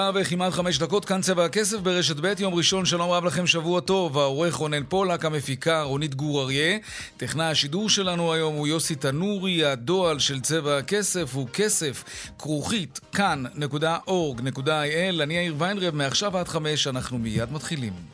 ארבע 0.00 0.20
וכמעט 0.22 0.52
חמש 0.52 0.78
דקות, 0.78 1.04
כאן 1.04 1.20
צבע 1.20 1.44
הכסף 1.44 1.78
ברשת 1.78 2.16
ב', 2.20 2.34
יום 2.38 2.54
ראשון, 2.54 2.86
שלום 2.86 3.10
רב 3.10 3.24
לכם, 3.24 3.46
שבוע 3.46 3.80
טוב. 3.80 4.18
העורך 4.18 4.54
רונן 4.54 4.82
פולק, 4.88 5.24
המפיקה 5.24 5.82
רונית 5.82 6.14
גור 6.14 6.42
אריה. 6.42 6.78
טכנאי 7.16 7.46
השידור 7.46 7.88
שלנו 7.88 8.32
היום 8.32 8.54
הוא 8.54 8.66
יוסי 8.66 8.94
תנורי, 8.94 9.64
הדועל 9.64 10.18
של 10.18 10.40
צבע 10.40 10.78
הכסף 10.78 11.34
הוא 11.34 11.48
כסף, 11.52 12.04
כרוכית, 12.38 13.00
כאן.org.il. 13.12 15.22
אני 15.22 15.34
יאיר 15.34 15.54
ויינרב, 15.58 15.94
מעכשיו 15.94 16.38
עד 16.38 16.48
חמש, 16.48 16.86
אנחנו 16.86 17.18
מיד 17.18 17.52
מתחילים. 17.52 18.13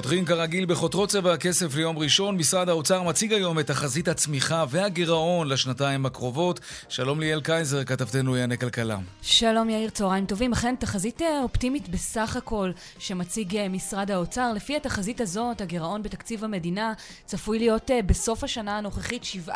פותחים 0.00 0.24
כרגיל 0.24 0.66
בחותרות 0.66 1.08
צבע 1.08 1.32
הכסף 1.32 1.74
ליום 1.74 1.98
ראשון. 1.98 2.36
משרד 2.36 2.68
האוצר 2.68 3.02
מציג 3.02 3.32
היום 3.32 3.58
את 3.58 3.66
תחזית 3.66 4.08
הצמיחה 4.08 4.64
והגירעון 4.68 5.48
לשנתיים 5.48 6.06
הקרובות. 6.06 6.60
שלום 6.88 7.20
ליאל 7.20 7.40
קייזר, 7.40 7.84
כתבתנו 7.84 8.32
לענייני 8.32 8.58
כלכלה. 8.58 8.98
שלום 9.22 9.70
יאיר, 9.70 9.90
צהריים 9.90 10.26
טובים. 10.26 10.52
אכן, 10.52 10.74
תחזית 10.78 11.22
אה, 11.22 11.42
אופטימית 11.42 11.88
בסך 11.88 12.36
הכל 12.36 12.70
שמציג 12.98 13.56
אה, 13.56 13.68
משרד 13.68 14.10
האוצר. 14.10 14.52
לפי 14.52 14.76
התחזית 14.76 15.20
הזאת, 15.20 15.60
הגירעון 15.60 16.02
בתקציב 16.02 16.44
המדינה 16.44 16.92
צפוי 17.24 17.58
להיות 17.58 17.90
אה, 17.90 18.02
בסוף 18.02 18.44
השנה 18.44 18.78
הנוכחית 18.78 19.22
7%. 19.48 19.50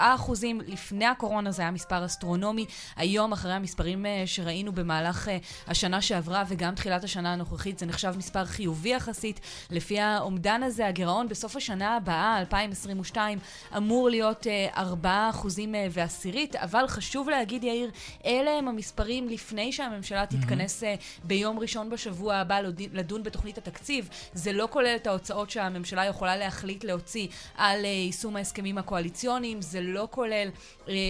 לפני 0.67 1.06
הקורונה 1.06 1.51
זה 1.51 1.62
היה 1.62 1.70
מספר 1.70 2.05
אסטרונומי. 2.05 2.67
היום, 2.97 3.33
אחרי 3.33 3.53
המספרים 3.53 4.06
שראינו 4.27 4.73
במהלך 4.73 5.29
השנה 5.67 6.01
שעברה 6.01 6.45
וגם 6.48 6.75
תחילת 6.75 7.05
השנה 7.05 7.33
הנוכחית, 7.33 7.79
זה 7.79 7.86
נחשב 7.86 8.14
מספר 8.17 8.45
חיובי 8.45 8.89
יחסית. 8.89 9.41
לפי 9.70 9.98
האומדן 10.34 10.62
הזה, 10.62 10.86
הגירעון 10.86 11.28
בסוף 11.28 11.56
השנה 11.56 11.96
הבאה, 11.96 12.38
2022, 12.38 13.38
אמור 13.77 14.10
להיות 14.10 14.46
4 14.77 15.08
אה, 15.10 15.30
אחוזים 15.30 15.74
אה, 15.74 15.86
ועשירית, 15.90 16.56
אבל 16.56 16.86
חשוב 16.86 17.28
להגיד, 17.28 17.64
יאיר, 17.64 17.90
אלה 18.27 18.50
הם 18.50 18.68
המספרים 18.68 19.28
לפני 19.28 19.72
שהממשלה 19.72 20.27
תתכנס 20.27 20.82
mm-hmm. 20.82 21.20
ביום 21.24 21.58
ראשון 21.58 21.90
בשבוע 21.90 22.34
הבא 22.34 22.60
לדון 22.92 23.22
בתוכנית 23.22 23.58
התקציב. 23.58 24.08
זה 24.32 24.52
לא 24.52 24.68
כולל 24.70 24.96
את 24.96 25.06
ההוצאות 25.06 25.50
שהממשלה 25.50 26.05
יכולה 26.05 26.36
להחליט 26.36 26.84
להוציא 26.84 27.28
על 27.56 27.84
יישום 27.84 28.36
ההסכמים 28.36 28.78
הקואליציוניים, 28.78 29.62
זה 29.62 29.80
לא 29.80 30.08
כולל 30.10 30.48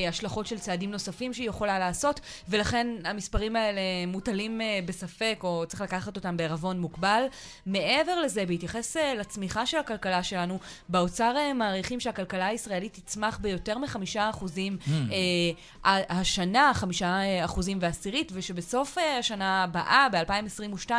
השלכות 0.09 0.47
של 0.47 0.59
צעדים 0.59 0.91
נוספים 0.91 1.33
שהיא 1.33 1.49
יכולה 1.49 1.79
לעשות, 1.79 2.21
ולכן 2.49 2.87
המספרים 3.05 3.57
האלה 3.57 3.81
מוטלים 4.07 4.61
בספק, 4.87 5.41
או 5.43 5.65
צריך 5.69 5.81
לקחת 5.81 6.17
אותם 6.17 6.37
בערבון 6.37 6.81
מוגבל. 6.81 7.25
מעבר 7.67 8.21
לזה, 8.21 8.47
בהתייחס 8.47 8.97
לצמיחה 8.97 9.67
של 9.67 9.77
הכלכלה 9.77 10.23
שלנו, 10.23 10.59
באוצר 10.89 11.35
אה, 11.37 11.55
מעריכים 11.55 12.01
שהכלכלה 12.01 12.47
הישראלית 12.47 12.95
תצמח 12.95 13.39
ביותר 13.39 13.79
מחמישה 13.79 14.31
אחוזים 14.31 14.77
mm. 14.81 14.91
אה, 15.13 16.01
השנה, 16.09 16.73
חמישה 16.75 17.07
אה, 17.07 17.45
אחוזים 17.45 17.79
ועשירית, 17.81 18.33
ושבסוף 18.35 18.99
אה, 18.99 19.19
השנה 19.19 19.63
הבאה, 19.63 20.09
ב-2022, 20.13 20.91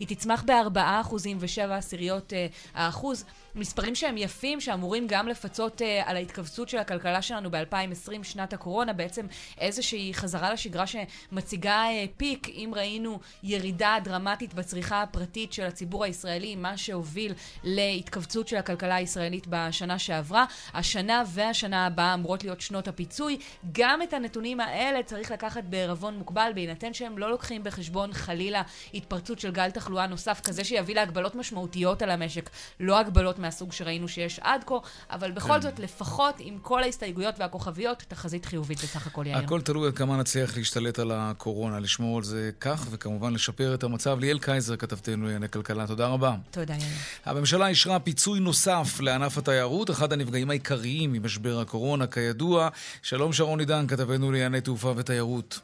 היא 0.00 0.08
תצמח 0.08 0.42
בארבעה 0.42 1.00
אחוזים 1.00 1.36
ושבע 1.40 1.76
עשיריות 1.76 2.32
אה, 2.32 2.46
האחוז. 2.74 3.24
מספרים 3.54 3.94
שהם 3.94 4.16
יפים, 4.16 4.60
שאמורים 4.60 5.06
גם 5.06 5.28
לפצות 5.28 5.80
uh, 5.80 5.84
על 6.04 6.16
ההתכווצות 6.16 6.68
של 6.68 6.78
הכלכלה 6.78 7.22
שלנו 7.22 7.50
ב-2020, 7.50 8.22
שנת 8.22 8.52
הקורונה, 8.52 8.92
בעצם 8.92 9.26
איזושהי 9.58 10.14
חזרה 10.14 10.52
לשגרה 10.52 10.84
שמציגה 10.86 11.84
uh, 11.84 12.08
פיק, 12.16 12.48
אם 12.48 12.72
ראינו 12.76 13.20
ירידה 13.42 13.96
דרמטית 14.04 14.54
בצריכה 14.54 15.02
הפרטית 15.02 15.52
של 15.52 15.66
הציבור 15.66 16.04
הישראלי, 16.04 16.56
מה 16.56 16.76
שהוביל 16.76 17.34
להתכווצות 17.64 18.48
של 18.48 18.56
הכלכלה 18.56 18.94
הישראלית 18.94 19.46
בשנה 19.48 19.98
שעברה. 19.98 20.44
השנה 20.74 21.22
והשנה 21.26 21.86
הבאה 21.86 22.14
אמורות 22.14 22.44
להיות 22.44 22.60
שנות 22.60 22.88
הפיצוי. 22.88 23.38
גם 23.72 24.02
את 24.02 24.12
הנתונים 24.12 24.60
האלה 24.60 25.02
צריך 25.02 25.30
לקחת 25.30 25.64
בערבון 25.64 26.18
מוגבל, 26.18 26.50
בהינתן 26.54 26.94
שהם 26.94 27.18
לא 27.18 27.30
לוקחים 27.30 27.64
בחשבון 27.64 28.12
חלילה 28.12 28.62
התפרצות 28.94 29.38
של 29.38 29.50
גל 29.50 29.70
תחלואה 29.70 30.06
נוסף, 30.06 30.40
כזה 30.40 30.64
שיביא 30.64 30.94
להגבלות 30.94 31.34
משמעותיות 31.34 32.02
על 32.02 32.10
המשק, 32.10 32.50
לא 32.80 32.98
הגבלות 32.98 33.38
מהסוג 33.42 33.72
שראינו 33.72 34.08
שיש 34.08 34.38
עד 34.38 34.64
כה, 34.66 34.74
אבל 35.10 35.30
בכל 35.30 35.48
כן. 35.52 35.60
זאת, 35.60 35.78
לפחות 35.78 36.34
עם 36.38 36.58
כל 36.62 36.82
ההסתייגויות 36.82 37.34
והכוכביות, 37.38 38.04
תחזית 38.08 38.44
חיובית 38.44 38.78
בסך 38.82 39.06
הכל, 39.06 39.26
יאיר. 39.26 39.38
הכל 39.38 39.60
תלוי 39.60 39.92
כמה 39.92 40.16
נצליח 40.16 40.56
להשתלט 40.56 40.98
על 40.98 41.10
הקורונה, 41.14 41.80
לשמור 41.80 42.16
על 42.18 42.24
זה 42.24 42.50
כך, 42.60 42.86
וכמובן 42.90 43.34
לשפר 43.34 43.74
את 43.74 43.84
המצב. 43.84 44.18
ליאל 44.18 44.38
קייזר, 44.38 44.76
כתבתנו 44.76 45.24
לענייני 45.24 45.48
כלכלה, 45.48 45.86
תודה 45.86 46.06
רבה. 46.06 46.34
תודה, 46.50 46.74
יאיר. 46.74 46.84
הממשלה 47.24 47.66
אישרה 47.68 47.98
פיצוי 47.98 48.40
נוסף 48.40 49.00
לענף 49.00 49.38
התיירות, 49.38 49.90
אחד 49.90 50.12
הנפגעים 50.12 50.50
העיקריים 50.50 51.12
ממשבר 51.12 51.60
הקורונה, 51.60 52.06
כידוע. 52.06 52.68
שלום 53.02 53.32
שרון 53.32 53.60
עידן, 53.60 53.86
כתבנו 53.86 54.32
לענייני 54.32 54.60
תעופה 54.60 54.94
ותיירות. 54.96 55.60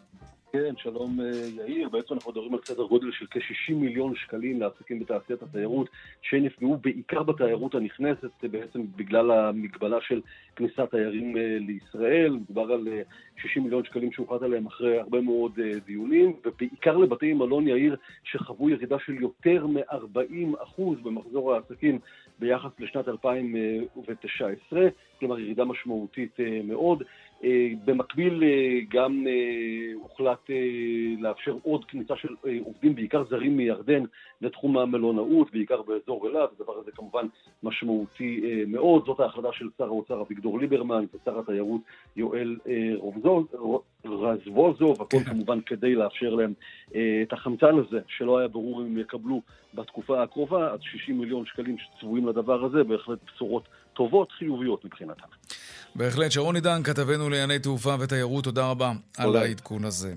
כן, 0.52 0.74
שלום 0.76 1.20
אה, 1.20 1.30
יאיר. 1.56 1.88
בעצם 1.88 2.14
אנחנו 2.14 2.30
מדברים 2.30 2.54
על 2.54 2.60
סדר 2.64 2.82
גודל 2.82 3.12
של 3.12 3.26
כ-60 3.30 3.74
מיליון 3.74 4.14
שקלים 4.14 4.60
לעסקים 4.60 4.98
בתעשיית 4.98 5.42
התיירות, 5.42 5.88
שנפגעו 6.22 6.76
בעיקר 6.76 7.22
בתיירות 7.22 7.74
הנכנסת, 7.74 8.30
בעצם 8.42 8.82
בגלל 8.96 9.30
המגבלה 9.30 9.96
של 10.00 10.20
כניסת 10.56 10.90
תיירים 10.90 11.36
אה, 11.36 11.56
לישראל. 11.60 12.30
מדובר 12.30 12.72
על 12.72 12.88
60 13.36 13.62
אה, 13.62 13.64
מיליון 13.64 13.84
שקלים 13.84 14.12
שהוחלט 14.12 14.42
עליהם 14.42 14.66
אחרי 14.66 14.98
הרבה 14.98 15.20
מאוד 15.20 15.52
דיונים, 15.86 16.36
ובעיקר 16.44 16.96
לבתי 16.96 17.32
מלון 17.32 17.68
יאיר, 17.68 17.96
שחוו 18.24 18.70
ירידה 18.70 18.96
של 19.06 19.14
יותר 19.14 19.66
מ-40% 19.66 20.82
במחזור 21.02 21.54
העסקים 21.54 21.98
ביחס 22.38 22.70
לשנת 22.78 23.08
2019, 23.08 24.88
כלומר 25.20 25.38
ירידה 25.38 25.64
משמעותית 25.64 26.36
מאוד. 26.64 27.02
אה, 27.44 27.68
במקביל 27.84 28.42
אה, 28.44 28.80
גם 28.90 29.26
אה, 29.26 29.92
הוחלט 29.94 30.50
לאפשר 31.18 31.56
עוד 31.62 31.84
כניסה 31.84 32.16
של 32.16 32.28
עובדים, 32.64 32.94
בעיקר 32.94 33.24
זרים 33.30 33.56
מירדן, 33.56 34.04
לתחום 34.40 34.78
המלונאות, 34.78 35.52
בעיקר 35.52 35.82
באזור 35.82 36.26
אילת, 36.26 36.48
הדבר 36.58 36.78
הזה 36.78 36.90
כמובן 36.90 37.26
משמעותי 37.62 38.64
מאוד. 38.66 39.04
זאת 39.06 39.20
ההחלטה 39.20 39.48
של 39.52 39.68
שר 39.78 39.84
האוצר 39.84 40.20
אביגדור 40.20 40.58
ליברמן 40.58 41.04
ושר 41.14 41.38
התיירות 41.38 41.80
יואל 42.16 42.56
רזבוזוב, 44.04 45.02
הכל 45.02 45.18
כן. 45.18 45.24
כמובן 45.24 45.60
כדי 45.60 45.94
לאפשר 45.94 46.34
להם 46.34 46.52
את 47.22 47.32
החמצן 47.32 47.78
הזה, 47.78 48.00
שלא 48.08 48.38
היה 48.38 48.48
ברור 48.48 48.82
אם 48.82 48.98
יקבלו 48.98 49.42
בתקופה 49.74 50.22
הקרובה, 50.22 50.72
עד 50.72 50.82
60 50.82 51.18
מיליון 51.18 51.46
שקלים 51.46 51.76
שצבועים 51.78 52.28
לדבר 52.28 52.64
הזה, 52.64 52.84
בהחלט 52.84 53.18
בשורות 53.26 53.68
טובות, 53.92 54.32
חיוביות 54.32 54.84
מבחינתם. 54.84 55.26
בהחלט. 55.94 56.32
שרון 56.32 56.54
עידן, 56.54 56.82
כתבנו 56.82 57.30
לענייני 57.30 57.58
תעופה 57.58 57.96
ותיירות, 58.00 58.44
תודה 58.44 58.66
רבה 58.66 58.92
על 59.16 59.36
העדכון 59.36 59.84
הזה. 59.84 60.14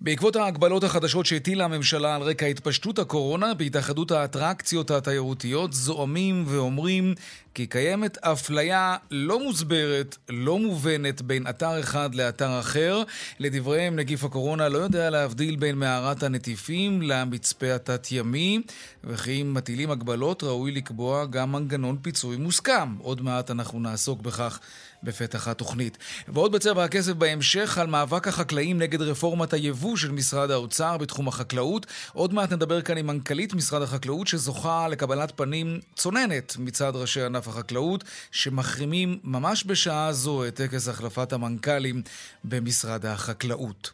בעקבות 0.00 0.36
ההגבלות 0.36 0.84
החדשות 0.84 1.26
שהטילה 1.26 1.64
הממשלה 1.64 2.16
על 2.16 2.22
רקע 2.22 2.46
התפשטות 2.46 2.98
הקורונה 2.98 3.54
בהתאחדות 3.54 4.10
האטרקציות 4.10 4.90
התיירותיות 4.90 5.72
זועמים 5.72 6.44
ואומרים 6.46 7.14
כי 7.56 7.66
קיימת 7.66 8.18
אפליה 8.18 8.96
לא 9.10 9.40
מוסברת, 9.44 10.16
לא 10.28 10.58
מובנת 10.58 11.22
בין 11.22 11.46
אתר 11.46 11.80
אחד 11.80 12.14
לאתר 12.14 12.60
אחר. 12.60 13.02
לדבריהם, 13.38 13.96
נגיף 13.96 14.24
הקורונה 14.24 14.68
לא 14.68 14.78
יודע 14.78 15.10
להבדיל 15.10 15.56
בין 15.56 15.78
מערת 15.78 16.22
הנטיפים 16.22 17.02
למצפה 17.02 17.74
התת-ימי, 17.74 18.60
וכי 19.04 19.42
אם 19.42 19.54
מטילים 19.54 19.90
הגבלות 19.90 20.42
ראוי 20.42 20.72
לקבוע 20.72 21.26
גם 21.26 21.52
מנגנון 21.52 21.96
פיצוי 22.02 22.36
מוסכם. 22.36 22.96
עוד 22.98 23.22
מעט 23.22 23.50
אנחנו 23.50 23.80
נעסוק 23.80 24.20
בכך 24.20 24.60
בפתח 25.02 25.48
התוכנית. 25.48 25.98
ועוד 26.28 26.52
בצבע 26.52 26.84
הכסף 26.84 27.12
בהמשך 27.12 27.78
על 27.78 27.86
מאבק 27.86 28.28
החקלאים 28.28 28.78
נגד 28.78 29.02
רפורמת 29.02 29.52
היבוא 29.52 29.96
של 29.96 30.10
משרד 30.10 30.50
האוצר 30.50 30.96
בתחום 30.96 31.28
החקלאות. 31.28 31.86
עוד 32.12 32.34
מעט 32.34 32.52
נדבר 32.52 32.82
כאן 32.82 32.96
עם 32.96 33.06
מנכ"לית 33.06 33.54
משרד 33.54 33.82
החקלאות 33.82 34.26
שזוכה 34.26 34.88
לקבלת 34.88 35.32
פנים 35.36 35.80
צוננת 35.94 36.56
מצד 36.58 36.92
ראשי 36.94 37.22
ענף 37.22 37.45
בענף 37.46 37.56
החקלאות, 37.56 38.04
שמחרימים 38.30 39.18
ממש 39.24 39.64
בשעה 39.66 40.12
זו 40.12 40.46
את 40.46 40.54
טקס 40.54 40.88
החלפת 40.88 41.32
המנכ"לים 41.32 42.02
במשרד 42.44 43.06
החקלאות. 43.06 43.90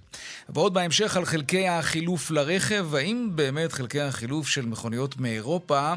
ועוד 0.49 0.75
בהמשך 0.75 1.17
על 1.17 1.25
חלקי 1.25 1.69
החילוף 1.69 2.31
לרכב, 2.31 2.95
האם 2.95 3.31
באמת 3.35 3.73
חלקי 3.73 4.01
החילוף 4.01 4.49
של 4.49 4.67
מכוניות 4.67 5.17
מאירופה 5.17 5.95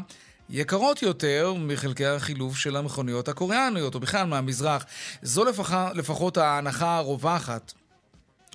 יקרות 0.50 1.02
יותר 1.02 1.54
מחלקי 1.58 2.06
החילוף 2.06 2.56
של 2.56 2.76
המכוניות 2.76 3.28
הקוריאניות, 3.28 3.94
או 3.94 4.00
בכלל 4.00 4.26
מהמזרח. 4.26 4.84
זו 5.22 5.44
לפח, 5.44 5.72
לפחות 5.94 6.36
ההנחה 6.36 6.96
הרווחת. 6.96 7.72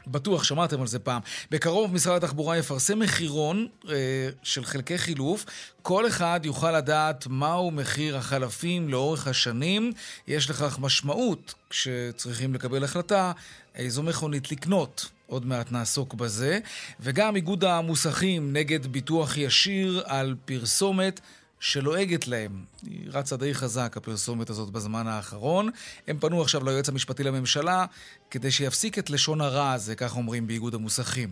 בטוח 0.08 0.44
שמעתם 0.44 0.82
על 0.82 0.88
זה 0.88 1.00
פעם. 1.00 1.22
בקרוב 1.52 1.94
משרד 1.94 2.24
התחבורה 2.24 2.58
יפרסם 2.58 3.00
מחירון 3.00 3.68
אה, 3.90 3.96
של 4.44 4.66
חלקי 4.66 4.98
חילוף. 4.98 5.46
כל 5.82 6.08
אחד 6.08 6.40
יוכל 6.44 6.78
לדעת 6.78 7.28
מהו 7.28 7.72
מחיר 7.72 8.18
החלפים 8.18 8.90
לאורך 8.90 9.28
השנים. 9.28 9.94
יש 10.28 10.50
לכך 10.50 10.80
משמעות 10.80 11.54
כשצריכים 11.70 12.54
לקבל 12.54 12.84
החלטה 12.84 13.32
איזו 13.76 14.04
מכונית 14.04 14.52
לקנות. 14.52 15.06
עוד 15.28 15.46
מעט 15.46 15.72
נעסוק 15.72 16.14
בזה. 16.14 16.60
וגם 17.00 17.36
איגוד 17.36 17.64
המוסכים 17.64 18.54
נגד 18.54 18.88
ביטוח 18.88 19.38
ישיר 19.38 20.04
על 20.06 20.36
פרסומת 20.46 21.20
שלועגת 21.62 22.28
להם. 22.28 22.64
היא 22.84 23.10
רצה 23.12 23.38
די 23.38 23.54
חזק, 23.54 23.98
הפרסומת 23.98 24.50
הזאת, 24.50 24.70
בזמן 24.70 25.08
האחרון. 25.08 25.70
הם 26.08 26.20
פנו 26.20 26.42
עכשיו 26.42 26.66
ליועץ 26.66 26.90
המשפטי 26.90 27.24
לממשלה 27.24 27.86
כדי 28.32 28.52
שיפסיק 28.52 29.00
את 29.00 29.10
לשון 29.10 29.42
הרע 29.42 29.72
הזה, 29.72 29.96
כך 29.96 30.16
אומרים 30.16 30.48
באיגוד 30.48 30.76
המוסכים. 30.76 31.30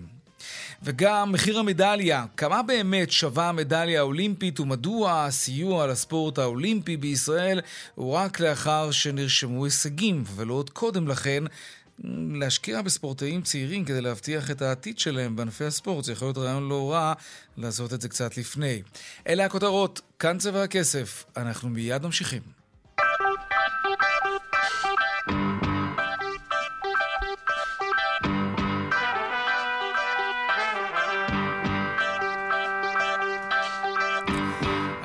וגם 0.84 1.32
מחיר 1.32 1.60
המדליה, 1.60 2.26
כמה 2.38 2.62
באמת 2.62 3.12
שווה 3.12 3.50
המדליה 3.50 4.00
האולימפית 4.00 4.60
ומדוע 4.60 5.26
הסיוע 5.26 5.88
לספורט 5.88 6.38
האולימפי 6.38 6.98
בישראל 6.98 7.62
הוא 7.96 8.14
רק 8.14 8.40
לאחר 8.40 8.92
שנרשמו 8.92 9.66
הישגים, 9.66 10.24
ולא 10.36 10.54
עוד 10.54 10.70
קודם 10.70 11.08
לכן, 11.08 11.44
להשקיע 12.34 12.82
בספורטאים 12.82 13.42
צעירים 13.42 13.86
כדי 13.86 14.02
להבטיח 14.02 14.52
את 14.52 14.62
העתיד 14.62 15.00
שלהם 15.00 15.36
בענפי 15.36 15.66
הספורט, 15.66 16.06
זה 16.06 16.12
יכול 16.12 16.28
להיות 16.28 16.38
רעיון 16.38 16.70
לא 16.70 16.92
רע 16.92 17.14
לעשות 17.58 17.94
את 17.94 18.02
זה 18.02 18.10
קצת 18.10 18.38
לפני. 18.38 18.82
אלה 19.28 19.46
הכותרות, 19.46 20.02
כאן 20.20 20.38
צבע 20.38 20.64
הכסף, 20.64 21.26
אנחנו 21.38 21.70
מיד 21.70 22.06
ממשיכים. 22.06 22.59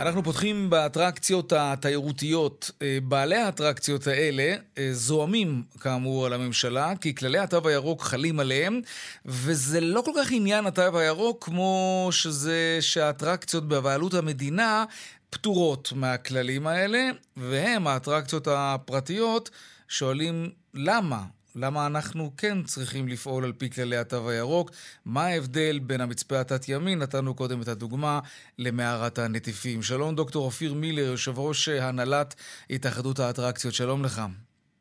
אנחנו 0.05 0.23
פותחים 0.23 0.71
באטרקציות 0.71 1.53
התיירותיות. 1.57 2.71
אה, 2.83 2.99
בעלי 3.03 3.37
האטרקציות 3.37 4.07
האלה 4.07 4.57
אה, 4.79 4.89
זועמים, 4.93 5.63
כאמור, 5.81 6.27
על 6.27 6.33
הממשלה, 6.33 6.93
כי 7.01 7.15
כללי 7.15 7.39
התו 7.39 7.69
הירוק 7.69 8.03
חלים 8.03 8.41
עליהם, 8.41 8.81
וזה 9.27 9.81
לא 9.81 10.03
כל 10.05 10.11
כך 10.17 10.33
עניין 10.33 10.67
התו 10.67 10.99
הירוק 10.99 11.45
כמו 11.45 12.09
שזה 12.11 12.79
שהאטרקציות 12.81 13.69
בבעלות 13.69 14.15
המדינה 14.15 14.85
פטורות 15.31 15.93
מהכללים 15.97 16.67
האלה, 16.67 17.11
והם, 17.37 17.87
האטרקציות 17.87 18.49
הפרטיות, 18.51 19.51
שואלים 19.89 20.51
למה? 20.75 21.23
למה 21.57 21.87
אנחנו 21.87 22.31
כן 22.37 22.63
צריכים 22.63 23.09
לפעול 23.09 23.45
על 23.45 23.53
פי 23.53 23.71
כללי 23.71 23.97
התו 23.97 24.31
הירוק? 24.31 24.71
מה 25.07 25.25
ההבדל 25.25 25.79
בין 25.79 26.01
המצפה 26.01 26.41
התת-ימי, 26.41 26.95
נתנו 26.95 27.35
קודם 27.35 27.63
את 27.63 27.69
הדוגמה, 27.69 28.21
למערת 28.59 29.19
הנטיפים. 29.19 29.83
שלום 29.83 30.15
דוקטור 30.15 30.45
אופיר 30.45 30.75
מילר, 30.75 31.03
יושב 31.03 31.39
ראש 31.39 31.69
הנהלת 31.69 32.35
התאחדות 32.71 33.19
האטרקציות, 33.19 33.75
שלום 33.75 34.05
לך. 34.05 34.23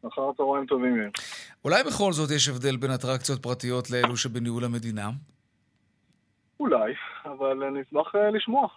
אחר 0.07 0.29
הצהריים 0.29 0.65
טובים. 0.65 1.09
אולי 1.65 1.83
בכל 1.83 2.11
זאת 2.13 2.31
יש 2.31 2.49
הבדל 2.49 2.77
בין 2.77 2.91
אטרקציות 2.91 3.41
פרטיות 3.41 3.91
לאלו 3.91 4.17
שבניהול 4.17 4.63
המדינה? 4.65 5.09
אולי, 6.59 6.93
אבל 7.25 7.63
אני 7.63 7.81
אשמח 7.81 8.15
אה, 8.15 8.29
לשמוע. 8.29 8.67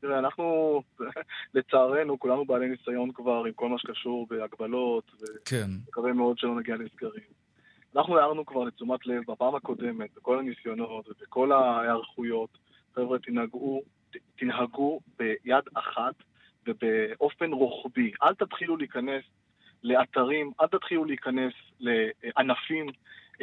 תראה, 0.00 0.18
אנחנו, 0.18 0.82
לצערנו, 1.54 2.18
כולנו 2.18 2.44
בעלי 2.44 2.68
ניסיון 2.68 3.12
כבר 3.12 3.44
עם 3.46 3.52
כל 3.52 3.68
מה 3.68 3.78
שקשור 3.78 4.26
בהגבלות, 4.30 5.10
כן. 5.44 5.66
ומקווה 5.86 6.12
מאוד 6.12 6.38
שלא 6.38 6.54
נגיע 6.54 6.74
לסגרים. 6.76 7.35
אנחנו 7.96 8.18
הערנו 8.18 8.46
כבר 8.46 8.64
לתשומת 8.64 9.06
לב 9.06 9.22
בפעם 9.28 9.54
הקודמת, 9.54 10.14
בכל 10.16 10.38
הניסיונות 10.38 11.08
ובכל 11.08 11.52
ההיערכויות, 11.52 12.58
חבר'ה, 12.94 13.18
תנהגו, 13.18 13.80
תנהגו 14.36 15.00
ביד 15.18 15.64
אחת 15.74 16.14
ובאופן 16.66 17.52
רוחבי. 17.52 18.12
אל 18.22 18.34
תתחילו 18.34 18.76
להיכנס 18.76 19.24
לאתרים, 19.82 20.52
אל 20.60 20.66
תתחילו 20.66 21.04
להיכנס 21.04 21.52
לענפים, 21.80 22.86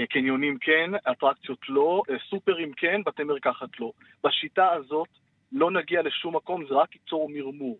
קניונים 0.10 0.58
כן, 0.62 0.92
אטרקציות 1.12 1.60
לא, 1.70 2.04
סופרים 2.30 2.74
כן, 2.74 3.02
בתי 3.06 3.24
מרקחת 3.24 3.80
לא. 3.80 3.92
בשיטה 4.24 4.72
הזאת 4.72 5.08
לא 5.52 5.72
נגיע 5.72 6.02
לשום 6.02 6.36
מקום, 6.36 6.66
זה 6.70 6.74
רק 6.74 6.96
ייצור 6.96 7.30
מרמור. 7.30 7.78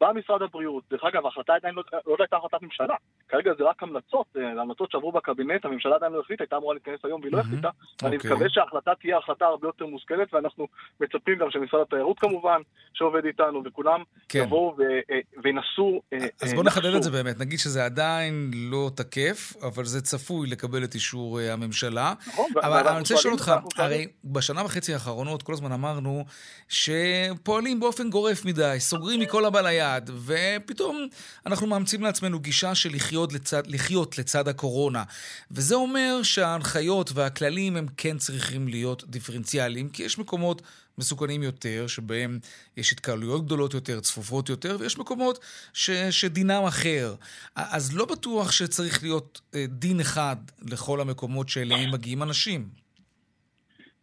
בא 0.00 0.12
משרד 0.14 0.42
הבריאות, 0.42 0.84
דרך 0.90 1.04
אגב, 1.04 1.26
ההחלטה 1.26 1.54
עדיין 1.54 1.74
לא, 1.74 1.82
לא 2.06 2.16
הייתה 2.18 2.36
החלטת 2.36 2.62
ממשלה, 2.62 2.94
כרגע 3.28 3.52
זה 3.58 3.64
רק 3.64 3.82
המלצות, 3.82 4.26
אה, 4.36 4.62
המלצות 4.62 4.90
שעברו 4.90 5.12
בקבינט, 5.12 5.64
הממשלה 5.64 5.94
עדיין 5.94 6.12
לא 6.12 6.20
החליטה, 6.20 6.44
הייתה 6.44 6.56
אמורה 6.56 6.74
להתכנס 6.74 7.00
היום 7.04 7.20
והיא 7.20 7.32
לא 7.32 7.38
החליטה, 7.38 7.68
ואני 8.02 8.16
אוקיי. 8.16 8.30
מקווה 8.30 8.48
שההחלטה 8.48 8.92
תהיה 9.00 9.18
החלטה 9.18 9.44
הרבה 9.44 9.68
יותר 9.68 9.86
מושכלת, 9.86 10.34
ואנחנו 10.34 10.68
מצפים 11.00 11.38
גם 11.38 11.50
שמשרד 11.50 11.80
התיירות 11.80 12.18
כמובן, 12.18 12.60
שעובד 12.94 13.24
איתנו, 13.24 13.62
וכולם 13.64 14.02
כן. 14.28 14.38
יבואו 14.38 14.76
אה, 15.10 15.18
וינסו 15.42 16.00
אז 16.42 16.50
אה, 16.50 16.54
בוא 16.54 16.64
נחדד 16.64 16.84
לחשוב. 16.84 16.96
את 16.96 17.02
זה 17.02 17.10
באמת. 17.10 17.38
נגיד 17.38 17.58
שזה 17.58 17.84
עדיין 17.84 18.50
לא 18.54 18.90
תקף, 18.94 19.52
אבל 19.62 19.84
זה 19.84 20.02
צפוי 20.02 20.48
לקבל 20.50 20.84
את 20.84 20.94
אישור 20.94 21.40
הממשלה. 21.40 22.14
נכון, 22.26 22.46
אבל 22.56 22.88
אני 22.88 22.98
רוצה 22.98 23.14
לשאול 23.14 23.32
אותך, 23.32 23.52
הרי 23.76 24.06
בשנה 24.24 24.64
וחצי 24.64 24.92
האחרונות 24.94 25.42
כל 25.42 25.52
הזמן 25.52 25.72
אמרנו 25.72 26.24
שפועלים 26.68 27.80
באופן 27.80 28.10
גורף 28.10 28.44
מדי, 28.44 28.76
סוגרים 28.78 29.20
מכל 29.20 29.44
הבא 29.44 29.60
ליד, 29.60 29.85
ופתאום 30.26 31.08
אנחנו 31.46 31.66
מאמצים 31.66 32.02
לעצמנו 32.02 32.40
גישה 32.40 32.74
של 32.74 32.90
לחיות 32.94 33.32
לצד, 33.32 33.62
לחיות 33.66 34.18
לצד 34.18 34.48
הקורונה. 34.48 35.04
וזה 35.50 35.74
אומר 35.74 36.20
שההנחיות 36.22 37.10
והכללים 37.14 37.76
הם 37.76 37.86
כן 37.96 38.18
צריכים 38.18 38.68
להיות 38.68 39.04
דיפרנציאליים, 39.06 39.88
כי 39.88 40.02
יש 40.02 40.18
מקומות 40.18 40.62
מסוכנים 40.98 41.42
יותר, 41.42 41.86
שבהם 41.86 42.38
יש 42.76 42.92
התקהלויות 42.92 43.44
גדולות 43.44 43.74
יותר, 43.74 44.00
צפופות 44.00 44.48
יותר, 44.48 44.76
ויש 44.80 44.98
מקומות 44.98 45.38
ש, 45.72 45.90
שדינם 45.90 46.62
אחר. 46.68 47.14
אז 47.56 47.96
לא 47.96 48.04
בטוח 48.04 48.52
שצריך 48.52 49.02
להיות 49.02 49.40
אה, 49.54 49.64
דין 49.68 50.00
אחד 50.00 50.36
לכל 50.72 51.00
המקומות 51.00 51.48
שאליהם 51.48 51.90
מגיעים 51.92 52.22
אנשים. 52.22 52.68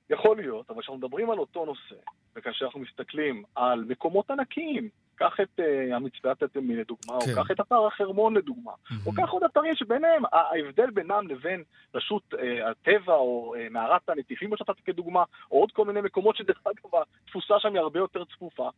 יכול 0.10 0.38
להיות, 0.38 0.70
אבל 0.70 0.82
כשאנחנו 0.82 0.98
מדברים 0.98 1.30
על 1.30 1.40
אותו 1.40 1.66
נושא, 1.66 2.02
וכאשר 2.36 2.66
אנחנו 2.66 2.80
מסתכלים 2.80 3.44
על 3.56 3.84
מקומות 3.88 4.32
ענקיים, 4.32 4.90
קח 5.16 5.40
את 5.42 5.60
uh, 5.60 5.96
המצפה 5.96 6.32
התתמי 6.32 6.76
לדוגמה, 6.76 7.20
כן. 7.26 7.32
או 7.32 7.44
קח 7.44 7.52
את 7.52 7.60
אתר 7.60 7.88
החרמון 7.88 8.38
לדוגמה, 8.38 8.72
או 9.06 9.12
קח 9.12 9.30
עוד 9.30 9.44
אתרים 9.44 9.76
שביניהם, 9.76 10.24
ההבדל 10.32 10.90
בינם 10.90 11.28
לבין 11.28 11.64
רשות 11.96 12.34
uh, 12.34 12.38
הטבע 12.72 13.14
או 13.14 13.56
uh, 13.56 13.74
מערת 13.74 14.10
הנטיפים, 14.10 14.50
שנתתי 14.58 14.82
כדוגמה, 14.86 15.24
או 15.52 15.60
עוד 15.60 15.72
כל 15.72 15.86
מיני 15.86 16.02
מקומות 16.02 16.36
שדרך 16.36 16.62
אגב 16.68 17.02
התפוסה 17.26 17.60
שם 17.60 17.74
היא 17.74 17.80
הרבה 17.80 18.00
יותר 18.00 18.26
צפופה, 18.26 18.70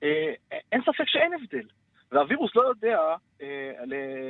uh, 0.00 0.04
אין 0.72 0.80
ספק 0.82 1.04
שאין 1.06 1.32
הבדל. 1.34 1.68
והווירוס 2.12 2.50
לא 2.54 2.62
יודע 2.62 2.98
אה, 3.42 3.46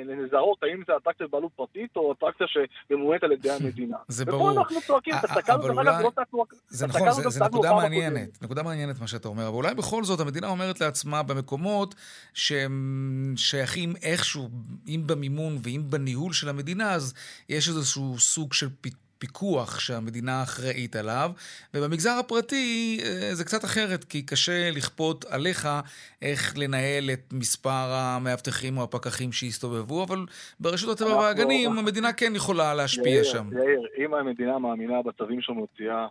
לזהות 0.04 0.62
האם 0.62 0.82
זה 0.86 0.96
אטרקציה 0.96 1.26
בבעלות 1.26 1.52
פרטית 1.56 1.96
או 1.96 2.12
אטרקציה 2.12 2.46
שממומנת 2.46 3.22
על 3.22 3.32
ידי 3.32 3.50
המדינה. 3.50 3.96
זה 4.08 4.22
ופה 4.22 4.32
ברור. 4.32 4.50
אנחנו 4.50 4.80
צועקים, 4.80 5.14
אבל 5.14 5.42
דרך 5.46 5.78
אגב, 5.78 6.00
לא 6.00 6.12
צעקנו. 6.14 6.44
זה 6.68 6.86
נכון, 6.86 7.12
זה, 7.12 7.28
זה 7.28 7.44
נקודה 7.44 7.72
מעניינת. 7.72 8.42
נקודה 8.42 8.62
מעניינת 8.62 9.00
מה 9.00 9.06
שאתה 9.06 9.28
אומר, 9.28 9.48
אבל 9.48 9.56
אולי 9.56 9.74
בכל 9.74 10.04
זאת 10.04 10.20
המדינה 10.20 10.48
אומרת 10.48 10.80
לעצמה 10.80 11.22
במקומות 11.22 11.94
שהם 12.34 13.34
שייכים 13.36 13.94
איכשהו, 14.02 14.48
אם 14.88 15.02
במימון 15.06 15.58
ואם 15.62 15.82
בניהול 15.90 16.32
של 16.32 16.48
המדינה, 16.48 16.92
אז 16.92 17.14
יש 17.48 17.68
איזשהו 17.68 18.18
סוג 18.18 18.52
של 18.52 18.68
פ... 18.80 18.88
פיקוח 19.18 19.80
שהמדינה 19.80 20.42
אחראית 20.42 20.96
עליו, 20.96 21.30
ובמגזר 21.74 22.10
הפרטי 22.10 23.00
אה, 23.04 23.34
זה 23.34 23.44
קצת 23.44 23.64
אחרת, 23.64 24.04
כי 24.04 24.22
קשה 24.22 24.70
לכפות 24.70 25.24
עליך 25.24 25.68
איך 26.22 26.58
לנהל 26.58 27.10
את 27.12 27.32
מספר 27.32 27.88
המאבטחים 27.92 28.78
או 28.78 28.82
הפקחים 28.82 29.32
שיסתובבו, 29.32 30.04
אבל 30.04 30.26
ברשות 30.60 31.00
הטבע 31.00 31.16
והגנים 31.16 31.78
המדינה 31.78 32.12
כן 32.12 32.32
יכולה 32.36 32.74
להשפיע 32.74 33.12
יאיר, 33.12 33.24
שם. 33.24 33.50
יאיר, 33.52 33.80
אם 33.98 34.14
המדינה 34.14 34.58
מאמינה 34.58 35.02
בצווים 35.02 35.40
שמוציאה, 35.42 36.06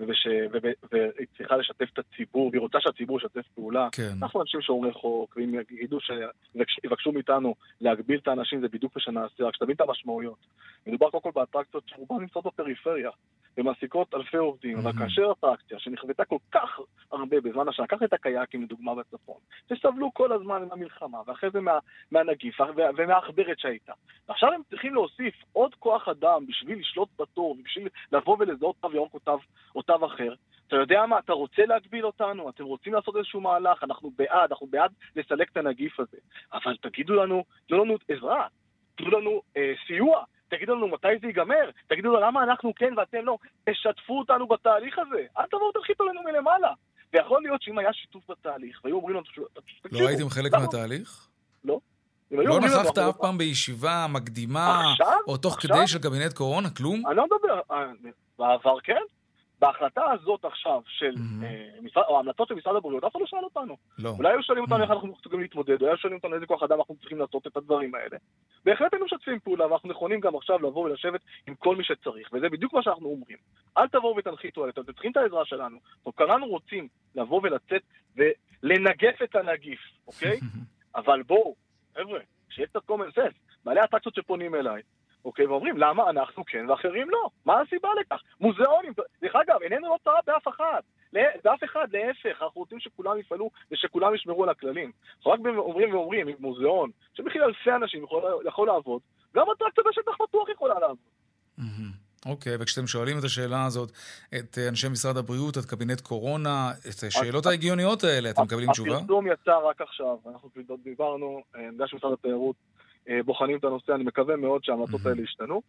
ובש... 0.00 0.26
וב... 0.52 0.64
והיא 0.92 1.26
צריכה 1.36 1.56
לשתף 1.56 1.88
את 1.92 1.98
הציבור, 1.98 2.50
והיא 2.50 2.60
רוצה 2.60 2.78
שהציבור 2.80 3.18
ישתף 3.18 3.46
פעולה, 3.54 3.88
כן. 3.92 4.12
אנחנו 4.22 4.40
אנשים 4.40 4.60
שומרי 4.60 4.92
חוק, 4.92 5.36
ואם 5.36 5.54
יגידו 5.54 5.98
שיבקשו 6.00 7.12
מאיתנו 7.12 7.54
להגביל 7.80 8.18
את 8.18 8.28
האנשים, 8.28 8.60
זה 8.60 8.68
בדיוק 8.68 8.96
מה 8.96 9.02
שנעשה, 9.02 9.44
רק 9.44 9.54
שתבין 9.54 9.74
את 9.74 9.80
המשמעויות. 9.80 10.46
מדובר 10.86 11.10
קודם 11.10 11.22
כל 11.22 11.30
באטרקציות 11.34 11.84
שרובן 11.86 12.20
נמצאות 12.20 12.46
בפריפריה. 12.46 13.10
ומעסיקות 13.58 14.14
אלפי 14.14 14.36
עובדים, 14.36 14.78
אבל 14.78 14.92
כאשר 14.92 15.32
אטרקציה 15.38 15.78
שנכוותה 15.78 16.24
כל 16.24 16.36
כך 16.52 16.80
הרבה 17.12 17.40
בזמן 17.40 17.68
השנה, 17.68 17.86
קח 17.86 18.02
את 18.04 18.12
הקייקים 18.12 18.62
לדוגמה 18.62 18.94
בצפון, 18.94 19.36
שסבלו 19.68 20.14
כל 20.14 20.32
הזמן 20.32 20.62
עם 20.62 20.68
המלחמה, 20.72 21.18
ואחרי 21.26 21.50
זה 21.50 21.60
מה, 21.60 21.78
מהנגיף 22.10 22.60
ומהעכברת 22.96 23.58
שהייתה. 23.58 23.92
ועכשיו 24.28 24.52
הם 24.52 24.60
צריכים 24.70 24.94
להוסיף 24.94 25.34
עוד 25.52 25.74
כוח 25.74 26.08
אדם 26.08 26.46
בשביל 26.46 26.78
לשלוט 26.78 27.08
בתור, 27.18 27.56
ובשביל 27.60 27.88
לבוא 28.12 28.36
ולזהות 28.40 28.76
תו 28.80 28.92
ירוק 28.92 29.14
או 29.74 29.82
תו 29.86 30.06
אחר. 30.06 30.34
אתה 30.68 30.76
יודע 30.76 31.06
מה, 31.06 31.18
אתה 31.18 31.32
רוצה 31.32 31.66
להגביל 31.66 32.06
אותנו, 32.06 32.50
אתם 32.50 32.64
רוצים 32.64 32.94
לעשות 32.94 33.16
איזשהו 33.16 33.40
מהלך, 33.40 33.84
אנחנו 33.84 34.10
בעד, 34.18 34.50
אנחנו 34.50 34.66
בעד 34.66 34.92
לסלק 35.16 35.50
את 35.52 35.56
הנגיף 35.56 36.00
הזה. 36.00 36.16
אבל 36.52 36.76
תגידו 36.76 37.14
לנו, 37.14 37.44
תנו 37.68 37.84
לנו 37.84 37.96
עזרה, 38.08 38.46
תנו 38.96 39.10
לנו 39.10 39.42
אה, 39.56 39.72
סיוע, 39.86 40.24
תגידו 40.48 40.74
לנו 40.74 40.88
מתי 40.88 41.08
זה 41.20 41.26
ייגמר, 41.26 41.70
תגידו 41.86 42.12
לנו 42.12 42.26
למה 42.26 42.42
אנחנו 42.42 42.72
כן 42.74 42.94
ואתם 42.96 43.24
לא, 43.24 43.38
תשתפו 43.70 44.18
אותנו 44.18 44.46
בתהליך 44.46 44.98
הזה, 44.98 45.26
אל 45.38 45.46
תבואו 45.46 45.72
תרחיתו 45.72 46.04
לנו 46.04 46.22
מלמעלה. 46.22 46.72
ויכול 47.12 47.42
להיות 47.42 47.62
שאם 47.62 47.78
היה 47.78 47.92
שיתוף 47.92 48.30
בתהליך, 48.30 48.80
והיו 48.84 48.96
אומרים 48.96 49.16
לנו, 49.16 49.22
תקשיבו, 49.82 50.02
לא 50.02 50.08
הייתם 50.08 50.28
חלק 50.28 50.52
מהתהליך? 50.52 51.28
לא. 51.64 51.80
לא 52.30 52.60
נכחת 52.60 52.98
אף 52.98 53.16
פעם 53.16 53.38
בישיבה 53.38 54.06
מקדימה, 54.08 54.82
או 55.26 55.36
תוך 55.36 55.56
כדי 55.60 55.86
של 55.86 55.98
קבינט 55.98 56.32
קורונה, 56.32 56.70
כלום? 56.70 57.06
אני 57.06 57.16
לא 57.16 57.24
מדבר, 57.24 57.60
אה, 57.70 57.86
בעבר 58.38 58.80
כן, 58.80 59.02
בהחלטה 59.60 60.02
הזאת 60.12 60.44
עכשיו 60.44 60.80
של, 60.86 61.14
mm-hmm. 61.14 62.00
או 62.08 62.16
ההמלצות 62.16 62.48
של 62.48 62.54
משרד 62.54 62.76
הבריאות, 62.76 63.04
אף 63.04 63.12
אחד 63.12 63.20
לא 63.20 63.26
שאל 63.26 63.44
אותנו. 63.44 63.76
לא. 63.98 64.10
אולי 64.18 64.32
היו 64.32 64.42
שואלים 64.42 64.64
אותנו 64.64 64.82
איך 64.82 64.90
אנחנו 64.90 65.14
צריכים 65.22 65.40
להתמודד, 65.40 65.82
או 65.82 65.86
היו 65.86 65.96
שואלים 65.96 66.16
אותנו 66.16 66.34
איזה 66.34 66.46
כוח 66.46 66.62
אדם 66.62 66.78
אנחנו 66.78 66.96
צריכים 66.96 67.18
לעשות 67.18 67.46
את 67.46 67.56
הדברים 67.56 67.94
האלה. 67.94 68.16
בהחלט 68.64 68.92
היינו 68.92 69.06
משתפים 69.06 69.38
פעולה, 69.40 69.66
ואנחנו 69.66 69.88
נכונים 69.88 70.20
גם 70.20 70.36
עכשיו 70.36 70.58
לבוא 70.58 70.84
ולשבת 70.84 71.20
עם 71.46 71.54
כל 71.54 71.76
מי 71.76 71.84
שצריך, 71.84 72.28
וזה 72.32 72.48
בדיוק 72.48 72.72
מה 72.72 72.82
שאנחנו 72.82 73.08
אומרים. 73.08 73.38
אל 73.78 73.88
תבואו 73.88 74.16
ותנחיתו 74.16 74.62
עליהם, 74.62 74.72
אתם 74.72 74.92
צריכים 74.92 75.12
את 75.12 75.16
העזרה 75.16 75.44
שלנו. 75.44 75.78
כולנו 76.14 76.46
רוצים 76.46 76.88
לבוא 77.14 77.40
ולצאת 77.42 77.82
ולנגף 78.16 79.22
את 79.24 79.36
הנגיף, 79.36 79.80
אוקיי? 80.06 80.38
אבל 80.96 81.22
בואו, 81.22 81.54
חבר'ה, 81.98 82.20
שיהיה 82.48 82.68
קצת 82.68 82.90
common 82.90 83.18
sense. 83.18 83.56
בעלי 83.64 83.84
אטרקציות 83.84 84.14
שפונים 84.14 84.54
אליי, 84.54 84.82
אוקיי, 85.26 85.46
ואומרים 85.46 85.78
למה 85.78 86.10
אנחנו 86.10 86.44
כן 86.46 86.70
ואחרים 86.70 87.10
לא? 87.10 87.30
מה 87.44 87.60
הסיבה 87.60 87.88
לכך? 88.00 88.20
מוזיאונים, 88.40 88.92
דרך 89.22 89.36
אגב, 89.36 89.62
איננו 89.62 89.88
לא 89.88 89.96
צרה 90.04 90.20
באף 90.26 90.48
אחד, 90.48 90.80
באף 91.12 91.64
אחד, 91.64 91.86
להפך, 91.92 92.42
אנחנו 92.42 92.60
רוצים 92.60 92.80
שכולם 92.80 93.18
יפעלו 93.18 93.50
ושכולם 93.70 94.14
ישמרו 94.14 94.42
על 94.42 94.48
הכללים. 94.48 94.92
אנחנו 95.16 95.30
רק 95.30 95.40
אומרים 95.56 95.94
ואומרים, 95.94 96.26
מוזיאון, 96.38 96.90
שמכיל 97.14 97.42
אלפי 97.42 97.70
אנשים 97.70 98.04
יכול, 98.04 98.22
יכול 98.46 98.66
לעבוד, 98.66 99.00
גם 99.34 99.46
אטרקציה 99.56 99.84
בשטח 99.90 100.16
פתוח 100.16 100.48
יכולה 100.48 100.74
לעבוד. 100.80 100.96
אוקיי, 102.26 102.54
okay, 102.54 102.58
וכשאתם 102.60 102.86
שואלים 102.86 103.18
את 103.18 103.24
השאלה 103.24 103.64
הזאת 103.64 103.90
את 104.34 104.58
אנשי 104.68 104.88
משרד 104.88 105.16
הבריאות, 105.16 105.58
את 105.58 105.64
קבינט 105.64 106.00
קורונה, 106.00 106.70
את 106.88 107.02
השאלות 107.06 107.46
ההגיוניות 107.46 108.04
האלה, 108.04 108.30
אתם 108.30 108.42
מקבלים 108.42 108.72
תשובה? 108.72 108.96
הפרסום 108.96 109.26
יצא 109.26 109.58
רק 109.58 109.80
עכשיו, 109.80 110.16
אנחנו 110.26 110.48
דיברנו, 110.84 111.42
אני 111.54 111.64
יודע 111.64 111.86
שמשרד 111.86 112.12
התיירות 112.12 112.56
אה, 112.56 112.65
בוחנים 113.24 113.58
את 113.58 113.64
הנושא, 113.64 113.94
אני 113.94 114.04
מקווה 114.04 114.36
מאוד 114.36 114.64
שההמלצות 114.64 115.06
האלה 115.06 115.22
ישתנו. 115.22 115.62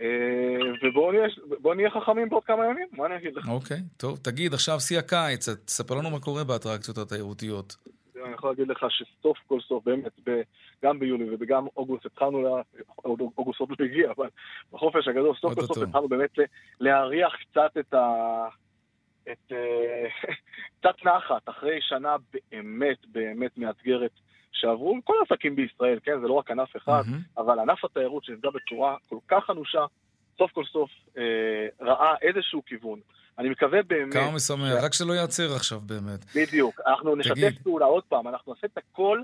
אה, 0.00 0.06
ובואו 0.82 1.74
נהיה 1.74 1.90
חכמים 1.90 2.28
בעוד 2.28 2.44
כמה 2.44 2.64
ימים, 2.64 2.88
מה 2.92 3.06
אני 3.06 3.16
אגיד 3.16 3.34
לך? 3.34 3.48
אוקיי, 3.48 3.78
טוב. 3.96 4.18
תגיד, 4.18 4.54
עכשיו 4.54 4.80
שיא 4.80 4.98
הקיץ, 4.98 5.48
תספר 5.48 5.94
לנו 5.94 6.10
מה 6.10 6.20
קורה 6.20 6.44
באטרקציות 6.44 6.98
התיירותיות. 6.98 7.76
אני 8.24 8.34
יכול 8.34 8.50
להגיד 8.50 8.68
לך 8.68 8.86
שסוף 8.88 9.38
כל 9.46 9.60
סוף, 9.60 9.84
באמת, 9.84 10.12
גם 10.84 10.98
ביולי 10.98 11.24
וגם 11.40 11.66
אוגוסט 11.76 12.06
התחלנו, 12.06 12.58
אוגוסט 13.04 13.60
עוד 13.60 13.70
לא 13.78 13.84
הגיע, 13.84 14.10
אבל 14.16 14.28
בחופש 14.72 15.08
הגדול, 15.08 15.36
סוף 15.36 15.54
כל 15.54 15.66
סוף 15.66 15.78
התחלנו 15.78 16.08
באמת 16.08 16.38
להריח 16.80 17.32
קצת 17.36 17.76
את 17.80 17.94
ה... 17.94 18.08
את... 19.32 19.52
אה, 19.52 20.06
קצת 20.80 20.94
נחת, 21.04 21.48
אחרי 21.48 21.78
שנה 21.80 22.16
באמת 22.50 22.98
באמת 23.06 23.58
מאתגרת 23.58 24.10
שעברו 24.54 24.96
כל 25.04 25.14
העסקים 25.20 25.56
בישראל, 25.56 25.98
כן, 26.02 26.20
זה 26.20 26.28
לא 26.28 26.32
רק 26.32 26.50
ענף 26.50 26.76
אחד, 26.76 27.02
mm-hmm. 27.06 27.40
אבל 27.40 27.58
ענף 27.58 27.84
התיירות 27.84 28.24
שנפגע 28.24 28.50
בצורה 28.50 28.96
כל 29.08 29.18
כך 29.28 29.50
אנושה, 29.50 29.84
סוף 30.38 30.52
כל 30.52 30.64
סוף 30.64 30.90
אה, 31.18 31.22
ראה 31.80 32.14
איזשהו 32.22 32.62
כיוון. 32.66 33.00
אני 33.38 33.48
מקווה 33.48 33.82
באמת... 33.82 34.12
כמה 34.12 34.30
משמח, 34.30 34.80
ש... 34.80 34.84
רק 34.84 34.94
שלא 34.94 35.12
ייעצר 35.12 35.54
עכשיו 35.56 35.80
באמת. 35.80 36.24
בדיוק, 36.36 36.80
אנחנו 36.86 37.16
נשתף 37.16 37.62
פעולה 37.62 37.86
עוד 37.86 38.04
פעם, 38.08 38.28
אנחנו 38.28 38.52
נעשה 38.52 38.66
את 38.66 38.78
הכל 38.78 39.20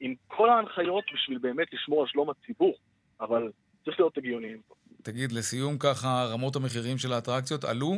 עם 0.00 0.14
כל 0.26 0.50
ההנחיות 0.50 1.04
בשביל 1.14 1.38
באמת 1.38 1.66
לשמור 1.72 2.00
על 2.00 2.06
שלום 2.08 2.30
הציבור, 2.30 2.74
אבל 3.20 3.50
צריך 3.84 4.00
להיות 4.00 4.18
הגיוניים 4.18 4.60
פה. 4.68 4.74
תגיד, 5.02 5.32
לסיום 5.32 5.78
ככה, 5.78 6.24
רמות 6.32 6.56
המחירים 6.56 6.98
של 6.98 7.12
האטרקציות 7.12 7.64
עלו 7.64 7.94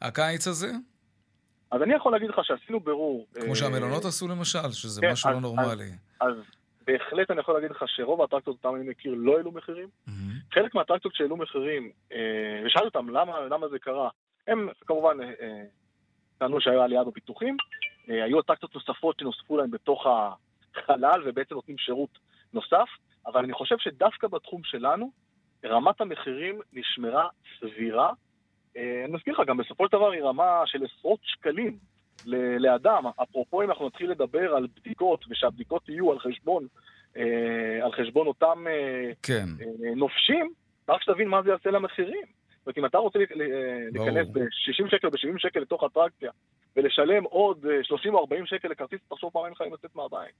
הקיץ 0.00 0.46
הזה? 0.46 0.72
אז 1.72 1.82
אני 1.82 1.94
יכול 1.94 2.12
להגיד 2.12 2.30
לך 2.30 2.40
שעשינו 2.42 2.80
בירור. 2.80 3.26
כמו 3.34 3.50
אה, 3.50 3.54
שהמלונות 3.54 4.04
עשו 4.04 4.28
למשל, 4.28 4.72
שזה 4.72 5.00
כן, 5.00 5.12
משהו 5.12 5.30
לא 5.30 5.40
נורמלי. 5.40 5.90
אז 6.20 6.34
בהחלט 6.86 7.30
אני 7.30 7.40
יכול 7.40 7.54
להגיד 7.54 7.70
לך 7.70 7.84
שרוב 7.86 8.20
האטרקציות 8.20 8.56
אותם 8.64 8.76
אני 8.76 8.90
מכיר 8.90 9.14
לא 9.16 9.36
העלו 9.36 9.52
מחירים. 9.52 9.88
חלק 10.54 10.74
מהאטרקציות 10.74 11.14
שהעלו 11.14 11.36
מחירים, 11.36 11.90
אה, 12.12 12.62
ושאלתי 12.66 12.86
אותם 12.86 13.08
למה 13.50 13.68
זה 13.68 13.78
קרה, 13.78 14.08
הם 14.46 14.68
כמובן 14.86 15.20
אה, 15.20 15.62
טענו 16.38 16.60
שהיו 16.60 16.82
עלייה 16.82 17.04
בפיתוחים, 17.04 17.56
היו 18.08 18.40
אטרקציות 18.40 18.74
נוספות 18.74 19.18
שנוספו 19.20 19.56
להם 19.56 19.70
בתוך 19.70 20.06
החלל 20.06 21.22
ובעצם 21.24 21.54
נותנים 21.54 21.78
שירות 21.78 22.18
נוסף, 22.52 22.88
אבל 23.26 23.44
אני 23.44 23.52
חושב 23.52 23.78
שדווקא 23.78 24.26
בתחום 24.28 24.60
שלנו, 24.64 25.10
רמת 25.64 26.00
המחירים 26.00 26.60
נשמרה 26.72 27.28
סבירה. 27.60 28.10
אני 28.76 29.12
מזכיר 29.12 29.34
לך, 29.34 29.48
גם 29.48 29.56
בסופו 29.56 29.86
של 29.86 29.92
דבר 29.92 30.10
היא 30.10 30.22
רמה 30.22 30.62
של 30.66 30.84
עשרות 30.84 31.20
שקלים 31.22 31.78
לאדם. 32.58 33.04
אפרופו 33.22 33.62
אם 33.62 33.70
אנחנו 33.70 33.86
נתחיל 33.86 34.10
לדבר 34.10 34.54
על 34.54 34.66
בדיקות, 34.76 35.24
ושהבדיקות 35.30 35.88
יהיו 35.88 36.12
על 36.12 36.18
חשבון, 36.18 36.66
אה, 37.16 37.84
על 37.84 37.92
חשבון 37.92 38.26
אותם 38.26 38.64
אה, 38.66 39.12
כן. 39.22 39.46
אה, 39.60 39.94
נופשים, 39.96 40.52
רק 40.88 41.02
שתבין 41.02 41.28
מה 41.28 41.42
זה 41.42 41.50
יעשה 41.50 41.70
למחירים. 41.70 42.26
זאת 42.58 42.66
אומרת, 42.66 42.78
אם 42.78 42.86
אתה 42.86 42.98
רוצה 42.98 43.18
להיכנס 43.18 44.28
ב-60 44.28 44.90
שקל, 44.90 45.08
ב-70 45.08 45.38
שקל 45.38 45.60
לתוך 45.60 45.84
אטרקציה, 45.84 46.30
ולשלם 46.76 47.24
עוד 47.24 47.66
30 47.82 48.14
או 48.14 48.20
40 48.20 48.46
שקל 48.46 48.68
לכרטיס, 48.68 49.00
תחשוב 49.08 49.30
פעמיים 49.32 49.54
חיים 49.54 49.74
לצאת 49.74 49.96
מהבית. 49.96 50.34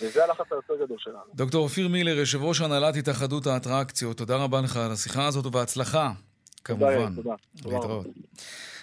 וזה 0.00 0.24
הלחץ 0.24 0.52
היותר 0.52 0.84
גדול 0.84 0.98
שלנו. 0.98 1.18
דוקטור 1.34 1.62
אופיר 1.62 1.88
מילר, 1.88 2.18
יושב 2.18 2.42
ראש 2.42 2.60
הנהלת 2.60 2.96
התאחדות 2.96 3.46
האטרקציות, 3.46 4.16
תודה 4.16 4.36
רבה 4.44 4.60
לך 4.60 4.76
על 4.76 4.92
השיחה 4.92 5.26
הזאת 5.26 5.46
ובהצלחה, 5.46 6.10
כמובן. 6.66 7.14
תודה, 7.14 7.34
תודה. 7.62 7.76
להתראות. 7.76 8.06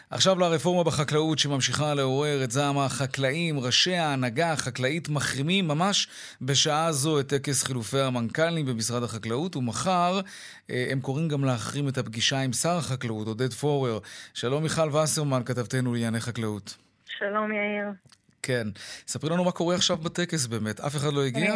עכשיו 0.09 0.39
לרפורמה 0.39 0.83
בחקלאות 0.83 1.39
שממשיכה 1.39 1.93
לעורר 1.93 2.43
את 2.43 2.51
זעם 2.51 2.77
החקלאים, 2.77 3.59
ראשי 3.59 3.95
ההנהגה 3.95 4.51
החקלאית 4.51 5.09
מחרימים 5.09 5.67
ממש 5.67 6.07
בשעה 6.41 6.91
זו 6.91 7.19
את 7.19 7.27
טקס 7.27 7.63
חילופי 7.63 7.99
המנכ"לים 7.99 8.65
במשרד 8.65 9.03
החקלאות, 9.03 9.55
ומחר 9.55 10.19
אה, 10.69 10.87
הם 10.91 11.01
קוראים 11.01 11.27
גם 11.27 11.45
להחרים 11.45 11.87
את 11.87 11.97
הפגישה 11.97 12.39
עם 12.39 12.53
שר 12.53 12.77
החקלאות, 12.77 13.27
עודד 13.27 13.53
פורר. 13.53 13.99
שלום 14.33 14.63
מיכל 14.63 14.95
וסרמן, 14.95 15.41
כתבתנו 15.45 15.93
לענייני 15.93 16.19
חקלאות. 16.19 16.75
שלום 17.17 17.51
יאיר. 17.51 17.87
כן. 18.41 18.67
ספרי 19.07 19.29
לנו 19.29 19.43
מה 19.43 19.51
קורה 19.51 19.75
עכשיו 19.75 19.97
בטקס 19.97 20.45
באמת. 20.45 20.79
אף 20.79 20.95
אחד 20.95 21.13
לא 21.13 21.23
הגיע? 21.23 21.53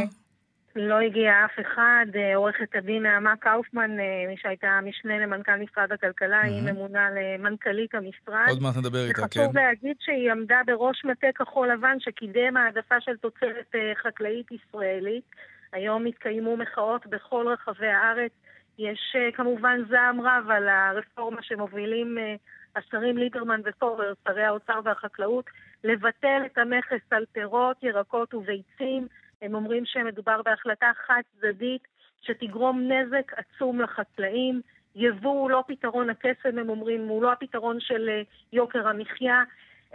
לא 0.77 0.99
הגיע 0.99 1.45
אף 1.45 1.59
אחד. 1.61 2.05
אה, 2.15 2.35
עורכת 2.35 2.75
הדין 2.75 3.03
נעמה 3.03 3.35
קאופמן, 3.35 3.99
אה, 3.99 4.25
מי 4.27 4.37
שהייתה 4.37 4.79
משנה 4.83 5.17
למנכ"ל 5.17 5.55
משרד 5.55 5.91
הכלכלה, 5.91 6.41
היא 6.41 6.61
ממונה 6.61 7.09
למנכ"לית 7.09 7.95
המשרד. 7.95 8.45
עוד 8.49 8.61
מעט 8.61 8.77
נדבר 8.77 9.05
איתה, 9.07 9.13
כן. 9.13 9.39
וחשוב 9.39 9.57
להגיד 9.57 9.95
שהיא 9.99 10.31
עמדה 10.31 10.61
בראש 10.65 11.05
מטה 11.05 11.27
כחול 11.35 11.71
לבן 11.71 11.99
שקידם 11.99 12.57
העדפה 12.57 13.01
של 13.01 13.17
תוצרת 13.17 13.75
אה, 13.75 13.93
חקלאית 14.03 14.51
ישראלית. 14.51 15.23
היום 15.71 16.05
התקיימו 16.05 16.57
מחאות 16.57 17.07
בכל 17.07 17.47
רחבי 17.47 17.87
הארץ. 17.87 18.31
יש 18.79 19.15
כמובן 19.33 19.79
זעם 19.89 20.21
רב 20.21 20.49
על 20.49 20.69
הרפורמה 20.69 21.41
שמובילים 21.41 22.17
השרים 22.75 23.17
ליברמן 23.17 23.61
ופורר, 23.65 24.13
שרי 24.27 24.43
האוצר 24.43 24.79
והחקלאות, 24.83 25.45
לבטל 25.83 26.41
את 26.45 26.57
המכס 26.57 27.01
על 27.11 27.25
פירות, 27.31 27.83
ירקות 27.83 28.33
וביצים. 28.33 29.07
הם 29.41 29.55
אומרים 29.55 29.85
שמדובר 29.85 30.41
בהחלטה 30.41 30.91
חד 31.07 31.21
צדדית 31.35 31.87
שתגרום 32.21 32.91
נזק 32.91 33.31
עצום 33.33 33.81
לחקלאים. 33.81 34.61
יבוא 34.95 35.31
הוא 35.31 35.49
לא 35.49 35.63
פתרון 35.67 36.09
הקסם, 36.09 36.57
הם 36.59 36.69
אומרים, 36.69 37.07
הוא 37.07 37.23
לא 37.23 37.31
הפתרון 37.31 37.79
של 37.79 38.09
אה, 38.09 38.21
יוקר 38.53 38.87
המחיה, 38.87 39.43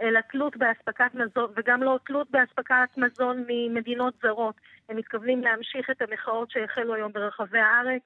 אלא 0.01 0.19
תלות 0.31 0.57
באספקת 0.57 1.13
מזון, 1.13 1.51
וגם 1.55 1.83
לא 1.83 1.99
תלות 2.05 2.31
באספקת 2.31 2.97
מזון 2.97 3.43
ממדינות 3.47 4.13
זרות. 4.21 4.55
הם 4.89 4.97
מתכוונים 4.97 5.41
להמשיך 5.41 5.89
את 5.89 6.01
המחאות 6.01 6.51
שהחלו 6.51 6.93
היום 6.95 7.11
ברחבי 7.11 7.59
הארץ, 7.59 8.01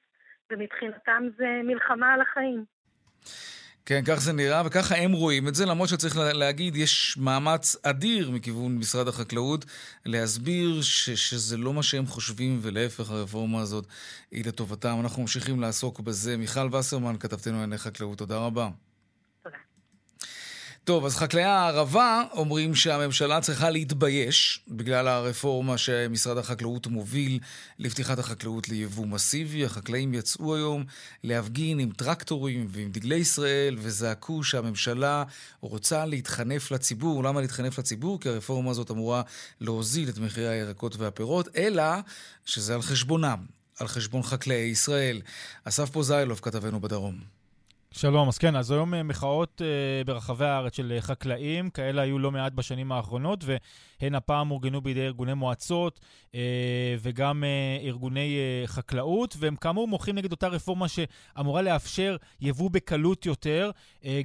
ומבחינתם 0.52 1.24
זה 1.38 1.62
מלחמה 1.64 2.14
על 2.14 2.22
החיים. 2.22 2.66
כן, 3.88 4.02
כך 4.06 4.16
זה 4.22 4.34
נראה, 4.34 4.62
וככה 4.66 4.96
הם 4.98 5.12
רואים 5.12 5.48
את 5.48 5.56
זה, 5.56 5.66
למרות 5.66 5.90
שצריך 5.90 6.18
להגיד, 6.18 6.76
יש 6.76 7.18
מאמץ 7.18 7.76
אדיר 7.84 8.32
מכיוון 8.32 8.78
משרד 8.78 9.08
החקלאות 9.08 9.66
להסביר 10.06 10.82
ש- 10.82 11.10
שזה 11.10 11.58
לא 11.58 11.74
מה 11.74 11.84
שהם 11.84 12.08
חושבים, 12.08 12.60
ולהפך, 12.62 13.10
הרפורמה 13.12 13.62
הזאת 13.62 13.86
היא 14.32 14.46
לטובתם. 14.46 14.98
אנחנו 15.00 15.22
ממשיכים 15.22 15.62
לעסוק 15.62 16.00
בזה. 16.00 16.38
מיכל 16.38 16.76
וסרמן, 16.76 17.16
כתבתנו 17.20 17.54
לענייני 17.54 17.78
חקלאות, 17.78 18.18
תודה 18.18 18.38
רבה. 18.38 18.70
טוב, 20.88 21.06
אז 21.06 21.16
חקלאי 21.16 21.44
הערבה 21.44 22.24
אומרים 22.32 22.76
שהממשלה 22.76 23.42
צריכה 23.42 23.70
להתבייש 23.70 24.62
בגלל 24.68 25.08
הרפורמה 25.08 25.78
שמשרד 25.78 26.38
החקלאות 26.38 26.88
מוביל 26.88 27.40
לפתיחת 27.80 28.20
החקלאות 28.20 28.70
ליבוא 28.70 29.06
מסיבי. 29.08 29.66
החקלאים 29.66 30.14
יצאו 30.14 30.56
היום 30.56 30.84
להפגין 31.24 31.80
עם 31.80 31.92
טרקטורים 31.92 32.68
ועם 32.70 32.92
דגלי 32.92 33.16
ישראל 33.16 33.78
וזעקו 33.80 34.44
שהממשלה 34.44 35.24
רוצה 35.62 36.06
להתחנף 36.06 36.72
לציבור. 36.72 37.24
למה 37.24 37.42
להתחנף 37.42 37.80
לציבור? 37.80 38.20
כי 38.20 38.30
הרפורמה 38.30 38.72
הזאת 38.72 38.92
אמורה 38.92 39.22
להוזיל 39.62 40.10
את 40.10 40.18
מחירי 40.18 40.48
הירקות 40.48 40.96
והפירות, 40.96 41.48
אלא 41.56 41.84
שזה 42.46 42.76
על 42.76 42.82
חשבונם, 42.82 43.46
על 43.80 43.88
חשבון 43.88 44.24
חקלאי 44.24 44.58
ישראל. 44.58 45.22
אסף 45.64 45.90
פוזיילוב, 45.90 46.40
כתבנו 46.44 46.82
בדרום. 46.82 47.37
שלום, 47.98 48.28
אז 48.28 48.38
כן, 48.38 48.56
אז 48.56 48.72
היום 48.72 48.94
אה, 48.94 49.04
מחאות 49.04 49.62
uh, 49.62 50.08
ברחבי 50.08 50.46
הארץ 50.46 50.76
של 50.76 50.98
uh, 50.98 51.02
חקלאים, 51.02 51.70
כאלה 51.70 52.02
היו 52.02 52.20
לא 52.20 52.32
מעט 52.32 52.54
בשנים 52.54 52.92
האחרונות, 52.92 53.44
והן 54.02 54.16
הפעם 54.16 54.52
אורגנו 54.52 54.82
בידי 54.82 55.06
ארגוני 55.06 55.34
מועצות 55.34 56.00
uh, 56.32 56.36
וגם 57.00 57.44
uh, 57.44 57.86
ארגוני 57.86 58.38
uh, 58.38 58.68
חקלאות, 58.68 59.36
והם 59.40 59.56
כאמור 59.56 59.88
מוחים 59.88 60.16
נגד 60.16 60.32
אותה 60.32 60.48
רפורמה 60.48 60.86
שאמורה 60.88 61.62
לאפשר 61.62 62.18
יבוא 62.42 62.70
בקלות 62.70 63.26
יותר, 63.26 63.72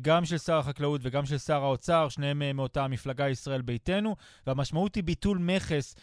גם 0.02 0.25
של 0.25 0.38
שר 0.38 0.59
החקלאות 0.59 1.00
וגם 1.05 1.26
של 1.26 1.38
שר 1.38 1.62
האוצר, 1.62 2.09
שניהם 2.09 2.43
מאותה 2.55 2.85
המפלגה 2.85 3.29
ישראל 3.29 3.62
ביתנו, 3.62 4.17
והמשמעות 4.47 4.95
היא 4.95 5.05
ביטול 5.05 5.38
מכס, 5.38 5.97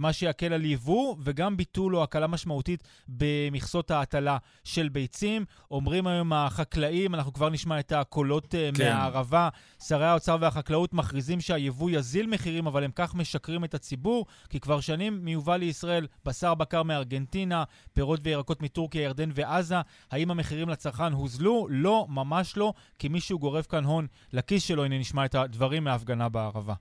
מה 0.00 0.12
שיקל 0.12 0.52
על 0.52 0.64
יבוא, 0.64 1.16
וגם 1.20 1.56
ביטול 1.56 1.96
או 1.96 2.02
הקלה 2.02 2.26
משמעותית 2.26 2.82
במכסות 3.08 3.90
ההטלה 3.90 4.38
של 4.64 4.88
ביצים. 4.88 5.44
אומרים 5.70 6.06
היום 6.06 6.32
החקלאים, 6.32 7.14
אנחנו 7.14 7.32
כבר 7.32 7.50
נשמע 7.50 7.80
את 7.80 7.92
הקולות 7.92 8.54
אה, 8.54 8.70
כן. 8.74 8.84
מהערבה. 8.84 9.48
שרי 9.86 10.06
האוצר 10.06 10.36
והחקלאות 10.40 10.92
מכריזים 10.92 11.40
שהיבוא 11.40 11.90
יזיל 11.90 12.26
מחירים, 12.26 12.66
אבל 12.66 12.84
הם 12.84 12.90
כך 12.94 13.14
משקרים 13.16 13.64
את 13.64 13.74
הציבור, 13.74 14.26
כי 14.50 14.60
כבר 14.60 14.80
שנים 14.80 15.24
מיובא 15.24 15.56
לישראל 15.56 16.06
בשר 16.24 16.54
בקר 16.54 16.82
מארגנטינה, 16.82 17.64
פירות 17.94 18.20
וירקות 18.22 18.62
מטורקיה, 18.62 19.02
ירדן 19.02 19.30
ועזה. 19.34 19.76
האם 20.10 20.30
המחירים 20.30 20.68
לצרכן 20.68 21.12
הוזלו? 21.12 21.66
לא, 21.70 22.06
ממש 22.08 22.56
לא, 22.56 22.72
כי 22.98 23.08
מישהו 23.08 23.38
גורף 23.38 23.66
כאן 23.66 23.84
הון 23.84 24.06
לכיס 24.32 24.62
שלו. 24.62 24.84
הנה 24.84 24.98
נשמע 24.98 25.24
את 25.24 25.34
הדברים 25.34 25.84
מההפגנה 25.84 26.28
בערבה. 26.28 26.74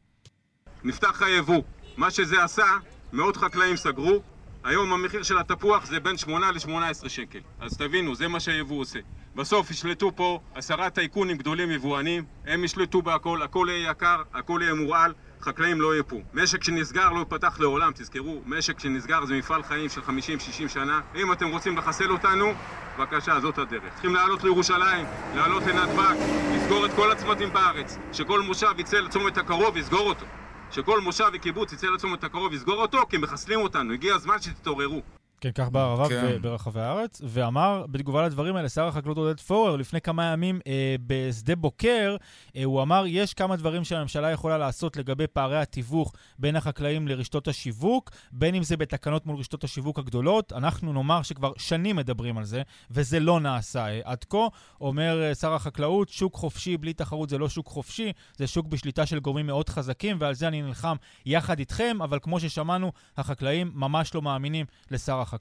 נפתח 0.84 1.22
היבוא. 1.22 1.62
מה 1.98 2.12
שזה 2.12 2.44
עשה, 2.44 2.65
מאות 3.13 3.38
חקלאים 3.38 3.75
סגרו, 3.75 4.22
היום 4.63 4.94
המחיר 4.94 5.24
של 5.24 5.38
התפוח 5.38 5.86
זה 5.86 6.00
בין 6.00 6.18
8 6.18 6.51
ל-18 6.51 7.10
שקל. 7.10 7.39
אז 7.60 7.77
תבינו, 7.77 8.15
זה 8.15 8.27
מה 8.27 8.39
שהיבוא 8.39 8.82
עושה. 8.82 9.00
בסוף 9.36 9.72
ישלטו 9.72 10.12
פה 10.15 10.39
עשרה 10.56 10.89
טייקונים 10.89 11.38
גדולים 11.38 11.72
יבואנים, 11.72 12.25
הם 12.46 12.63
ישלטו 12.63 13.01
בהכל, 13.01 13.42
הכל 13.42 13.68
יהיה 13.70 13.92
יקר, 13.92 14.22
הכל 14.34 14.60
יהיה 14.63 14.74
מורעל, 14.74 15.13
חקלאים 15.46 15.82
לא 15.82 15.94
יהיה 15.94 16.04
פה. 16.04 16.22
משק 16.34 16.64
שנסגר 16.64 17.10
לא 17.10 17.20
ייפתח 17.20 17.60
לעולם, 17.60 17.92
תזכרו, 17.96 18.42
משק 18.46 18.80
שנסגר 18.80 19.25
זה 19.25 19.34
מפעל 19.34 19.64
חיים 19.64 19.90
של 19.90 20.02
50-60 20.02 20.68
שנה. 20.68 21.02
אם 21.16 21.32
אתם 21.32 21.48
רוצים 21.48 21.78
לחסל 21.78 22.12
אותנו, 22.12 22.54
בבקשה, 22.98 23.40
זאת 23.40 23.58
הדרך. 23.58 23.94
צריכים 23.94 24.16
לעלות 24.16 24.44
לירושלים, 24.44 25.06
לעלות 25.36 25.64
לנתב"ג, 25.64 26.16
לסגור 26.56 26.86
את 26.86 26.92
כל 26.96 27.12
הצמתים 27.12 27.54
בארץ, 27.54 27.98
שכל 28.14 28.42
מושב 28.42 28.72
יצא 28.78 28.98
לצומת 28.98 29.38
הקרוב 29.38 29.75
ויסגור 29.75 30.10
אותו. 30.10 30.25
שכל 30.72 31.02
מושב 31.02 31.30
וקיבוץ 31.34 31.74
יצא 31.74 31.88
לצומת 31.88 32.24
הקרוב 32.24 32.52
ויסגור 32.52 32.82
אותו, 32.82 33.06
כי 33.10 33.18
מחסלים 33.18 33.60
אותנו. 33.60 33.94
הגיע 33.94 34.16
הזמן 34.16 34.42
שתתעוררו. 34.42 35.02
כן, 35.46 35.52
כך 35.64 35.70
בערבה 35.70 36.10
כן. 36.10 36.25
וברחבי 36.30 36.82
הארץ, 36.82 37.22
ואמר 37.24 37.86
בתגובה 37.90 38.25
לדברים 38.25 38.56
האלה, 38.56 38.70
שר 38.70 38.88
החקלאות 38.88 39.18
עודד 39.18 39.40
פורר, 39.40 39.75
לפני 39.75 40.02
כמה 40.02 40.24
ימים 40.25 40.60
אה, 40.68 40.96
בשדה 41.08 41.56
בוקר, 41.56 42.16
אה, 42.56 42.64
הוא 42.64 42.82
אמר, 42.82 43.04
יש 43.08 43.34
כמה 43.34 43.56
דברים 43.56 43.84
שהממשלה 43.84 44.32
יכולה 44.32 44.58
לעשות 44.58 44.98
לגבי 44.98 45.28
פערי 45.28 45.58
התיווך 45.58 46.14
בין 46.40 46.56
החקלאים 46.56 47.08
לרשתות 47.08 47.48
השיווק, 47.48 48.12
בין 48.32 48.56
אם 48.56 48.64
זה 48.64 48.78
בתקנות 48.78 49.25
מול 49.25 49.36
רשתות 49.36 49.64
השיווק 49.64 50.00
הגדולות. 50.00 50.54
אנחנו 50.54 50.94
נאמר 50.94 51.22
שכבר 51.22 51.52
שנים 51.58 51.96
מדברים 51.96 52.38
על 52.38 52.44
זה, 52.44 52.62
וזה 52.92 53.20
לא 53.20 53.40
נעשה 53.40 53.88
אה, 53.88 54.00
עד 54.04 54.24
כה. 54.24 54.48
אומר 54.82 55.24
אה, 55.24 55.36
שר 55.36 55.54
החקלאות, 55.54 56.10
שוק 56.10 56.36
חופשי 56.36 56.78
בלי 56.78 56.94
תחרות 56.94 57.30
זה 57.30 57.38
לא 57.38 57.50
שוק 57.50 57.68
חופשי, 57.68 58.12
זה 58.38 58.48
שוק 58.48 58.67
בשליטה 58.67 59.06
של 59.06 59.19
גורמים 59.19 59.48
מאוד 59.48 59.69
חזקים, 59.69 60.17
ועל 60.19 60.34
זה 60.34 60.48
אני 60.48 60.62
נלחם 60.62 60.96
יחד 61.26 61.60
איתכם, 61.60 61.98
אבל 62.04 62.19
כמו 62.22 62.39
ששמענו, 62.39 62.91
החקלאים 63.17 63.72
ממש 63.76 64.15
לא 64.15 64.22
מאמינים 64.22 64.65
לשר 64.91 65.19
החקלאות. 65.19 65.35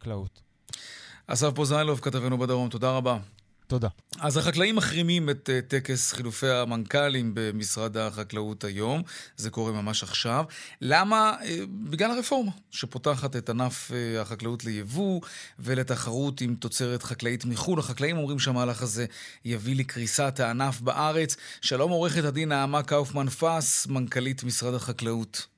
אסף 1.26 1.50
פוזיילוב, 1.54 2.00
כתבנו 2.00 2.38
בדרום, 2.38 2.68
תודה 2.68 2.90
רבה. 2.90 3.18
תודה. 3.66 3.88
אז 4.20 4.36
החקלאים 4.36 4.76
מחרימים 4.76 5.30
את 5.30 5.50
uh, 5.52 5.70
טקס 5.70 6.12
חילופי 6.12 6.48
המנכ"לים 6.48 7.30
במשרד 7.34 7.96
החקלאות 7.96 8.64
היום, 8.64 9.02
זה 9.36 9.50
קורה 9.50 9.72
ממש 9.72 10.02
עכשיו. 10.02 10.44
למה? 10.80 11.36
Uh, 11.40 11.44
בגלל 11.90 12.10
הרפורמה 12.10 12.50
שפותחת 12.70 13.36
את 13.36 13.50
ענף 13.50 13.90
uh, 13.90 14.20
החקלאות 14.20 14.64
ליבוא 14.64 15.20
ולתחרות 15.58 16.40
עם 16.40 16.54
תוצרת 16.54 17.02
חקלאית 17.02 17.44
מחו"ל. 17.44 17.78
החקלאים 17.78 18.16
אומרים 18.16 18.38
שהמהלך 18.38 18.82
הזה 18.82 19.06
יביא 19.44 19.76
לקריסת 19.76 20.40
הענף 20.40 20.80
בארץ. 20.80 21.36
שלום 21.60 21.90
עורכת 21.90 22.24
הדין 22.24 22.48
נעמה 22.48 22.82
קאופמן 22.82 23.28
פס, 23.28 23.86
מנכ"לית 23.86 24.44
משרד 24.44 24.74
החקלאות. 24.74 25.53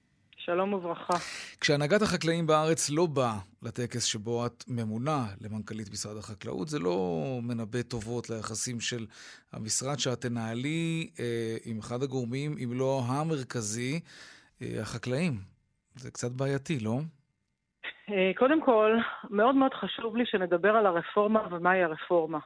שלום 0.46 0.72
וברכה. 0.74 1.14
כשהנהגת 1.60 2.02
החקלאים 2.02 2.46
בארץ 2.46 2.90
לא 2.90 3.06
באה 3.06 3.38
לטקס 3.62 4.04
שבו 4.04 4.46
את 4.46 4.64
ממונה 4.68 5.24
למנכ"לית 5.40 5.88
משרד 5.92 6.16
החקלאות, 6.16 6.68
זה 6.68 6.78
לא 6.78 6.98
מנבא 7.42 7.82
טובות 7.82 8.30
ליחסים 8.30 8.80
של 8.80 9.06
המשרד 9.52 9.98
שאת 9.98 10.20
תנהלי 10.20 11.10
אה, 11.20 11.56
עם 11.64 11.78
אחד 11.78 12.02
הגורמים, 12.02 12.54
אם 12.64 12.70
לא 12.74 13.00
המרכזי, 13.06 14.00
אה, 14.62 14.80
החקלאים. 14.82 15.32
זה 15.94 16.10
קצת 16.10 16.30
בעייתי, 16.30 16.78
לא? 16.80 16.96
אה, 18.10 18.30
קודם 18.36 18.60
כל, 18.64 18.96
מאוד 19.30 19.54
מאוד 19.54 19.74
חשוב 19.74 20.16
לי 20.16 20.26
שנדבר 20.26 20.70
על 20.76 20.86
הרפורמה 20.86 21.48
ומהי 21.50 21.82
הרפורמה. 21.82 22.38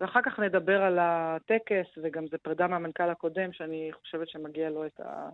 ואחר 0.00 0.20
כך 0.24 0.38
נדבר 0.38 0.82
על 0.82 0.98
הטקס, 1.00 1.86
וגם 2.02 2.24
זה 2.30 2.38
פרידה 2.38 2.66
מהמנכ"ל 2.66 3.10
הקודם, 3.10 3.52
שאני 3.52 3.90
חושבת 4.00 4.28
שמגיע 4.28 4.70
לו 4.70 4.86
את 4.86 5.00
ה... 5.00 5.28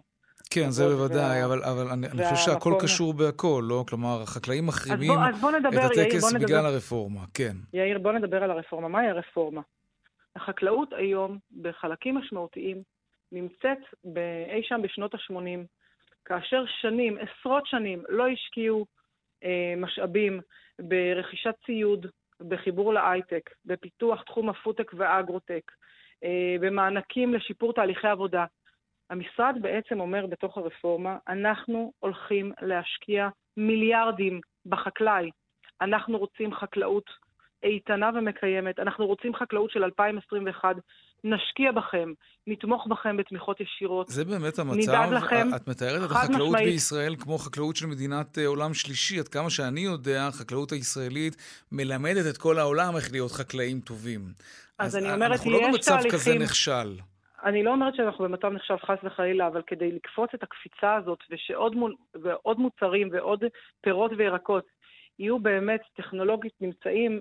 כן, 0.64 0.70
זה 0.70 0.84
בוודאי, 0.88 1.44
אבל, 1.44 1.62
אבל 1.62 1.88
אני, 1.92 2.06
אני 2.06 2.22
חושב 2.24 2.52
שהכל 2.52 2.74
קשור 2.82 3.14
בהכל, 3.14 3.64
לא? 3.68 3.84
כלומר, 3.88 4.22
החקלאים 4.22 4.66
מחרימים 4.66 5.10
אז 5.10 5.16
בוא, 5.16 5.28
אז 5.28 5.40
בוא 5.40 5.50
נדבר, 5.50 5.86
את 5.86 5.90
הטקס 5.90 6.32
יאיר, 6.32 6.44
בגלל 6.44 6.58
נדבר, 6.60 6.66
הרפורמה, 6.66 7.20
כן. 7.34 7.56
יאיר, 7.72 7.98
בוא 7.98 8.12
נדבר 8.12 8.42
על 8.44 8.50
הרפורמה. 8.50 8.88
מהי 8.88 9.08
הרפורמה? 9.08 9.60
החקלאות 10.36 10.92
היום, 10.92 11.38
בחלקים 11.62 12.14
משמעותיים, 12.14 12.82
נמצאת 13.32 13.78
אי 14.54 14.62
שם 14.62 14.80
בשנות 14.82 15.14
ה-80, 15.14 15.66
כאשר 16.24 16.64
שנים, 16.80 17.18
עשרות 17.18 17.66
שנים, 17.66 18.02
לא 18.08 18.28
השקיעו 18.28 18.86
אה, 19.44 19.74
משאבים 19.76 20.40
ברכישת 20.78 21.54
ציוד, 21.66 22.06
בחיבור 22.40 22.94
להייטק, 22.94 23.50
בפיתוח 23.64 24.22
תחום 24.22 24.48
הפודטק 24.48 24.92
והאגרוטק, 24.94 25.72
אה, 26.24 26.56
במענקים 26.60 27.34
לשיפור 27.34 27.72
תהליכי 27.72 28.06
עבודה. 28.06 28.44
המשרד 29.10 29.54
בעצם 29.60 30.00
אומר 30.00 30.26
בתוך 30.26 30.58
הרפורמה, 30.58 31.16
אנחנו 31.28 31.92
הולכים 31.98 32.52
להשקיע 32.62 33.28
מיליארדים 33.56 34.40
בחקלאי. 34.66 35.30
אנחנו 35.80 36.18
רוצים 36.18 36.54
חקלאות 36.54 37.04
איתנה 37.62 38.10
ומקיימת, 38.14 38.78
אנחנו 38.78 39.06
רוצים 39.06 39.34
חקלאות 39.34 39.70
של 39.70 39.84
2021, 39.84 40.76
נשקיע 41.24 41.72
בכם, 41.72 42.12
נתמוך 42.46 42.86
בכם 42.86 43.16
בתמיכות 43.16 43.60
ישירות. 43.60 44.08
זה 44.08 44.24
באמת 44.24 44.58
המצב? 44.58 44.90
נדאג 44.90 45.12
לכם. 45.12 45.48
את 45.56 45.68
מתארת 45.68 46.02
את 46.04 46.10
החקלאות 46.10 46.48
משמעית. 46.48 46.68
בישראל 46.68 47.16
כמו 47.16 47.38
חקלאות 47.38 47.76
של 47.76 47.86
מדינת 47.86 48.38
אה, 48.38 48.46
עולם 48.46 48.74
שלישי. 48.74 49.18
עד 49.18 49.28
כמה 49.28 49.50
שאני 49.50 49.80
יודע, 49.80 50.26
החקלאות 50.26 50.72
הישראלית 50.72 51.36
מלמדת 51.72 52.26
את 52.30 52.36
כל 52.36 52.58
העולם 52.58 52.96
איך 52.96 53.12
להיות 53.12 53.32
חקלאים 53.32 53.80
טובים. 53.80 54.20
אז, 54.78 54.96
אז 54.96 54.96
אני 54.96 55.14
אומרת, 55.14 55.30
יש 55.34 55.40
תהליכים... 55.40 55.52
אנחנו 55.52 55.68
לא 55.68 55.72
במצב 55.72 55.98
כזה 56.10 56.38
נכשל. 56.38 56.96
אני 57.46 57.62
לא 57.62 57.70
אומרת 57.70 57.94
שאנחנו 57.94 58.24
במצב 58.24 58.52
נחשב 58.52 58.76
חס 58.76 58.98
וחלילה, 59.04 59.46
אבל 59.46 59.62
כדי 59.66 59.92
לקפוץ 59.92 60.30
את 60.34 60.42
הקפיצה 60.42 60.94
הזאת, 60.94 61.18
ושעוד 61.30 61.74
מול, 61.74 61.94
ועוד 62.22 62.58
מוצרים 62.58 63.08
ועוד 63.12 63.44
פירות 63.80 64.10
וירקות 64.16 64.66
יהיו 65.18 65.38
באמת 65.38 65.80
טכנולוגית 65.96 66.52
נמצאים 66.60 67.20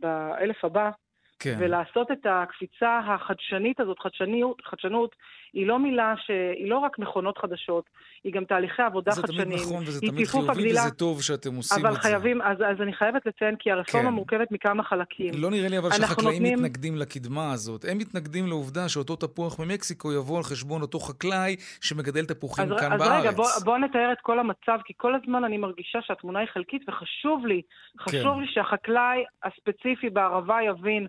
באלף 0.00 0.64
הבא, 0.64 0.90
כן. 1.38 1.56
ולעשות 1.58 2.10
את 2.10 2.26
הקפיצה 2.30 2.98
החדשנית 2.98 3.80
הזאת, 3.80 3.98
חדשניות, 3.98 4.60
חדשנות, 4.64 5.16
היא 5.52 5.66
לא 5.66 5.78
מילה 5.78 6.14
שהיא 6.26 6.70
לא 6.70 6.78
רק 6.78 6.98
מכונות 6.98 7.38
חדשות, 7.38 7.84
היא 8.24 8.32
גם 8.32 8.44
תהליכי 8.44 8.82
עבודה 8.82 9.10
זה 9.12 9.22
חדשניים. 9.22 9.44
תמיד 9.48 9.60
נכון 9.60 9.82
וזה 9.86 9.98
היא 10.02 10.10
תמיד 10.10 10.26
חיובי 10.26 10.50
הגדילה. 10.50 10.80
וזה 10.80 10.90
טוב 10.90 11.22
שאתם 11.22 11.54
עושים 11.54 11.86
אבל 11.86 11.94
את 11.96 12.02
זה. 12.02 12.08
חייבים, 12.08 12.42
אז, 12.42 12.56
אז 12.58 12.80
אני 12.82 12.92
חייבת 12.92 13.26
לציין 13.26 13.56
כי 13.58 13.70
הרפורמה 13.70 14.08
כן. 14.08 14.14
מורכבת 14.14 14.52
מכמה 14.52 14.82
חלקים. 14.82 15.34
לא 15.38 15.50
נראה 15.50 15.68
לי 15.68 15.78
אבל 15.78 15.90
שהחקלאים 15.92 16.32
נותנים- 16.42 16.58
מתנגדים 16.58 16.96
לקדמה 16.96 17.52
הזאת. 17.52 17.84
הם 17.84 17.98
מתנגדים 17.98 18.46
לעובדה 18.46 18.88
שאותו 18.88 19.16
תפוח 19.16 19.60
ממקסיקו 19.60 20.12
יבוא 20.12 20.36
על 20.36 20.42
חשבון 20.42 20.82
אותו 20.82 20.98
חקלאי 20.98 21.56
שמגדל 21.80 22.24
תפוחים 22.24 22.72
אז, 22.72 22.80
כאן 22.80 22.92
אז 22.92 23.00
בארץ. 23.00 23.20
רגע, 23.20 23.30
בוא, 23.30 23.46
בוא 23.64 23.78
נתאר 23.78 24.12
את 24.12 24.18
כל 24.22 24.38
המצב, 24.38 24.78
כי 24.84 24.92
כל 24.96 25.14
הזמן 25.14 25.44
אני 25.44 25.58
מרגישה 25.58 25.98
שהתמונה 26.02 26.38
היא 26.38 26.48
חלקית, 26.54 26.82
וחשוב 26.88 27.46
לי, 27.46 27.62
חשוב 28.00 28.34
כן. 28.34 28.40
לי 28.40 28.46
שהחקלאי 28.48 29.18
הספציפי 29.44 30.10
בערבה 30.10 30.56
יבין, 30.68 31.06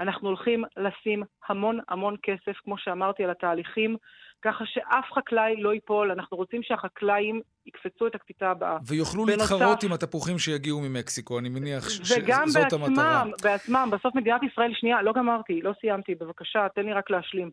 אנחנו 0.00 0.28
הולכים 0.28 0.64
לשים 0.76 1.22
המון 1.48 1.78
המון 1.88 2.16
כסף, 2.22 2.56
כמו 2.64 2.78
שאמרתי, 2.78 3.24
על 3.24 3.30
התהליכים, 3.30 3.96
ככה 4.42 4.64
שאף 4.66 5.04
חקלאי 5.14 5.56
לא 5.62 5.74
ייפול. 5.74 6.10
אנחנו 6.10 6.36
רוצים 6.36 6.62
שהחקלאים 6.62 7.40
יקפצו 7.66 8.06
את 8.06 8.14
הקפיצה 8.14 8.50
הבאה. 8.50 8.78
ויוכלו 8.86 9.24
בנוסף- 9.26 9.52
להתחרות 9.52 9.82
עם 9.82 9.92
התפוחים 9.92 10.38
שיגיעו 10.38 10.80
ממקסיקו, 10.80 11.38
אני 11.38 11.48
מניח 11.48 11.88
ש- 11.88 12.12
וגם 12.18 12.44
שזאת 12.46 12.72
המטרה. 12.72 13.24
בעצמם, 13.24 13.30
בעצמם, 13.42 13.88
בסוף 13.92 14.14
מדינת 14.14 14.42
ישראל, 14.42 14.72
שנייה, 14.74 15.02
לא 15.02 15.12
גמרתי, 15.12 15.62
לא 15.62 15.72
סיימתי, 15.80 16.14
בבקשה, 16.14 16.66
תן 16.74 16.86
לי 16.86 16.92
רק 16.92 17.10
להשלים. 17.10 17.50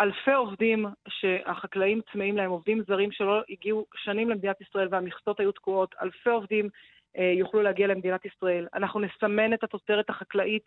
אלפי 0.00 0.32
עובדים 0.32 0.86
שהחקלאים 1.08 2.00
צמאים 2.12 2.36
להם, 2.36 2.50
עובדים 2.50 2.82
זרים 2.88 3.12
שלא 3.12 3.42
הגיעו 3.50 3.86
שנים 4.04 4.30
למדינת 4.30 4.60
ישראל 4.60 4.88
והמכסות 4.90 5.40
היו 5.40 5.52
תקועות, 5.52 5.94
אלפי 6.02 6.30
עובדים 6.30 6.68
אה, 7.18 7.32
יוכלו 7.38 7.62
להגיע 7.62 7.86
למדינת 7.86 8.24
ישראל. 8.24 8.66
אנחנו 8.74 9.00
נסמן 9.00 9.54
את 9.54 9.64
התוצרת 9.64 10.10
החקלאית 10.10 10.64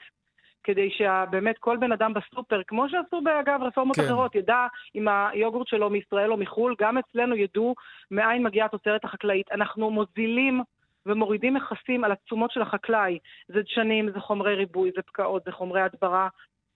כדי 0.63 0.89
שבאמת 0.89 1.57
כל 1.57 1.77
בן 1.77 1.91
אדם 1.91 2.13
בסופר, 2.13 2.61
כמו 2.67 2.89
שעשו 2.89 3.21
באגב 3.21 3.59
רפורמות 3.63 3.95
כן. 3.95 4.05
אחרות, 4.05 4.35
ידע 4.35 4.67
אם 4.95 5.07
היוגורט 5.07 5.67
שלו 5.67 5.89
מישראל 5.89 6.31
או 6.31 6.37
מחו"ל, 6.37 6.75
גם 6.79 6.97
אצלנו 6.97 7.35
ידעו 7.35 7.75
מאין 8.11 8.43
מגיעה 8.43 8.65
התוצרת 8.65 9.05
החקלאית. 9.05 9.51
אנחנו 9.51 9.91
מוזילים 9.91 10.61
ומורידים 11.05 11.53
מכסים 11.53 12.03
על 12.03 12.11
התשומות 12.11 12.51
של 12.51 12.61
החקלאי. 12.61 13.19
זה 13.47 13.61
דשנים, 13.61 14.11
זה 14.11 14.19
חומרי 14.19 14.55
ריבוי, 14.55 14.91
זה 14.95 15.01
פקעות, 15.01 15.43
זה 15.43 15.51
חומרי 15.51 15.81
הדברה. 15.81 16.27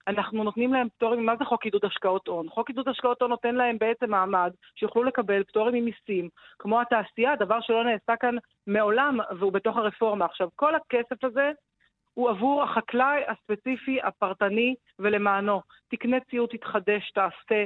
אנחנו 0.07 0.43
נותנים 0.43 0.73
להם 0.73 0.87
פטורים, 0.89 1.25
מה 1.25 1.35
זה 1.39 1.45
חוק 1.45 1.65
עידוד 1.65 1.85
השקעות 1.85 2.27
הון? 2.27 2.49
חוק 2.49 2.69
עידוד 2.69 2.87
השקעות 2.87 3.21
הון 3.21 3.31
נותן 3.31 3.55
להם 3.55 3.77
בעצם 3.77 4.11
מעמד 4.11 4.51
שיוכלו 4.75 5.03
לקבל 5.03 5.43
פטורים 5.43 5.75
ממיסים, 5.75 6.29
כמו 6.59 6.81
התעשייה, 6.81 7.35
דבר 7.35 7.61
שלא 7.61 7.83
נעשה 7.83 8.15
כאן 8.15 8.35
מעולם, 8.67 9.19
והוא 9.37 9.51
בתוך 9.51 9.77
הרפורמה. 9.77 10.25
עכשיו, 10.25 10.49
כל 10.55 10.75
הכסף 10.75 11.23
הזה 11.23 11.51
הוא 12.13 12.29
עבור 12.29 12.63
החקלאי 12.63 13.21
הספציפי, 13.27 13.97
הפרטני, 14.03 14.75
ולמענו. 14.99 15.61
תקנה 15.91 16.17
ציוד, 16.29 16.49
תתחדש, 16.49 17.11
תעשה, 17.15 17.63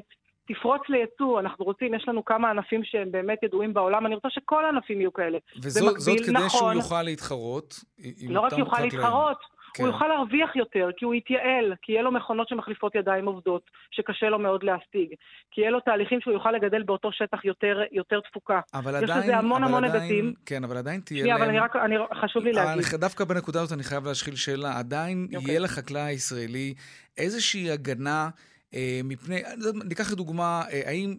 תפרוץ 0.48 0.82
לייצוא. 0.90 1.40
אנחנו 1.40 1.66
רוצים, 1.66 1.94
יש 1.94 2.08
לנו 2.08 2.26
כמה 2.26 2.50
ענפים 2.50 2.84
שהם 2.84 3.12
באמת 3.12 3.44
ידועים 3.44 3.74
בעולם, 3.74 4.06
אני 4.06 4.16
רוצה 4.16 4.30
שכל 4.30 4.66
הענפים 4.66 5.00
יהיו 5.00 5.14
כאלה. 5.14 5.38
וזאת 5.62 5.84
זאת 5.84 6.16
במקביל, 6.16 6.28
כדי 6.28 6.50
שהוא 6.50 6.62
נכון, 6.62 6.78
יוכל 6.78 7.04
להתחרות 7.04 7.76
עם 7.98 8.32
לא 8.32 8.40
רק 8.40 8.52
אותם 8.52 8.60
יוכל 8.60 8.72
חקלאים. 8.72 8.92
להתחרות, 8.92 9.38
כן. 9.76 9.84
הוא 9.84 9.92
יוכל 9.94 10.08
להרוויח 10.08 10.56
יותר, 10.56 10.90
כי 10.98 11.06
הוא 11.06 11.14
יתייעל, 11.14 11.74
כי 11.82 11.92
יהיה 11.92 12.02
לו 12.02 12.12
מכונות 12.12 12.50
שמחליפות 12.50 12.96
ידיים 12.96 13.26
עובדות, 13.26 13.62
שקשה 13.92 14.30
לו 14.30 14.40
מאוד 14.40 14.64
להשיג, 14.64 15.10
כי 15.52 15.62
יהיה 15.62 15.72
לו 15.72 15.80
תהליכים 15.80 16.22
שהוא 16.22 16.34
יוכל 16.34 16.52
לגדל 16.52 16.84
באותו 16.84 17.12
שטח 17.12 17.46
יותר, 17.46 17.82
יותר 17.92 18.20
תפוקה. 18.20 18.60
אבל 18.74 19.04
יש 19.04 19.10
עדיין, 19.10 19.24
לזה 19.24 19.38
המון 19.38 19.64
המון 19.64 19.84
היבטים. 19.84 20.34
כן, 20.46 20.64
אבל 20.64 20.78
עדיין 20.78 21.02
תהיה 21.06 21.20
שנייה, 21.20 21.38
להם... 21.38 21.44
אבל 21.44 21.50
אני 21.50 21.60
רק, 21.60 21.76
אני, 21.76 21.96
חשוב 22.22 22.44
לי 22.44 22.52
אבל 22.52 22.76
להגיד. 22.76 23.00
דווקא 23.00 23.24
בנקודה 23.24 23.62
הזאת 23.62 23.72
אני 23.74 23.84
חייב 23.84 24.06
להשחיל 24.06 24.36
שאלה. 24.36 24.80
עדיין 24.80 25.28
אוקיי. 25.36 25.52
יהיה 25.52 25.60
לחקלאי 25.60 26.02
הישראלי 26.02 26.74
איזושהי 27.18 27.72
הגנה 27.72 28.30
אה, 28.74 29.02
מפני... 29.04 29.42
ניקח 29.86 30.12
לדוגמה, 30.12 30.64
אה, 30.72 30.82
האם... 30.86 31.16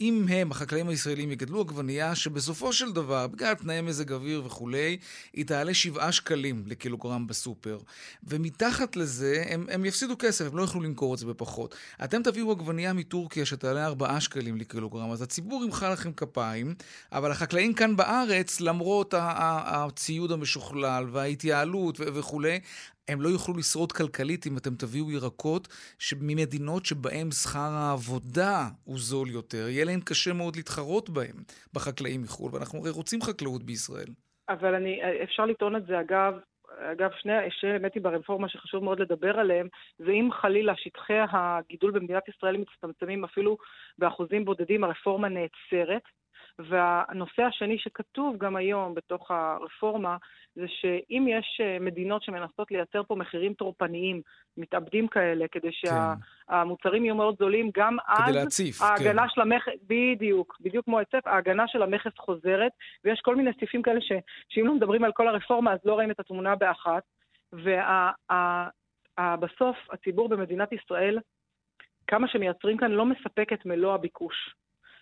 אם 0.00 0.26
הם, 0.28 0.50
החקלאים 0.50 0.88
הישראלים, 0.88 1.32
יגדלו 1.32 1.60
עגבנייה 1.60 2.14
שבסופו 2.14 2.72
של 2.72 2.92
דבר, 2.92 3.26
בגלל 3.26 3.54
תנאי 3.54 3.80
מזג 3.80 4.12
אוויר 4.12 4.42
וכולי, 4.44 4.96
היא 5.32 5.46
תעלה 5.46 5.74
7 5.74 6.12
שקלים 6.12 6.62
לקילוגרם 6.66 7.26
בסופר. 7.26 7.78
ומתחת 8.24 8.96
לזה, 8.96 9.44
הם, 9.48 9.66
הם 9.70 9.84
יפסידו 9.84 10.14
כסף, 10.18 10.46
הם 10.46 10.56
לא 10.56 10.62
יוכלו 10.62 10.82
למכור 10.82 11.14
את 11.14 11.18
זה 11.18 11.26
בפחות. 11.26 11.74
אתם 12.04 12.22
תביאו 12.22 12.50
עגבנייה 12.50 12.92
מטורקיה 12.92 13.46
שתעלה 13.46 13.86
4 13.86 14.20
שקלים 14.20 14.56
לקילוגרם, 14.56 15.10
אז 15.10 15.22
הציבור 15.22 15.64
ימחא 15.64 15.84
לכם 15.84 16.12
כפיים, 16.12 16.74
אבל 17.12 17.30
החקלאים 17.30 17.74
כאן 17.74 17.96
בארץ, 17.96 18.60
למרות 18.60 19.14
הציוד 19.18 20.32
המשוכלל 20.32 21.06
וההתייעלות 21.12 22.00
וכולי, 22.00 22.60
הם 23.08 23.20
לא 23.20 23.28
יוכלו 23.28 23.54
לשרוד 23.56 23.92
כלכלית 23.92 24.46
אם 24.46 24.56
אתם 24.56 24.74
תביאו 24.74 25.10
ירקות 25.10 25.68
ממדינות 26.20 26.86
שבהם 26.86 27.30
שכר 27.30 27.72
העבודה 27.72 28.68
הוא 28.84 28.98
זול 28.98 29.28
יותר. 29.30 29.68
יהיה 29.68 29.84
להם 29.84 30.00
קשה 30.00 30.32
מאוד 30.32 30.56
להתחרות 30.56 31.10
בהם, 31.10 31.36
בחקלאים 31.74 32.22
מחו"ל, 32.22 32.50
ואנחנו 32.54 32.78
הרי 32.78 32.90
רוצים 32.90 33.22
חקלאות 33.22 33.62
בישראל. 33.62 34.08
אבל 34.48 34.74
אני, 34.74 35.00
אפשר 35.22 35.46
לטעון 35.46 35.76
את 35.76 35.86
זה, 35.86 36.00
אגב, 36.00 36.34
אגב, 36.78 37.10
שני, 37.20 37.32
שני 37.50 38.00
ברפורמה 38.02 38.48
שחשוב 38.48 38.84
מאוד 38.84 39.00
לדבר 39.00 39.38
עליהם, 39.38 39.68
זה 39.98 40.10
אם 40.10 40.28
חלילה 40.32 40.72
שטחי 40.76 41.18
הגידול 41.32 41.90
במדינת 41.90 42.28
ישראל 42.28 42.56
מצטמצמים 42.56 43.24
אפילו 43.24 43.56
באחוזים 43.98 44.44
בודדים, 44.44 44.84
הרפורמה 44.84 45.28
נעצרת. 45.28 46.02
והנושא 46.58 47.42
השני 47.42 47.78
שכתוב 47.78 48.36
גם 48.38 48.56
היום 48.56 48.94
בתוך 48.94 49.30
הרפורמה, 49.30 50.16
זה 50.54 50.64
שאם 50.68 51.26
יש 51.28 51.60
אה, 51.60 51.78
מדינות 51.80 52.22
שמנסות 52.22 52.70
לייצר 52.70 53.02
פה 53.02 53.14
מחירים 53.14 53.54
טורפניים, 53.54 54.22
מתאבדים 54.56 55.08
כאלה, 55.08 55.44
כדי 55.52 55.70
שהמוצרים 55.72 57.04
יהיו 57.04 57.14
מאוד 57.14 57.36
זולים, 57.38 57.70
גם 57.74 57.96
אז 58.08 58.34
להציף, 58.34 58.82
ההגנה 58.82 59.22
כן. 59.22 59.28
של 59.28 59.40
המכס, 59.40 59.72
בדיוק, 59.86 60.56
בדיוק 60.60 60.84
כמו 60.84 60.98
היצף, 60.98 61.26
ההגנה 61.26 61.68
של 61.68 61.82
המכס 61.82 62.12
חוזרת, 62.18 62.72
ויש 63.04 63.20
כל 63.20 63.36
מיני 63.36 63.50
סעיפים 63.58 63.82
כאלה 63.82 64.00
ש, 64.00 64.12
שאם 64.48 64.66
לא 64.66 64.74
מדברים 64.74 65.04
על 65.04 65.12
כל 65.12 65.28
הרפורמה, 65.28 65.72
אז 65.72 65.78
לא 65.84 65.92
רואים 65.92 66.10
את 66.10 66.20
התמונה 66.20 66.56
באחת. 66.56 67.02
ובסוף 69.18 69.76
הציבור 69.92 70.28
במדינת 70.28 70.72
ישראל, 70.72 71.18
כמה 72.06 72.28
שמייצרים 72.28 72.76
כאן, 72.76 72.90
לא 72.90 73.06
מספק 73.06 73.52
את 73.52 73.66
מלוא 73.66 73.94
הביקוש. 73.94 74.54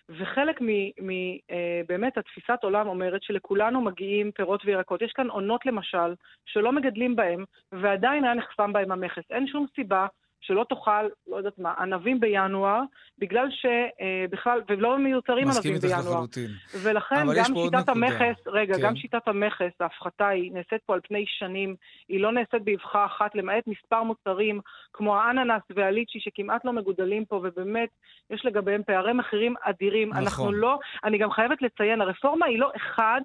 וחלק 0.09 0.59
מבאמת 1.01 2.17
התפיסת 2.17 2.59
עולם 2.61 2.87
אומרת 2.87 3.23
שלכולנו 3.23 3.81
מגיעים 3.81 4.31
פירות 4.31 4.61
וירקות. 4.65 5.01
יש 5.01 5.11
כאן 5.11 5.29
עונות 5.29 5.65
למשל, 5.65 6.15
שלא 6.45 6.71
מגדלים 6.71 7.15
בהם, 7.15 7.43
ועדיין 7.71 8.23
היה 8.23 8.33
נחסם 8.33 8.73
בהם 8.73 8.91
המכס. 8.91 9.23
אין 9.31 9.47
שום 9.47 9.65
סיבה 9.75 10.07
שלא 10.47 10.65
תאכל, 10.69 11.05
לא 11.27 11.35
יודעת 11.35 11.59
מה, 11.59 11.73
ענבים 11.79 12.19
בינואר, 12.19 12.81
בגלל 13.19 13.47
שבכלל, 13.51 14.61
ולא 14.69 14.97
מיוצרים 14.97 15.47
מסכים 15.47 15.73
ענבים 15.73 15.89
איתך 15.89 15.97
בינואר. 15.97 16.15
לחלוטין. 16.15 16.49
ולכן 16.83 17.15
אבל 17.15 17.37
יש 17.37 17.47
גם 17.47 17.55
שיטת. 17.55 17.89
המכס, 17.89 18.47
רגע, 18.47 18.75
כן. 18.75 18.81
גם 18.81 18.95
שיטת 18.95 19.27
המכס, 19.27 19.71
ההפחתה 19.79 20.27
היא 20.27 20.51
נעשית 20.51 20.81
פה 20.85 20.93
על 20.93 20.99
פני 21.07 21.25
שנים, 21.27 21.75
היא 22.09 22.19
לא 22.19 22.31
נעשית 22.31 22.61
באבחה 22.63 23.05
אחת, 23.05 23.35
למעט 23.35 23.67
מספר 23.67 24.03
מוצרים 24.03 24.59
כמו 24.93 25.17
האננס 25.17 25.61
והליצ'י 25.75 26.19
שכמעט 26.19 26.65
לא 26.65 26.73
מגודלים 26.73 27.25
פה, 27.25 27.35
ובאמת 27.43 27.89
יש 28.29 28.45
לגביהם 28.45 28.83
פערי 28.83 29.13
מחירים 29.13 29.53
אדירים. 29.61 30.09
נכון. 30.09 30.23
אנחנו 30.23 30.51
לא, 30.51 30.79
אני 31.03 31.17
גם 31.17 31.31
חייבת 31.31 31.61
לציין, 31.61 32.01
הרפורמה 32.01 32.45
היא 32.45 32.59
לא 32.59 32.71
אחד 32.75 33.21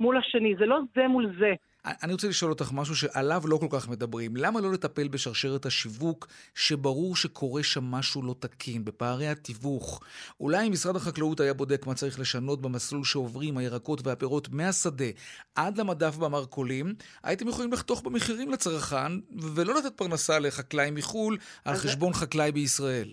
מול 0.00 0.16
השני, 0.16 0.54
זה 0.58 0.66
לא 0.66 0.78
זה 0.94 1.08
מול 1.08 1.32
זה. 1.38 1.54
אני 1.84 2.12
רוצה 2.12 2.28
לשאול 2.28 2.50
אותך 2.50 2.72
משהו 2.72 2.96
שעליו 2.96 3.42
לא 3.46 3.56
כל 3.56 3.66
כך 3.70 3.88
מדברים. 3.88 4.36
למה 4.36 4.60
לא 4.60 4.72
לטפל 4.72 5.08
בשרשרת 5.08 5.66
השיווק, 5.66 6.26
שברור 6.54 7.16
שקורה 7.16 7.62
שם 7.62 7.84
משהו 7.84 8.22
לא 8.22 8.34
תקין, 8.38 8.84
בפערי 8.84 9.26
התיווך? 9.26 10.00
אולי 10.40 10.66
אם 10.66 10.72
משרד 10.72 10.96
החקלאות 10.96 11.40
היה 11.40 11.54
בודק 11.54 11.86
מה 11.86 11.94
צריך 11.94 12.20
לשנות 12.20 12.62
במסלול 12.62 13.04
שעוברים 13.04 13.56
הירקות 13.56 14.06
והפירות 14.06 14.48
מהשדה 14.52 15.10
עד 15.54 15.78
למדף 15.78 16.16
במרכולים, 16.16 16.86
הייתם 17.24 17.48
יכולים 17.48 17.72
לחתוך 17.72 18.02
במחירים 18.02 18.50
לצרכן, 18.50 19.12
ולא 19.56 19.74
לתת 19.74 19.96
פרנסה 19.96 20.38
לחקלאי 20.38 20.90
מחו"ל 20.90 21.36
על 21.64 21.74
חשבון 21.74 22.12
חקלאי 22.12 22.52
בישראל. 22.52 23.08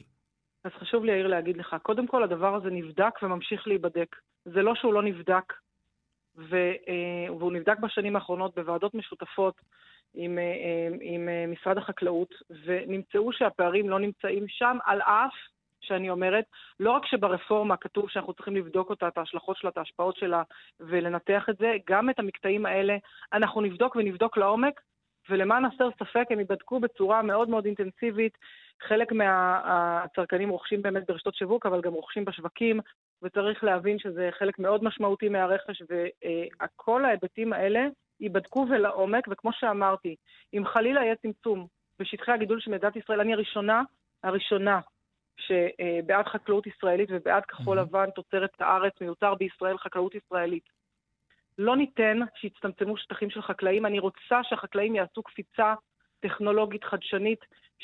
אז 0.65 0.71
חשוב 0.79 1.05
לי, 1.05 1.11
יאיר, 1.11 1.27
להגיד 1.27 1.57
לך, 1.57 1.75
קודם 1.83 2.07
כל 2.07 2.23
הדבר 2.23 2.55
הזה 2.55 2.69
נבדק 2.69 3.23
וממשיך 3.23 3.67
להיבדק. 3.67 4.15
זה 4.45 4.61
לא 4.61 4.73
שהוא 4.75 4.93
לא 4.93 5.03
נבדק, 5.03 5.53
והוא 6.49 7.51
נבדק 7.51 7.79
בשנים 7.79 8.15
האחרונות 8.15 8.55
בוועדות 8.55 8.93
משותפות 8.93 9.61
עם, 10.13 10.37
אה, 10.37 10.43
אה, 10.43 10.87
עם 11.01 11.29
אה, 11.29 11.45
משרד 11.47 11.77
החקלאות, 11.77 12.33
ונמצאו 12.65 13.33
שהפערים 13.33 13.89
לא 13.89 13.99
נמצאים 13.99 14.45
שם, 14.47 14.77
על 14.85 15.01
אף 15.01 15.33
שאני 15.81 16.09
אומרת, 16.09 16.45
לא 16.79 16.91
רק 16.91 17.05
שברפורמה 17.05 17.77
כתוב 17.77 18.09
שאנחנו 18.09 18.33
צריכים 18.33 18.55
לבדוק 18.55 18.89
אותה, 18.89 19.07
את 19.07 19.17
ההשלכות 19.17 19.57
שלה, 19.57 19.69
את 19.69 19.77
ההשפעות 19.77 20.15
שלה, 20.15 20.43
ולנתח 20.79 21.45
את 21.49 21.57
זה, 21.57 21.73
גם 21.87 22.09
את 22.09 22.19
המקטעים 22.19 22.65
האלה 22.65 22.97
אנחנו 23.33 23.61
נבדוק 23.61 23.95
ונבדוק 23.95 24.37
לעומק, 24.37 24.81
ולמען 25.29 25.65
הסר 25.65 25.89
ספק, 25.99 26.25
הם 26.29 26.39
ייבדקו 26.39 26.79
בצורה 26.79 27.21
מאוד 27.21 27.49
מאוד 27.49 27.65
אינטנסיבית. 27.65 28.37
חלק 28.87 29.11
מהצרכנים 29.11 30.49
רוכשים 30.49 30.81
באמת 30.81 31.03
ברשתות 31.07 31.35
שיווק, 31.35 31.65
אבל 31.65 31.81
גם 31.81 31.93
רוכשים 31.93 32.25
בשווקים, 32.25 32.79
וצריך 33.23 33.63
להבין 33.63 33.99
שזה 33.99 34.29
חלק 34.39 34.59
מאוד 34.59 34.83
משמעותי 34.83 35.29
מהרכש, 35.29 35.81
וכל 35.81 37.05
ההיבטים 37.05 37.53
האלה 37.53 37.87
ייבדקו 38.19 38.65
ולעומק, 38.69 39.27
וכמו 39.29 39.53
שאמרתי, 39.53 40.15
אם 40.53 40.63
חלילה 40.65 41.01
יהיה 41.01 41.15
צמצום 41.15 41.67
בשטחי 41.99 42.31
הגידול 42.31 42.59
של 42.59 42.71
מדינת 42.71 42.95
ישראל, 42.95 43.19
אני 43.19 43.33
הראשונה, 43.33 43.81
הראשונה, 44.23 44.79
שבעד 45.37 46.27
חקלאות 46.27 46.67
ישראלית 46.67 47.09
ובעד 47.11 47.45
כחול 47.45 47.79
Mhm. 47.79 47.81
לבן, 47.81 48.09
תוצרת 48.15 48.49
הארץ, 48.59 48.93
מיותר 49.01 49.35
בישראל 49.35 49.77
חקלאות 49.77 50.15
ישראלית. 50.15 50.63
לא 51.57 51.75
ניתן 51.75 52.19
שיצטמצמו 52.35 52.97
שטחים 52.97 53.29
של 53.29 53.41
חקלאים. 53.41 53.85
אני 53.85 53.99
רוצה 53.99 54.43
שהחקלאים 54.43 54.95
יעשו 54.95 55.23
קפיצה 55.23 55.73
טכנולוגית 56.21 56.83
חדשנית, 56.83 57.39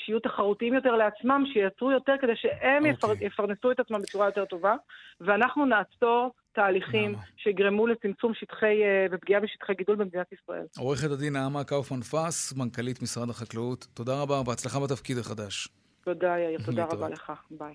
שיהיו 0.05 0.19
תחרותיים 0.19 0.73
יותר 0.73 0.95
לעצמם, 0.95 1.43
שייצרו 1.53 1.91
יותר 1.91 2.13
כדי 2.21 2.35
שהם 2.35 2.77
אוקיי. 2.77 2.91
יפר, 2.91 3.25
יפרנסו 3.25 3.71
את 3.71 3.79
עצמם 3.79 4.01
בצורה 4.01 4.25
יותר 4.25 4.45
טובה, 4.45 4.75
ואנחנו 5.21 5.65
נעצור 5.65 6.31
תהליכים 6.51 7.11
למה? 7.11 7.21
שיגרמו 7.37 7.87
לצמצום 7.87 8.33
שטחי 8.33 8.83
אה, 8.83 9.05
ופגיעה 9.11 9.41
בשטחי 9.41 9.73
גידול 9.73 9.95
במדינת 9.95 10.27
ישראל. 10.33 10.65
עורכת 10.77 11.11
הדין 11.11 11.33
נעמה 11.33 11.63
קאופמן 11.63 12.01
פס, 12.01 12.53
מנכ"לית 12.53 13.01
משרד 13.01 13.29
החקלאות, 13.29 13.87
תודה 13.93 14.21
רבה, 14.21 14.43
בהצלחה 14.43 14.79
בתפקיד 14.79 15.17
החדש. 15.17 15.67
תודה, 16.03 16.39
יאיר, 16.39 16.59
תודה. 16.65 16.85
רבה 16.85 17.09
לך. 17.09 17.31
ביי. 17.51 17.73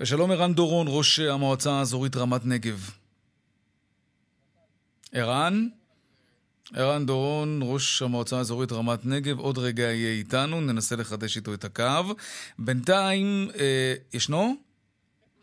ושלום 0.00 0.30
ערן 0.30 0.52
דורון, 0.52 0.86
ראש 0.90 1.20
המועצה 1.20 1.70
האזורית 1.70 2.16
רמת 2.16 2.40
נגב. 2.46 2.90
ערן? 5.12 5.68
ערן 6.74 7.06
דורון, 7.06 7.60
ראש 7.62 8.02
המועצה 8.02 8.38
האזורית 8.38 8.72
רמת 8.72 9.06
נגב, 9.06 9.38
עוד 9.38 9.58
רגע 9.58 9.82
יהיה 9.82 10.12
איתנו, 10.12 10.60
ננסה 10.60 10.96
לחדש 10.96 11.36
איתו 11.36 11.54
את 11.54 11.64
הקו. 11.64 12.14
בינתיים, 12.58 13.48
אה, 13.58 13.94
ישנו? 14.12 14.56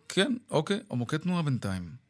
כן, 0.09 0.35
אוקיי, 0.51 0.79
המוקד 0.89 1.17
תנועה 1.17 1.41
בינתיים. 1.41 2.06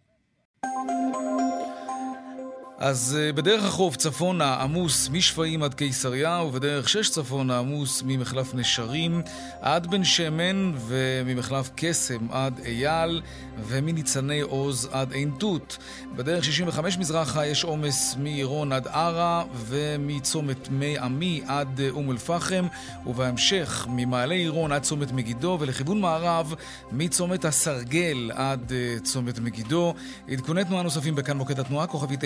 אז 2.79 3.17
אה, 3.19 3.33
בדרך 3.33 3.65
החוף 3.65 3.95
צפונה 3.95 4.53
עמוס 4.53 5.09
משפעים 5.09 5.63
עד 5.63 5.73
קיסריה, 5.73 6.41
ובדרך 6.47 6.89
שש 6.89 7.09
צפונה 7.09 7.59
עמוס 7.59 8.03
ממחלף 8.05 8.53
נשרים 8.53 9.21
עד 9.61 9.87
בן 9.87 10.03
שמן, 10.03 10.73
וממחלף 10.87 11.69
קסם 11.75 12.31
עד 12.31 12.59
אייל, 12.65 13.21
ומניצני 13.67 14.41
עוז 14.41 14.89
עד 14.91 15.11
עין 15.11 15.31
תות. 15.39 15.77
בדרך 16.15 16.43
65 16.43 16.97
מזרחה 16.97 17.45
יש 17.45 17.63
עומס 17.63 18.15
מעירון 18.19 18.71
עד 18.71 18.87
ערה, 18.87 19.43
ומצומת 19.67 20.69
מי 20.69 20.97
עמי 20.97 21.41
עד 21.47 21.79
אה, 21.79 21.89
אום 21.89 22.11
אל-פחם, 22.11 22.67
ובהמשך 23.05 23.87
ממעלה 23.89 24.35
עירון 24.35 24.71
עד 24.71 24.81
צומת 24.81 25.11
מגידו, 25.11 25.57
ולכיוון 25.59 26.01
מערב 26.01 26.53
מצומת 26.91 27.45
הסרגל 27.45 28.31
עד 28.33 28.71
אה, 28.71 28.99
צומת 29.03 29.39
מגידו. 29.39 29.93
עדכוני 30.29 30.65
תנועה 30.65 30.83
נוספים 30.83 31.15
בכאן 31.15 31.37
מוקד 31.37 31.59
התנועה, 31.59 31.87
כוכבי 31.87 32.17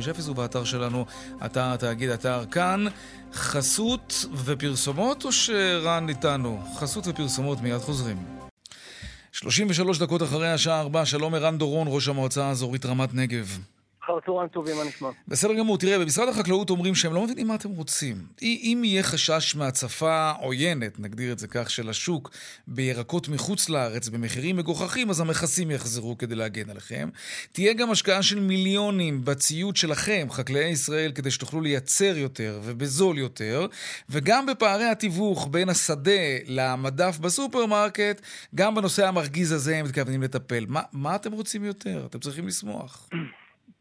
9550, 0.00 0.32
ובאתר 0.32 0.64
שלנו, 0.64 1.06
אתר 1.44 1.72
התאגיד, 1.72 2.10
אתר 2.10 2.44
כאן. 2.50 2.84
חסות 3.34 4.24
ופרסומות, 4.44 5.24
או 5.24 5.32
שרן 5.32 6.08
איתנו? 6.08 6.62
חסות 6.76 7.06
ופרסומות, 7.06 7.60
מיד 7.60 7.78
חוזרים. 7.78 8.16
33 9.32 9.98
דקות 9.98 10.22
אחרי 10.22 10.52
השעה 10.52 10.80
4, 10.80 11.06
שלום 11.06 11.34
ערן 11.34 11.58
דורון, 11.58 11.86
ראש 11.90 12.08
המועצה 12.08 12.44
האזורית 12.44 12.86
רמת 12.86 13.14
נגב. 13.14 13.58
אחר 14.04 14.12
צהריים 14.26 14.48
טובים, 14.48 14.76
מה 14.76 14.84
נשמע? 14.84 15.08
בסדר 15.28 15.54
גמור, 15.54 15.78
תראה, 15.78 15.98
במשרד 15.98 16.28
החקלאות 16.28 16.70
אומרים 16.70 16.94
שהם 16.94 17.14
לא 17.14 17.24
מבינים 17.24 17.48
מה 17.48 17.54
אתם 17.54 17.70
רוצים. 17.70 18.16
אם 18.42 18.82
יהיה 18.84 19.02
חשש 19.02 19.56
מהצפה 19.56 20.30
עוינת, 20.30 21.00
נגדיר 21.00 21.32
את 21.32 21.38
זה 21.38 21.46
כך, 21.48 21.70
של 21.70 21.88
השוק 21.88 22.30
בירקות 22.66 23.28
מחוץ 23.28 23.68
לארץ 23.68 24.08
במחירים 24.08 24.56
מגוחכים, 24.56 25.10
אז 25.10 25.20
המכסים 25.20 25.70
יחזרו 25.70 26.18
כדי 26.18 26.34
להגן 26.34 26.70
עליכם. 26.70 27.08
תהיה 27.52 27.72
גם 27.72 27.90
השקעה 27.90 28.22
של 28.22 28.40
מיליונים 28.40 29.24
בציוד 29.24 29.76
שלכם, 29.76 30.26
חקלאי 30.30 30.64
ישראל, 30.68 31.12
כדי 31.12 31.30
שתוכלו 31.30 31.60
לייצר 31.60 32.16
יותר 32.16 32.60
ובזול 32.64 33.18
יותר, 33.18 33.66
וגם 34.10 34.46
בפערי 34.46 34.84
התיווך 34.84 35.48
בין 35.50 35.68
השדה 35.68 36.22
למדף 36.46 37.18
בסופרמרקט, 37.18 38.20
גם 38.54 38.74
בנושא 38.74 39.08
המרגיז 39.08 39.52
הזה 39.52 39.76
הם 39.76 39.84
מתכוונים 39.84 40.22
לטפל. 40.22 40.64
מה, 40.68 40.82
מה 40.92 41.14
אתם 41.14 41.32
רוצים 41.32 41.64
יותר? 41.64 42.06
אתם 42.06 42.18
צריכים 42.18 42.46
לשמוח. 42.46 43.08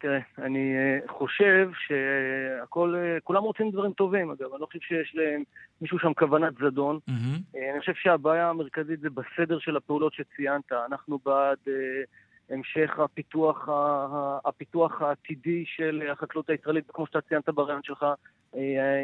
תראה, 0.02 0.20
אני 0.38 0.76
אה, 0.78 1.00
חושב 1.08 1.70
שהכל, 1.88 2.96
אה, 2.96 3.20
כולם 3.24 3.44
רוצים 3.44 3.72
דברים 3.72 3.94
טובים, 3.94 4.32
אגב, 4.32 4.52
אני 4.54 4.62
לא 4.62 4.66
חושב 4.66 4.80
שיש 4.80 5.16
למישהו 5.16 6.00
שם 6.00 6.14
כוונת 6.14 6.54
זדון. 6.54 7.00
אה, 7.56 7.72
אני 7.72 7.80
חושב 7.80 7.94
שהבעיה 7.96 8.50
המרכזית 8.50 9.00
זה 9.00 9.10
בסדר 9.10 9.60
של 9.60 9.78
הפעולות 9.78 10.14
שציינת. 10.14 10.72
אנחנו 10.72 11.20
בעד 11.26 11.58
אה, 11.68 11.74
המשך 12.50 13.00
הפיתוח, 13.00 13.70
הפיתוח 14.46 15.02
העתידי 15.02 15.64
של 15.68 16.02
החקלאות 16.12 16.50
הישראלית, 16.50 16.90
וכמו 16.90 17.08
שאתה 17.08 17.22
ציינת 17.22 17.50
ברעיון 17.50 17.82
שלך, 17.84 18.06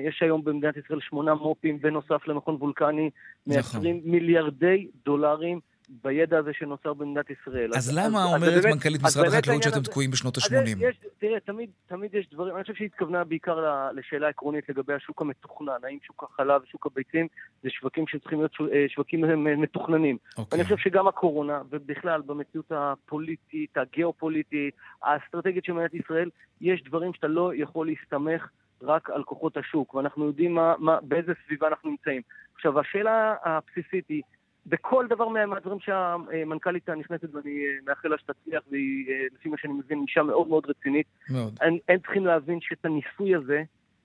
יש 0.07 0.21
היום 0.21 0.43
במדינת 0.43 0.77
ישראל 0.77 0.99
שמונה 1.01 1.33
מו"פים 1.33 1.81
בנוסף 1.81 2.27
למכון 2.27 2.55
וולקני, 2.55 3.09
מייצרים 3.47 4.01
מיליארדי 4.05 4.87
דולרים. 5.05 5.59
בידע 5.89 6.37
הזה 6.37 6.51
שנוצר 6.53 6.93
במדינת 6.93 7.25
ישראל. 7.29 7.71
אז 7.75 7.97
למה 7.97 8.23
אומרת 8.23 8.53
באמת- 8.63 8.65
מנכ"לית 8.75 9.01
אז 9.01 9.17
משרד 9.17 9.25
החקלאות 9.33 9.63
שאתם 9.63 9.79
הזה- 9.79 9.83
תקועים 9.91 10.11
בשנות 10.11 10.37
אז 10.37 10.43
ה-80? 10.53 10.77
יש, 10.79 10.95
תראה, 11.19 11.39
תמיד, 11.39 11.69
תמיד 11.87 12.13
יש 12.15 12.29
דברים, 12.31 12.55
אני 12.55 12.63
חושב 12.63 12.73
שהיא 12.75 12.85
התכוונה 12.85 13.23
בעיקר 13.23 13.59
לשאלה 13.93 14.27
עקרונית 14.27 14.69
לגבי 14.69 14.93
השוק 14.93 15.21
המתוכנן, 15.21 15.77
האם 15.83 15.97
שוק 16.07 16.23
החלב 16.23 16.61
ושוק 16.63 16.85
הביצים 16.85 17.27
זה 17.63 17.69
שווקים 17.69 18.07
שצריכים 18.07 18.39
להיות 18.39 18.51
אה, 18.73 18.85
שווקים 18.87 19.25
אה, 19.25 19.35
מתוכננים. 19.35 20.17
אוקיי. 20.37 20.55
אני 20.59 20.63
חושב 20.63 20.77
שגם 20.77 21.07
הקורונה, 21.07 21.61
ובכלל 21.69 22.21
במציאות 22.21 22.71
הפוליטית, 22.71 23.77
הגיאופוליטית, 23.77 24.73
האסטרטגית 25.03 25.65
של 25.65 25.73
מדינת 25.73 25.93
ישראל, 25.93 26.29
יש 26.61 26.83
דברים 26.83 27.13
שאתה 27.13 27.27
לא 27.27 27.51
יכול 27.55 27.87
להסתמך 27.87 28.47
רק 28.81 29.09
על 29.09 29.23
כוחות 29.23 29.57
השוק, 29.57 29.93
ואנחנו 29.93 30.25
יודעים 30.25 30.55
מה, 30.55 30.73
מה, 30.79 30.97
באיזה 31.01 31.33
סביבה 31.45 31.67
אנחנו 31.67 31.89
נמצאים. 31.89 32.21
עכשיו, 32.55 32.79
השאלה 32.79 33.35
הבסיסית 33.43 34.05
היא, 34.09 34.21
בכל 34.67 35.07
דבר 35.09 35.27
מה- 35.27 35.45
מהדברים 35.45 35.79
שהמנכ"לית 35.79 36.89
הנכנסת, 36.89 37.35
ואני 37.35 37.65
אה, 37.65 37.71
מאחל 37.85 38.07
לה 38.07 38.17
שתצליח, 38.17 38.63
והיא, 38.71 39.09
אה, 39.09 39.25
לפי 39.35 39.49
מה 39.49 39.57
שאני 39.57 39.73
מבין, 39.73 40.01
אישה 40.07 40.23
מאוד 40.23 40.47
מאוד 40.47 40.65
רצינית, 40.69 41.07
מאוד. 41.29 41.57
הם, 41.61 41.77
הם 41.89 41.99
צריכים 41.99 42.25
להבין 42.25 42.59
שאת 42.61 42.85
הניסוי 42.85 43.35
הזה, 43.35 43.63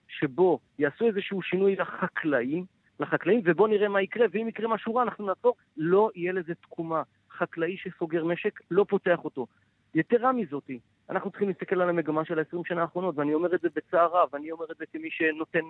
שבו 0.09 0.59
יעשו 0.79 1.07
איזשהו 1.07 1.43
שינוי 1.43 1.77
לחקלאים, 1.77 2.65
לחקלאים, 3.01 3.41
ובואו 3.45 3.69
נראה 3.69 3.89
מה 3.89 4.03
יקרה, 4.03 4.27
ואם 4.33 4.49
יקרה 4.49 4.69
משהו 4.69 4.95
רע, 4.95 5.03
אנחנו 5.03 5.27
נעצור, 5.27 5.55
לא 5.77 6.11
יהיה 6.15 6.33
לזה 6.33 6.55
תקומה. 6.55 7.03
חקלאי 7.39 7.77
שסוגר 7.77 8.25
משק, 8.25 8.61
לא 8.71 8.85
פותח 8.89 9.19
אותו. 9.25 9.47
יתרה 9.95 10.33
מזאתי, 10.33 10.79
אנחנו 11.13 11.31
צריכים 11.31 11.49
להסתכל 11.49 11.81
על 11.83 11.89
המגמה 11.89 12.25
של 12.25 12.39
ה-20 12.39 12.59
שנה 12.69 12.81
האחרונות, 12.83 13.19
ואני 13.19 13.35
אומר 13.35 13.55
את 13.55 13.61
זה 13.61 13.69
בצער 13.75 14.09
רב, 14.13 14.29
אני 14.35 14.51
אומר 14.51 14.67
את 14.73 14.77
זה 14.77 14.85
כמי 14.93 15.09
שנותן, 15.11 15.65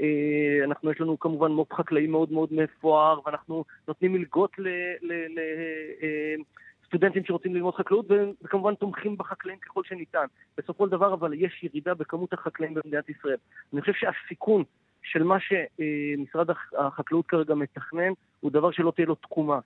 אה, 0.00 0.64
אנחנו, 0.64 0.90
יש 0.90 1.00
לנו 1.00 1.18
כמובן 1.18 1.52
מו"פ 1.52 1.72
חקלאי 1.72 2.06
מאוד 2.06 2.32
מאוד 2.32 2.48
מפואר, 2.52 3.20
ואנחנו 3.26 3.64
נותנים 3.88 4.12
מלגות 4.12 4.58
ל... 4.58 4.68
ל, 5.02 5.12
ל 5.12 5.38
אה, 6.02 6.34
שרוצים 7.26 7.54
ללמוד 7.54 7.74
חקלאות, 7.74 8.06
וכמובן 8.42 8.74
תומכים 8.74 9.16
בחקלאים 9.16 9.58
ככל 9.58 9.82
שניתן. 9.84 10.26
בסופו 10.58 10.86
של 10.86 10.92
דבר, 10.92 11.14
אבל 11.14 11.32
יש 11.34 11.64
ירידה 11.64 11.94
בכמות 11.94 12.32
החקלאים 12.32 12.74
במדינת 12.74 13.08
ישראל. 13.08 13.36
אני 13.72 13.80
חושב 13.80 13.92
שהסיכון 13.92 14.64
של 15.02 15.22
מה 15.22 15.36
שמשרד 15.40 16.50
הח- 16.50 16.72
החקלאות 16.78 17.26
כרגע 17.26 17.54
מתכנן, 17.54 18.12
הוא 18.40 18.50
דבר 18.50 18.70
שלא 18.70 18.92
תהיה 18.96 19.06
לו 19.06 19.14
תקומה. 19.14 19.58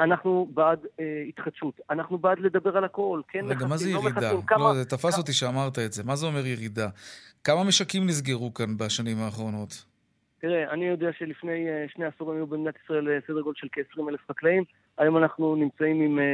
אנחנו 0.00 0.48
בעד 0.54 0.86
אה, 1.00 1.04
התחדשות, 1.28 1.80
אנחנו 1.90 2.18
בעד 2.18 2.38
לדבר 2.38 2.76
על 2.76 2.84
הכל, 2.84 3.20
כן 3.28 3.44
רגע, 3.48 3.66
מה 3.66 3.76
זה 3.76 3.84
לא 3.90 3.98
ירידה? 3.98 4.10
מכסים, 4.10 4.42
כמה... 4.42 4.58
לא, 4.58 4.74
זה 4.74 4.84
תפס 4.84 5.18
אותי 5.18 5.32
שאמרת 5.32 5.78
את 5.78 5.92
זה. 5.92 6.04
מה 6.04 6.16
זה 6.16 6.26
אומר 6.26 6.46
ירידה? 6.46 6.88
כמה 7.44 7.64
משקים 7.64 8.06
נסגרו 8.06 8.54
כאן 8.54 8.76
בשנים 8.76 9.16
האחרונות? 9.18 9.84
תראה, 10.40 10.70
אני 10.70 10.84
יודע 10.84 11.08
שלפני 11.18 11.68
אה, 11.68 11.84
שני 11.94 12.04
עשורים 12.04 12.36
היו 12.36 12.46
במדינת 12.46 12.74
ישראל 12.84 13.08
אה, 13.08 13.18
סדר 13.26 13.40
גודל 13.40 13.56
של 13.58 13.66
כ-20 13.72 14.08
אלף 14.08 14.20
חקלאים, 14.30 14.64
היום 14.98 15.16
אנחנו 15.16 15.56
נמצאים 15.56 16.00
עם 16.00 16.18
אה, 16.18 16.24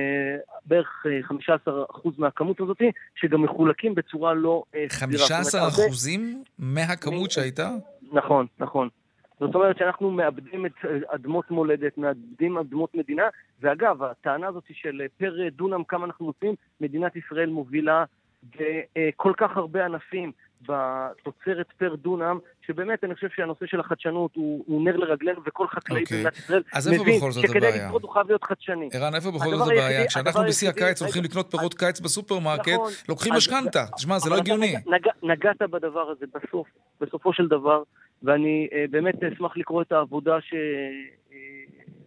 בערך 0.66 1.06
אה, 1.06 1.66
15% 1.66 2.10
מהכמות 2.18 2.60
הזאת, 2.60 2.82
שגם 3.20 3.42
מחולקים 3.42 3.94
בצורה 3.94 4.34
לא 4.34 4.62
אה, 4.74 4.84
סבירה. 4.90 5.12
זאת 5.18 5.30
אומרת, 5.30 5.42
15 5.42 5.60
הרבה- 5.60 5.72
אחוזים 5.72 6.42
מהכמות 6.58 7.30
שהייתה? 7.30 7.70
נכון, 8.12 8.46
נכון. 8.58 8.88
זאת 9.40 9.54
אומרת 9.54 9.78
שאנחנו 9.78 10.10
מאבדים 10.10 10.66
את 10.66 10.72
אה, 10.84 11.14
אדמות 11.14 11.50
מולדת, 11.50 11.98
מאבדים 11.98 12.58
אדמות 12.58 12.94
מדינה, 12.94 13.28
ואגב, 13.60 14.02
הטענה 14.02 14.46
הזאת 14.46 14.64
של 14.72 15.00
אה, 15.00 15.06
פר 15.18 15.42
אה, 15.42 15.50
דונם 15.50 15.84
כמה 15.84 16.06
אנחנו 16.06 16.24
מוצאים, 16.26 16.54
מדינת 16.80 17.16
ישראל 17.16 17.50
מובילה 17.50 18.04
בכל 18.56 19.32
כך 19.36 19.56
הרבה 19.56 19.84
ענפים 19.84 20.32
בתוצרת 20.62 21.66
פר 21.78 21.94
דונם, 21.94 22.38
שבאמת 22.66 23.04
אני 23.04 23.14
חושב 23.14 23.28
שהנושא 23.36 23.66
של 23.66 23.80
החדשנות 23.80 24.30
הוא, 24.34 24.64
הוא 24.66 24.84
נר 24.84 24.96
לרגלינו, 24.96 25.40
וכל 25.46 25.66
חקלאי 25.66 26.02
אוקיי. 26.02 26.16
במדינת 26.16 26.38
ישראל 26.38 26.62
מבין 27.00 27.20
שכדי? 27.32 27.68
לשרוד 27.68 28.02
הוא 28.02 28.12
חייב 28.12 28.26
להיות 28.26 28.44
חדשני. 28.44 28.88
ערן, 28.92 29.14
איפה 29.14 29.30
בכל 29.30 29.56
זאת 29.56 29.68
הבעיה? 29.72 30.06
כשאנחנו 30.06 30.42
בשיא 30.44 30.68
הקיץ 30.68 31.02
הולכים 31.02 31.24
לקנות 31.24 31.50
פירות 31.50 31.74
קיץ 31.74 32.00
בסופרמרקט, 32.00 32.68
נכון. 32.68 32.92
לוקחים 33.08 33.34
משכנתה. 33.34 33.84
תשמע, 33.96 34.18
זה 34.18 34.30
לא 34.30 34.36
הגיוני. 34.36 34.74
נגע, 34.86 35.10
נגעת 35.22 35.62
בדבר 35.62 36.10
הזה 36.10 36.26
בסוף, 36.34 36.66
בסופו 37.00 37.32
של 37.32 37.48
דבר, 37.48 37.82
ואני 38.22 38.68
אה, 38.72 38.84
באמת 38.90 39.22
אשמח 39.22 39.56
לקרוא 39.56 39.82
את 39.82 39.92
העבודה 39.92 40.38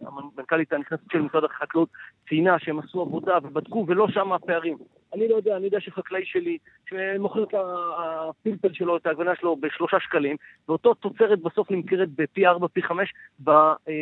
שהמנכ"לית 0.00 0.72
הנכנסת 0.72 1.02
של 1.12 1.20
משרד 1.20 1.44
החקלאות 1.44 1.88
ציינה 2.28 2.58
שהם 2.58 2.78
עשו 2.78 3.00
עבודה 3.00 3.38
ובדקו 3.42 3.84
ולא 3.88 4.08
שם 4.08 4.32
הפערים. 4.32 4.76
אני 5.14 5.28
לא 5.28 5.36
יודע, 5.36 5.56
אני 5.56 5.64
יודע 5.64 5.80
שחקלאי 5.80 6.24
שלי, 6.24 6.58
שמוכר 6.88 7.42
את 7.42 7.54
הפלפל 7.54 8.72
שלו, 8.72 8.96
את 8.96 9.06
העגבנה 9.06 9.32
שלו 9.40 9.56
בשלושה 9.56 9.96
שקלים, 10.00 10.36
ואותו 10.68 10.94
תוצרת 10.94 11.42
בסוף 11.42 11.70
נמכרת 11.70 12.08
בפי 12.08 12.46
ארבע, 12.46 12.66
פי 12.68 12.82
חמש 12.82 13.12
אה, 13.48 13.54
אה, 13.54 13.92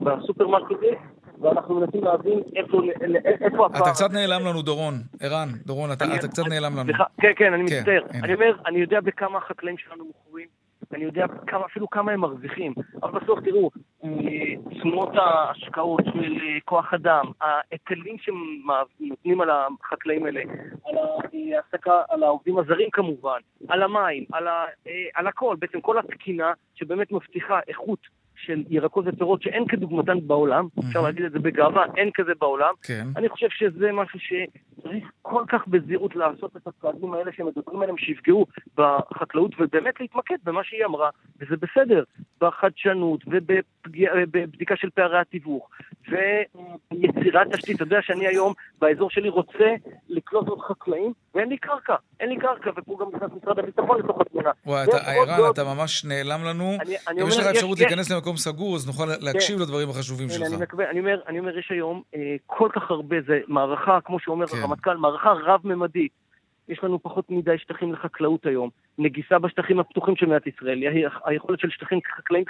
בסופרמרקט, 0.00 0.76
ואנחנו 1.40 1.80
מנסים 1.80 2.04
להבין 2.04 2.42
איפה, 2.56 2.82
איפה 3.24 3.66
הפער. 3.66 3.82
אתה 3.82 3.90
קצת 3.90 4.10
נעלם 4.12 4.46
לנו, 4.46 4.62
דורון. 4.62 4.94
ערן, 5.20 5.48
דורון, 5.66 5.92
אתה, 5.92 6.04
אתה 6.04 6.28
קצת 6.28 6.42
נעלם 6.48 6.76
לנו. 6.76 6.92
כן, 7.20 7.32
כן, 7.36 7.52
אני 7.52 7.70
כן, 7.70 7.78
מצטער. 7.78 8.02
אני 8.24 8.34
אומר, 8.34 8.56
אני 8.66 8.78
יודע 8.78 9.00
בכמה 9.00 9.38
החקלאים 9.38 9.78
שלנו 9.78 10.04
מכורים, 10.08 10.46
אני 10.92 11.04
יודע 11.04 11.26
כמה, 11.46 11.66
אפילו 11.66 11.90
כמה 11.90 12.12
הם 12.12 12.20
מרוויחים. 12.20 12.74
אבל 13.02 13.20
בסוף 13.20 13.38
תראו, 13.40 13.70
תשומות 14.70 15.08
ההשקעות 15.14 16.00
של 16.12 16.38
אה, 16.40 16.58
כוח 16.64 16.94
אדם, 16.94 17.24
ההיטלים 17.40 18.16
שנותנים 18.18 19.40
על 19.40 19.50
החקלאים 19.50 20.26
האלה, 20.26 20.40
על 20.84 20.94
ההעסקה, 20.98 22.02
על 22.08 22.22
העובדים 22.22 22.58
הזרים 22.58 22.90
כמובן, 22.92 23.38
על 23.68 23.82
המים, 23.82 24.24
על, 24.32 24.48
ה, 24.48 24.64
אה, 24.86 24.92
על 25.14 25.26
הכל, 25.26 25.56
בעצם 25.58 25.80
כל 25.80 25.98
התקינה 25.98 26.52
שבאמת 26.74 27.12
מבטיחה 27.12 27.60
איכות 27.68 28.19
של 28.46 28.62
ירקות 28.70 29.04
ופירות 29.08 29.42
שאין 29.42 29.64
כדוגמתן 29.68 30.18
בעולם, 30.26 30.66
אפשר 30.88 31.00
להגיד 31.02 31.24
את 31.24 31.32
זה 31.32 31.38
בגאווה, 31.38 31.84
אין 31.96 32.10
כזה 32.14 32.32
בעולם. 32.40 32.74
כן. 32.82 33.06
אני 33.16 33.28
חושב 33.28 33.46
שזה 33.50 33.92
משהו 33.92 34.18
שצריך 34.20 35.10
כל 35.22 35.42
כך 35.48 35.66
בזהירות 35.68 36.16
לעשות 36.16 36.56
את 36.56 36.66
הצעדים 36.66 37.14
האלה 37.14 37.30
שמדברים 37.36 37.82
עליהם, 37.82 37.98
שיפגעו 37.98 38.46
בחקלאות, 38.76 39.50
ובאמת 39.60 40.00
להתמקד 40.00 40.36
במה 40.44 40.60
שהיא 40.64 40.84
אמרה, 40.84 41.08
וזה 41.40 41.54
בסדר, 41.56 42.02
בחדשנות 42.40 43.20
ובבדיקה 43.26 44.76
של 44.76 44.90
פערי 44.90 45.18
התיווך, 45.18 45.68
ויצירת 46.08 47.46
תשתית. 47.52 47.76
אתה 47.76 47.84
יודע 47.84 47.98
שאני 48.02 48.26
היום 48.26 48.52
באזור 48.80 49.10
שלי 49.10 49.28
רוצה 49.28 49.74
לקלוט 50.08 50.48
עוד 50.48 50.60
חקלאים, 50.60 51.12
ואין 51.34 51.48
לי 51.48 51.56
קרקע, 51.58 51.94
אין 52.20 52.28
לי 52.28 52.36
קרקע, 52.38 52.70
ופה 52.76 52.96
גם 53.00 53.06
נכנס 53.16 53.30
משרד 53.42 53.58
הביטחון 53.58 53.98
לתוך 53.98 54.20
התמונה. 54.20 54.50
וואי, 54.66 54.86
ערן. 55.06 55.50
אתה 55.52 55.64
ממש 55.64 56.04
נעלם 56.04 56.44
לנו. 56.44 56.64
אני- 56.80 56.94
אני 57.08 57.22
אם 57.22 57.28
יש 57.28 57.34
אומר, 57.34 57.44
לך 57.50 57.56
אפשרות 57.56 57.78
להיכנס 57.80 58.10
למקום 58.10 58.29
סגור, 58.36 58.76
אז 58.76 58.86
נוכל 58.86 59.04
להקשיב 59.20 59.58
לדברים 59.60 59.90
החשובים 59.90 60.28
הנה, 60.28 60.34
שלך. 60.34 60.46
אני, 60.46 60.62
מקווה, 60.62 60.90
אני, 60.90 61.00
אומר, 61.00 61.20
אני 61.28 61.38
אומר, 61.38 61.58
יש 61.58 61.66
היום 61.70 62.02
אה, 62.14 62.36
כל 62.46 62.68
כך 62.72 62.90
הרבה, 62.90 63.16
זה 63.26 63.40
מערכה, 63.48 63.98
כמו 64.04 64.20
שאומר 64.20 64.46
כן. 64.46 64.56
הרמטכ"ל, 64.58 64.96
מערכה 64.96 65.32
רב-ממדית. 65.32 66.12
יש 66.68 66.84
לנו 66.84 67.02
פחות 67.02 67.30
מדי 67.30 67.58
שטחים 67.58 67.92
לחקלאות 67.92 68.46
היום. 68.46 68.70
נגיסה 68.98 69.38
בשטחים 69.38 69.80
הפתוחים 69.80 70.16
של 70.16 70.26
מדינת 70.26 70.46
ישראל, 70.46 70.82
היכולת 71.24 71.60
של 71.60 71.70
שטחים 71.70 71.98
חקלאיים. 72.16 72.44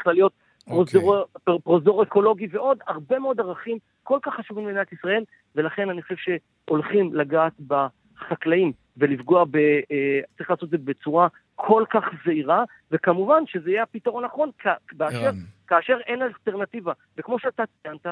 פרוזור, 0.65 1.25
פר- 1.45 1.59
פרוזור 1.59 2.03
אקולוגי 2.03 2.47
ועוד 2.51 2.79
הרבה 2.87 3.19
מאוד 3.19 3.41
ערכים 3.41 3.79
כל 4.03 4.19
כך 4.23 4.35
חשובים 4.35 4.67
למדינת 4.67 4.93
ישראל, 4.93 5.25
ולכן 5.57 5.91
אני 5.91 6.03
חושב 6.03 6.15
שהולכים 6.17 7.15
לגעת 7.15 7.53
בחקלאים 7.67 8.73
ולפגוע 8.97 9.45
ב... 9.45 9.57
אה, 9.57 10.21
צריך 10.37 10.51
לעשות 10.51 10.65
את 10.65 10.71
זה 10.71 10.79
בצורה 10.85 11.29
כל 11.67 11.85
כך 11.91 12.05
זהירה, 12.27 12.65
וכמובן 12.91 13.43
שזה 13.47 13.71
יהיה 13.71 13.83
הפתרון 13.83 14.25
הנכון, 14.25 14.51
כ- 14.59 14.67
באשר 14.93 15.17
ערן. 15.25 15.35
כאשר 15.67 15.97
אין 16.07 16.23
אלטרנטיבה. 16.23 16.93
וכמו 17.19 17.39
שאתה 17.39 17.63
ציינת, 17.83 18.07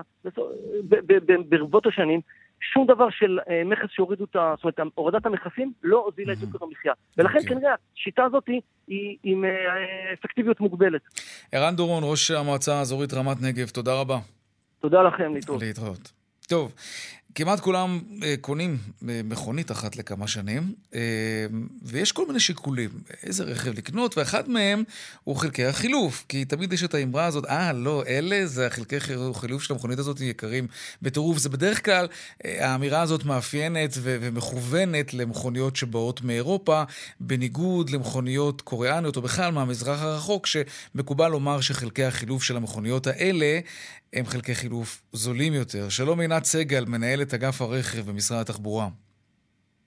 ברבות 1.49 1.87
השנים, 1.87 2.21
שום 2.73 2.87
דבר 2.87 3.11
של 3.11 3.39
אה, 3.51 3.63
מכס 3.65 3.91
שהורידו 3.91 4.25
את 4.25 4.37
ה... 4.37 4.55
זאת 4.57 4.65
אומרת, 4.79 4.93
הורדת 4.95 5.27
המכסים 5.27 5.73
לא 5.83 5.97
הוזילה 6.07 6.33
את 6.33 6.39
יוקר 6.41 6.65
המחיה. 6.65 6.93
ולכן 7.17 7.39
אוקיי. 7.39 7.55
כנראה 7.55 7.75
השיטה 7.99 8.25
הזאת 8.25 8.45
היא- 8.87 9.17
עם 9.23 9.45
אה, 9.45 9.51
אפקטיביות 10.13 10.61
מוגבלת. 10.61 11.01
ערן 11.53 11.77
דורון, 11.77 12.03
ראש 12.07 12.31
המועצה 12.31 12.75
האזורית 12.79 13.15
רמת 13.15 13.37
נגב, 13.43 13.69
תודה 13.69 14.01
רבה. 14.01 14.19
תודה 14.81 15.03
לכם, 15.03 15.35
ליטוב. 15.35 15.63
להתראות. 15.63 16.13
טוב, 16.49 16.73
כמעט 17.39 17.61
כולם 17.61 18.01
אה, 18.23 18.35
קונים 18.41 18.79
אה, 19.09 19.21
מכונית 19.25 19.71
אחת 19.71 19.97
לכמה 19.97 20.29
שנים, 20.29 20.73
אה, 20.95 21.01
ויש 21.83 22.13
כל 22.13 22.27
מיני 22.27 22.41
שיקולים, 22.41 22.91
איזה 23.23 23.45
רכב 23.45 23.71
לקנות, 23.79 24.19
ואחד 24.19 24.49
מהם 24.51 24.83
הוא 25.25 25.37
חלקי 25.37 25.65
החילוף, 25.65 26.25
כי 26.29 26.45
תמיד 26.45 26.73
יש 26.73 26.83
את 26.83 26.95
האמרה 26.95 27.25
הזאת, 27.27 27.45
אה, 27.45 27.73
לא, 27.73 28.03
אלה 28.09 28.47
זה 28.47 28.67
החלקי 28.67 29.01
חיר- 29.01 29.33
חילוף 29.35 29.63
של 29.63 29.73
המכונית 29.73 29.99
הזאת 29.99 30.21
יקרים 30.21 30.67
בטירוף. 31.03 31.39
זה 31.39 31.49
בדרך 31.49 31.85
כלל, 31.85 32.07
אה, 32.45 32.71
האמירה 32.73 33.03
הזאת 33.03 33.25
מאפיינת 33.25 33.91
ו- 33.97 34.17
ומכוונת 34.21 35.15
למכוניות 35.15 35.77
שבאות 35.77 36.23
מאירופה, 36.23 36.83
בניגוד 37.21 37.91
למכוניות 37.91 38.61
קוריאניות, 38.63 39.17
או 39.17 39.23
בכלל 39.23 39.53
מהמזרח 39.53 40.03
הרחוק, 40.03 40.47
שמקובל 40.47 41.29
לומר 41.29 41.61
שחלקי 41.61 42.05
החילוף 42.05 42.43
של 42.43 42.57
המכוניות 42.57 43.07
האלה 43.07 43.61
הם 44.13 44.25
חלקי 44.25 44.55
חילוף 44.55 45.03
זולים 45.13 45.53
יותר. 45.53 45.89
שלום 45.89 46.21
עינת 46.21 46.45
סגל, 46.45 46.85
מנהלת 46.85 47.35
אגף 47.35 47.63
הרכב 47.63 48.11
במשרד 48.11 48.41
התחבורה. 48.41 48.89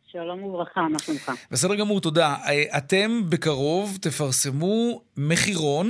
שלום 0.07 0.43
וברכה, 0.43 0.81
מה 0.81 0.99
שלומך? 0.99 1.31
בסדר 1.51 1.75
גמור, 1.75 2.01
תודה. 2.01 2.35
אה, 2.47 2.77
אתם 2.77 3.09
בקרוב 3.29 3.97
תפרסמו 4.01 5.01
מחירון 5.17 5.87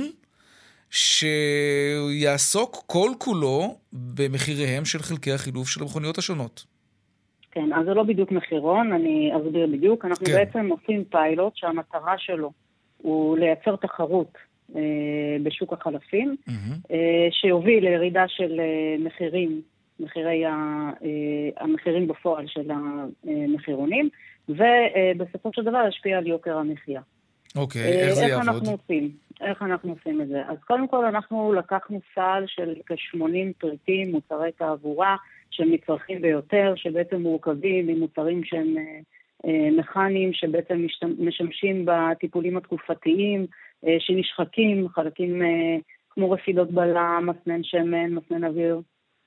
שיעסוק 0.90 2.82
כל 2.86 3.10
כולו 3.18 3.76
במחיריהם 3.92 4.84
של 4.84 4.98
חלקי 4.98 5.32
החילוף 5.32 5.68
של 5.68 5.82
המכוניות 5.82 6.18
השונות. 6.18 6.64
כן, 7.50 7.72
אז 7.72 7.84
זה 7.84 7.94
לא 7.94 8.02
בדיוק 8.02 8.32
מחירון, 8.32 8.92
אני 8.92 9.32
אסביר 9.36 9.66
בדיוק. 9.66 10.04
אנחנו 10.04 10.26
כן. 10.26 10.32
בעצם 10.32 10.68
עושים 10.68 11.04
פיילוט 11.04 11.56
שהמטרה 11.56 12.14
שלו 12.18 12.52
הוא 12.98 13.38
לייצר 13.38 13.76
תחרות 13.76 14.38
בשוק 15.42 15.72
החלפים, 15.72 16.36
אה, 16.90 17.28
שיוביל 17.30 17.84
לירידה 17.84 18.24
של 18.28 18.60
אה, 18.60 19.04
מחירים, 19.04 19.60
מחירי 20.00 20.44
ה, 20.46 20.50
אה, 21.04 21.64
המחירים 21.64 22.08
בפועל 22.08 22.46
של 22.46 22.70
המחירונים, 22.70 24.08
ובסופו 24.48 25.50
של 25.52 25.62
דבר 25.62 25.88
ישפיע 25.88 26.18
על 26.18 26.26
יוקר 26.26 26.56
המחיה. 26.58 27.00
אוקיי, 27.56 27.82
אה, 27.82 27.88
איך 27.88 28.14
זה 28.14 28.22
איך 28.22 28.30
יעבוד? 28.30 28.48
אנחנו 28.48 28.70
עושים? 28.70 29.10
איך 29.40 29.62
אנחנו 29.62 29.90
עושים 29.90 30.20
את 30.20 30.28
זה? 30.28 30.42
אז 30.48 30.56
קודם 30.66 30.88
כל 30.88 31.04
אנחנו 31.04 31.52
לקחנו 31.52 32.00
סל 32.14 32.44
של 32.46 32.74
כ-80 32.86 33.52
פריטים, 33.58 34.10
מוצרי 34.12 34.52
תעבורה, 34.52 35.16
שהם 35.50 35.72
מצרכים 35.72 36.22
ביותר, 36.22 36.72
שבעצם 36.76 37.20
מורכבים 37.20 37.86
ממוצרים 37.86 38.44
שהם 38.44 38.74
אה, 38.78 38.82
אה, 39.46 39.68
מכניים, 39.78 40.32
שבעצם 40.32 40.86
משת- 40.86 41.18
משמשים 41.18 41.84
בטיפולים 41.84 42.56
התקופתיים, 42.56 43.40
אה, 43.40 43.46
שנשחקים, 43.98 44.88
חלקים 44.88 45.42
אה, 45.42 45.76
כמו 46.10 46.30
רפידות 46.30 46.70
בלם, 46.70 47.28
מסנן 47.30 47.64
שמן, 47.64 48.14
מסנן 48.14 48.44
אוויר 48.44 48.80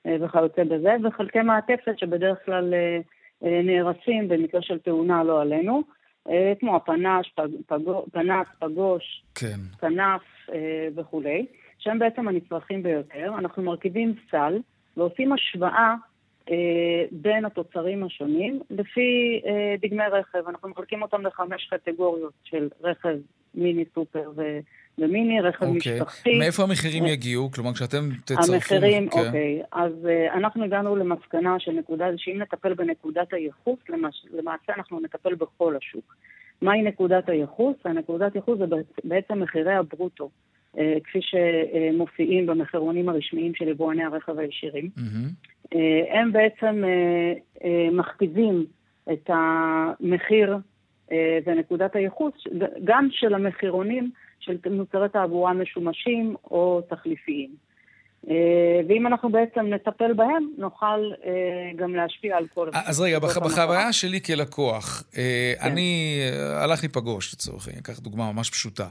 אה, 0.06 0.16
וכיוצא 0.20 0.64
בזה, 0.64 0.96
וחלקי 1.04 1.40
מעטפת 1.42 1.98
שבדרך 1.98 2.38
כלל 2.44 2.74
אה, 2.74 2.98
אה, 3.44 3.62
נהרסים 3.62 4.28
במקרה 4.28 4.62
של 4.62 4.78
תאונה, 4.78 5.24
לא 5.24 5.42
עלינו. 5.42 5.82
אה, 6.28 6.52
כמו 6.60 6.76
הפנש, 6.76 7.32
פג, 7.34 7.48
פגו, 7.66 8.06
פנס, 8.12 8.46
פגוש, 8.58 9.22
כן. 9.34 9.60
כנף 9.80 10.22
אה, 10.52 10.88
וכולי, 10.96 11.46
שהם 11.78 11.98
בעצם 11.98 12.28
הנצרכים 12.28 12.82
ביותר. 12.82 13.34
אנחנו 13.38 13.62
מרכיבים 13.62 14.14
סל 14.30 14.58
ועושים 14.96 15.32
השוואה 15.32 15.94
אה, 16.50 17.04
בין 17.12 17.44
התוצרים 17.44 18.04
השונים 18.04 18.60
לפי 18.70 19.40
אה, 19.46 19.74
דגמי 19.82 20.04
רכב. 20.12 20.48
אנחנו 20.48 20.68
מחלקים 20.68 21.02
אותם 21.02 21.26
לחמש 21.26 21.68
קטגוריות 21.70 22.32
של 22.44 22.68
רכב 22.82 23.16
מיני, 23.56 23.84
סופר 23.94 24.30
ו- 24.36 24.58
ומיני, 24.98 25.40
רכב 25.40 25.66
אוקיי. 25.66 25.92
משפחתי. 25.94 26.38
מאיפה 26.38 26.62
המחירים 26.62 27.04
אה, 27.04 27.10
יגיעו? 27.10 27.50
כלומר, 27.50 27.72
כשאתם 27.72 28.08
תצרפו... 28.24 28.52
המחירים, 28.52 29.08
כן. 29.08 29.18
אוקיי. 29.26 29.62
אז 29.72 29.92
uh, 30.04 30.34
אנחנו 30.34 30.64
הגענו 30.64 30.96
למסקנה 30.96 31.56
של 31.58 31.72
נקודה, 31.72 32.06
שאם 32.16 32.42
נטפל 32.42 32.74
בנקודת 32.74 33.32
הייחוס, 33.32 33.78
למש, 33.88 34.26
למעשה 34.32 34.72
אנחנו 34.76 35.00
נטפל 35.00 35.34
בכל 35.34 35.76
השוק. 35.76 36.16
מהי 36.62 36.82
נקודת 36.82 37.28
הייחוס? 37.28 37.76
הנקודת 37.84 38.34
ייחוס 38.34 38.58
זה 38.58 38.64
בעצ- 38.64 39.00
בעצם 39.04 39.42
מחירי 39.42 39.74
הברוטו, 39.74 40.30
uh, 40.74 40.78
כפי 41.04 41.18
שמופיעים 41.22 42.46
במחירונים 42.46 43.08
הרשמיים 43.08 43.54
של 43.54 43.68
יבואני 43.68 44.04
הרכב 44.04 44.38
הישירים. 44.38 44.90
מהמם. 44.96 45.28
Uh, 45.64 45.78
הם 46.14 46.32
בעצם 46.32 46.84
uh, 46.84 47.58
uh, 47.62 47.66
מכתיבים 47.92 48.66
את 49.12 49.30
המחיר 49.32 50.56
ונקודת 51.46 51.96
הייחוס 51.96 52.34
גם 52.84 53.08
של 53.10 53.34
המחירונים 53.34 54.10
של 54.40 54.56
מוצרי 54.70 55.08
תעבורה 55.08 55.52
משומשים 55.52 56.36
או 56.50 56.80
תחליפיים. 56.88 57.65
אה, 58.30 58.80
ואם 58.88 59.06
אנחנו 59.06 59.32
בעצם 59.32 59.66
נטפל 59.74 60.12
בהם, 60.12 60.48
נוכל 60.58 61.10
אה, 61.24 61.30
גם 61.76 61.94
להשפיע 61.94 62.36
על 62.36 62.46
כל... 62.54 62.68
אז 62.72 63.00
רגע. 63.00 63.18
בחוויה 63.18 63.92
שלי 63.92 64.20
כלקוח, 64.20 65.02
אה, 65.16 65.54
כן. 65.60 65.70
אני, 65.70 66.18
אה, 66.32 66.62
הלך 66.62 66.82
לי 66.82 66.88
פגוש 66.88 67.34
לצורך 67.34 67.66
העניין, 67.66 67.82
אקח 67.82 67.98
דוגמה 67.98 68.32
ממש 68.32 68.50
פשוטה, 68.50 68.88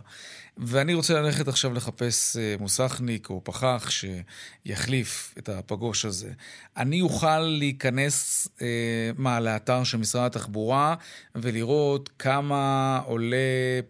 ואני 0.57 0.93
רוצה 0.93 1.21
ללכת 1.21 1.47
עכשיו 1.47 1.73
לחפש 1.73 2.37
אה, 2.37 2.55
מוסכניק 2.59 3.29
או 3.29 3.41
פחח 3.43 3.89
שיחליף 3.89 5.35
את 5.37 5.49
הפגוש 5.49 6.05
הזה. 6.05 6.31
אני 6.77 7.01
אוכל 7.01 7.39
להיכנס, 7.39 8.47
אה, 8.61 9.11
מה, 9.17 9.39
לאתר 9.39 9.83
של 9.83 9.97
משרד 9.97 10.25
התחבורה 10.25 10.95
ולראות 11.35 12.09
כמה 12.19 13.01
עולה 13.05 13.37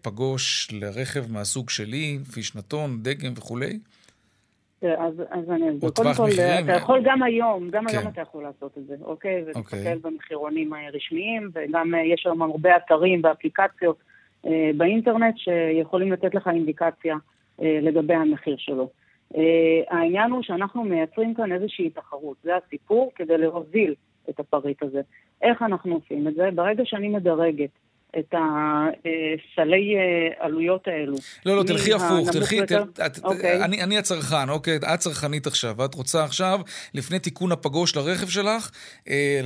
פגוש 0.02 0.68
לרכב 0.72 1.32
מהסוג 1.32 1.70
שלי, 1.70 2.18
לפי 2.28 2.42
שנתון, 2.42 3.02
דגם 3.02 3.32
וכולי? 3.36 3.78
אז, 4.98 5.22
אז 5.30 5.50
אני 5.50 5.70
אסביר. 5.70 5.90
קודם 5.90 6.14
כל, 6.16 6.22
מחירים. 6.22 6.64
אתה 6.64 6.72
יכול 6.72 7.00
גם 7.04 7.22
היום, 7.22 7.70
גם 7.70 7.86
כן. 7.86 7.98
היום 7.98 8.08
אתה 8.08 8.20
יכול 8.20 8.42
לעשות 8.42 8.78
את 8.78 8.86
זה, 8.86 8.94
אוקיי? 9.04 9.44
אוקיי. 9.54 9.80
ולהסתכל 9.80 10.08
במחירונים 10.08 10.72
הרשמיים, 10.72 11.50
וגם 11.54 11.94
אה, 11.94 12.04
יש 12.04 12.26
היום 12.26 12.42
הרבה 12.42 12.76
אתרים 12.76 13.20
ואפליקציות 13.24 13.96
אה, 14.46 14.70
באינטרנט 14.76 15.34
שיכולים 15.38 16.12
לתת 16.12 16.34
לך 16.34 16.48
אינדיקציה 16.48 17.16
אה, 17.62 17.78
לגבי 17.82 18.14
המחיר 18.14 18.56
שלו. 18.58 18.88
העניין 19.90 20.30
הוא 20.30 20.42
שאנחנו 20.42 20.84
מייצרים 20.84 21.34
כאן 21.34 21.52
איזושהי 21.52 21.90
תחרות, 21.90 22.36
זה 22.42 22.50
הסיפור, 22.56 23.12
כדי 23.14 23.38
להוביל 23.38 23.94
את 24.30 24.40
הפריט 24.40 24.82
הזה. 24.82 25.00
איך 25.42 25.62
אנחנו 25.62 25.94
עושים 25.94 26.28
את 26.28 26.34
זה? 26.34 26.48
ברגע 26.54 26.82
שאני 26.86 27.08
מדרגת 27.08 27.70
את 28.18 28.34
הסלי 28.34 29.96
אה, 29.96 30.44
עלויות 30.46 30.88
האלו. 30.88 31.16
לא, 31.46 31.56
לא, 31.56 31.62
תלכי 31.62 31.92
הפוך, 31.94 32.30
תלכי, 32.32 32.60
אוקיי. 33.24 33.64
אני 33.64 33.98
הצרכן, 33.98 34.48
אוקיי, 34.48 34.76
את 34.76 34.98
צרכנית 34.98 35.46
עכשיו, 35.46 35.74
ואת 35.78 35.94
רוצה 35.94 36.24
עכשיו, 36.24 36.60
לפני 36.94 37.18
תיקון 37.18 37.52
הפגוש 37.52 37.96
לרכב 37.96 38.28
שלך, 38.28 38.70
אה, 39.08 39.40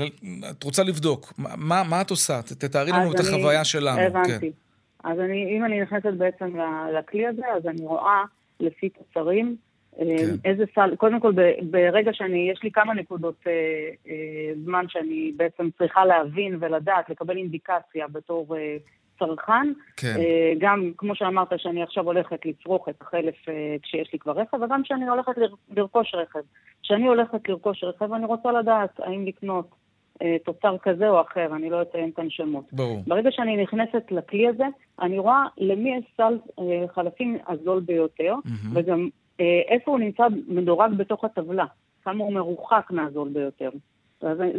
את 0.50 0.62
רוצה 0.62 0.82
לבדוק, 0.82 1.32
מה 1.56 2.00
את 2.00 2.10
עושה? 2.10 2.40
תתארי 2.42 2.92
לנו 2.92 3.12
את 3.12 3.20
החוויה 3.20 3.64
שלנו. 3.64 4.00
הבנתי. 4.00 4.30
כן. 4.40 4.48
אז 5.04 5.18
אם 5.56 5.64
אני 5.64 5.80
נכנסת 5.80 6.12
בעצם 6.18 6.56
לכלי 6.98 7.26
הזה, 7.26 7.42
אז 7.56 7.66
אני 7.66 7.86
רואה 7.86 8.24
לפי 8.60 8.88
תוצרים 8.88 9.56
כן. 10.08 10.48
איזה 10.50 10.64
סל, 10.74 10.96
קודם 10.96 11.20
כל 11.20 11.32
ברגע 11.62 12.10
שאני, 12.14 12.50
יש 12.52 12.62
לי 12.62 12.70
כמה 12.70 12.94
נקודות 12.94 13.36
אה, 13.46 13.52
אה, 14.08 14.54
זמן 14.64 14.84
שאני 14.88 15.32
בעצם 15.36 15.68
צריכה 15.78 16.04
להבין 16.04 16.56
ולדעת, 16.60 17.10
לקבל 17.10 17.36
אינדיקציה 17.36 18.08
בתור 18.08 18.56
אה, 18.56 18.76
צרכן. 19.18 19.72
כן. 19.96 20.14
אה, 20.18 20.52
גם, 20.58 20.92
כמו 20.96 21.14
שאמרת, 21.14 21.48
שאני 21.56 21.82
עכשיו 21.82 22.04
הולכת 22.04 22.46
לצרוך 22.46 22.88
את 22.88 22.94
החלף 23.00 23.48
אה, 23.48 23.76
כשיש 23.82 24.12
לי 24.12 24.18
כבר 24.18 24.32
רכב, 24.32 24.62
וגם 24.62 24.82
כשאני 24.82 25.08
הולכת 25.08 25.38
ל, 25.38 25.44
לרכוש 25.76 26.14
רכב. 26.14 26.40
כשאני 26.82 27.06
הולכת 27.06 27.48
לרכוש 27.48 27.84
רכב, 27.84 28.12
אני 28.12 28.24
רוצה 28.24 28.52
לדעת 28.52 29.00
האם 29.00 29.26
לקנות 29.26 29.68
אה, 30.22 30.36
תוצר 30.44 30.76
כזה 30.82 31.08
או 31.08 31.20
אחר, 31.20 31.56
אני 31.56 31.70
לא 31.70 31.82
אציין 31.82 32.10
כאן 32.16 32.30
שמות. 32.30 32.64
ברור. 32.72 33.02
ברגע 33.06 33.30
שאני 33.32 33.62
נכנסת 33.62 34.02
לכלי 34.10 34.48
הזה, 34.48 34.64
אני 35.00 35.18
רואה 35.18 35.44
למי 35.58 35.96
יש 35.96 36.04
סל 36.16 36.38
אה, 36.58 36.88
חלפים 36.94 37.38
הזול 37.48 37.80
ביותר, 37.80 38.34
mm-hmm. 38.34 38.68
וגם 38.74 39.08
איפה 39.68 39.90
הוא 39.90 40.00
נמצא 40.00 40.26
מדורג 40.48 40.92
בתוך 40.96 41.24
הטבלה, 41.24 41.64
כמה 42.04 42.24
הוא 42.24 42.32
מרוחק 42.32 42.86
מהזול 42.90 43.28
ביותר. 43.28 43.70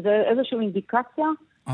זה 0.04 0.24
איזושהי 0.26 0.60
אינדיקציה 0.60 1.26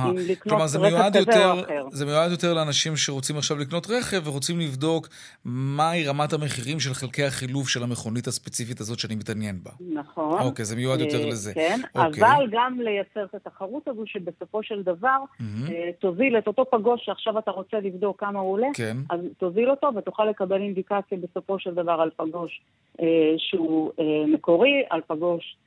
אם 0.05 0.17
לקנות 0.17 0.61
רכב 0.61 1.31
כזה 1.31 1.45
או 1.51 1.59
אחר. 1.59 1.85
זה 1.91 2.05
מיועד 2.05 2.31
יותר 2.31 2.53
לאנשים 2.53 2.95
שרוצים 2.95 3.37
עכשיו 3.37 3.57
לקנות 3.57 3.87
רכב 3.89 4.27
ורוצים 4.27 4.59
לבדוק 4.59 5.07
מהי 5.45 6.07
רמת 6.07 6.33
המחירים 6.33 6.79
של 6.79 6.93
חלקי 6.93 7.23
החילוף 7.23 7.67
של 7.69 7.83
המכונית 7.83 8.27
הספציפית 8.27 8.79
הזאת 8.79 8.99
שאני 8.99 9.15
מתעניין 9.15 9.59
בה. 9.63 9.71
נכון. 9.79 10.41
אוקיי, 10.41 10.65
זה 10.65 10.75
מיועד 10.75 10.99
יותר 10.99 11.23
אה, 11.23 11.29
לזה. 11.29 11.53
כן, 11.53 11.79
אוקיי. 11.95 12.23
אבל 12.23 12.47
גם 12.51 12.79
לייצר 12.81 13.25
את 13.25 13.35
התחרות 13.35 13.87
הזו 13.87 14.03
שבסופו 14.05 14.63
של 14.63 14.83
דבר 14.83 15.17
mm-hmm. 15.39 15.71
תוביל 15.99 16.37
את 16.37 16.47
אותו 16.47 16.65
פגוש 16.71 17.05
שעכשיו 17.05 17.39
אתה 17.39 17.51
רוצה 17.51 17.79
לבדוק 17.79 18.19
כמה 18.19 18.39
הוא 18.39 18.53
עולה, 18.53 18.67
כן. 18.73 18.97
אז 19.09 19.19
תוביל 19.37 19.69
אותו 19.69 19.89
ותוכל 19.95 20.25
לקבל 20.25 20.61
אינדיקציה 20.61 21.17
בסופו 21.17 21.59
של 21.59 21.73
דבר 21.73 21.91
על 21.91 22.09
פגוש 22.17 22.61
אה, 23.01 23.05
שהוא 23.37 23.91
אה, 23.99 24.05
מקורי, 24.33 24.83
על 24.89 25.01
פגוש 25.07 25.57
אה, 25.61 25.66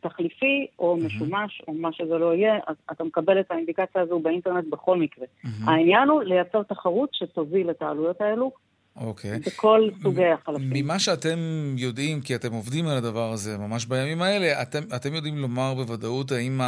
תחליפי 0.00 0.66
או 0.78 0.96
משומש 0.96 1.62
או 1.68 1.72
מה 1.72 1.92
שזה 1.92 2.18
לא 2.18 2.34
יהיה, 2.34 2.54
אז 2.66 2.76
אתה 2.92 3.04
מקבל 3.04 3.40
את 3.40 3.50
האינדיקציה 3.50 4.02
הזו 4.02 4.18
באינטרנט 4.18 4.64
בכל 4.70 4.98
מקרה. 4.98 5.26
העניין 5.64 6.08
הוא 6.08 6.22
לייצר 6.22 6.62
תחרות 6.62 7.08
שתוביל 7.12 7.70
את 7.70 7.82
העלויות 7.82 8.20
האלו 8.20 8.52
אוקיי. 9.00 9.38
בכל 9.46 9.88
סוגי 10.02 10.26
החלפים. 10.26 10.70
ממה 10.72 10.98
שאתם 10.98 11.38
יודעים, 11.76 12.20
כי 12.20 12.34
אתם 12.34 12.52
עובדים 12.52 12.86
על 12.86 12.96
הדבר 12.96 13.32
הזה 13.32 13.58
ממש 13.58 13.86
בימים 13.86 14.22
האלה, 14.22 14.62
אתם, 14.62 14.80
אתם 14.96 15.14
יודעים 15.14 15.38
לומר 15.38 15.74
בוודאות 15.74 16.32
האם 16.32 16.60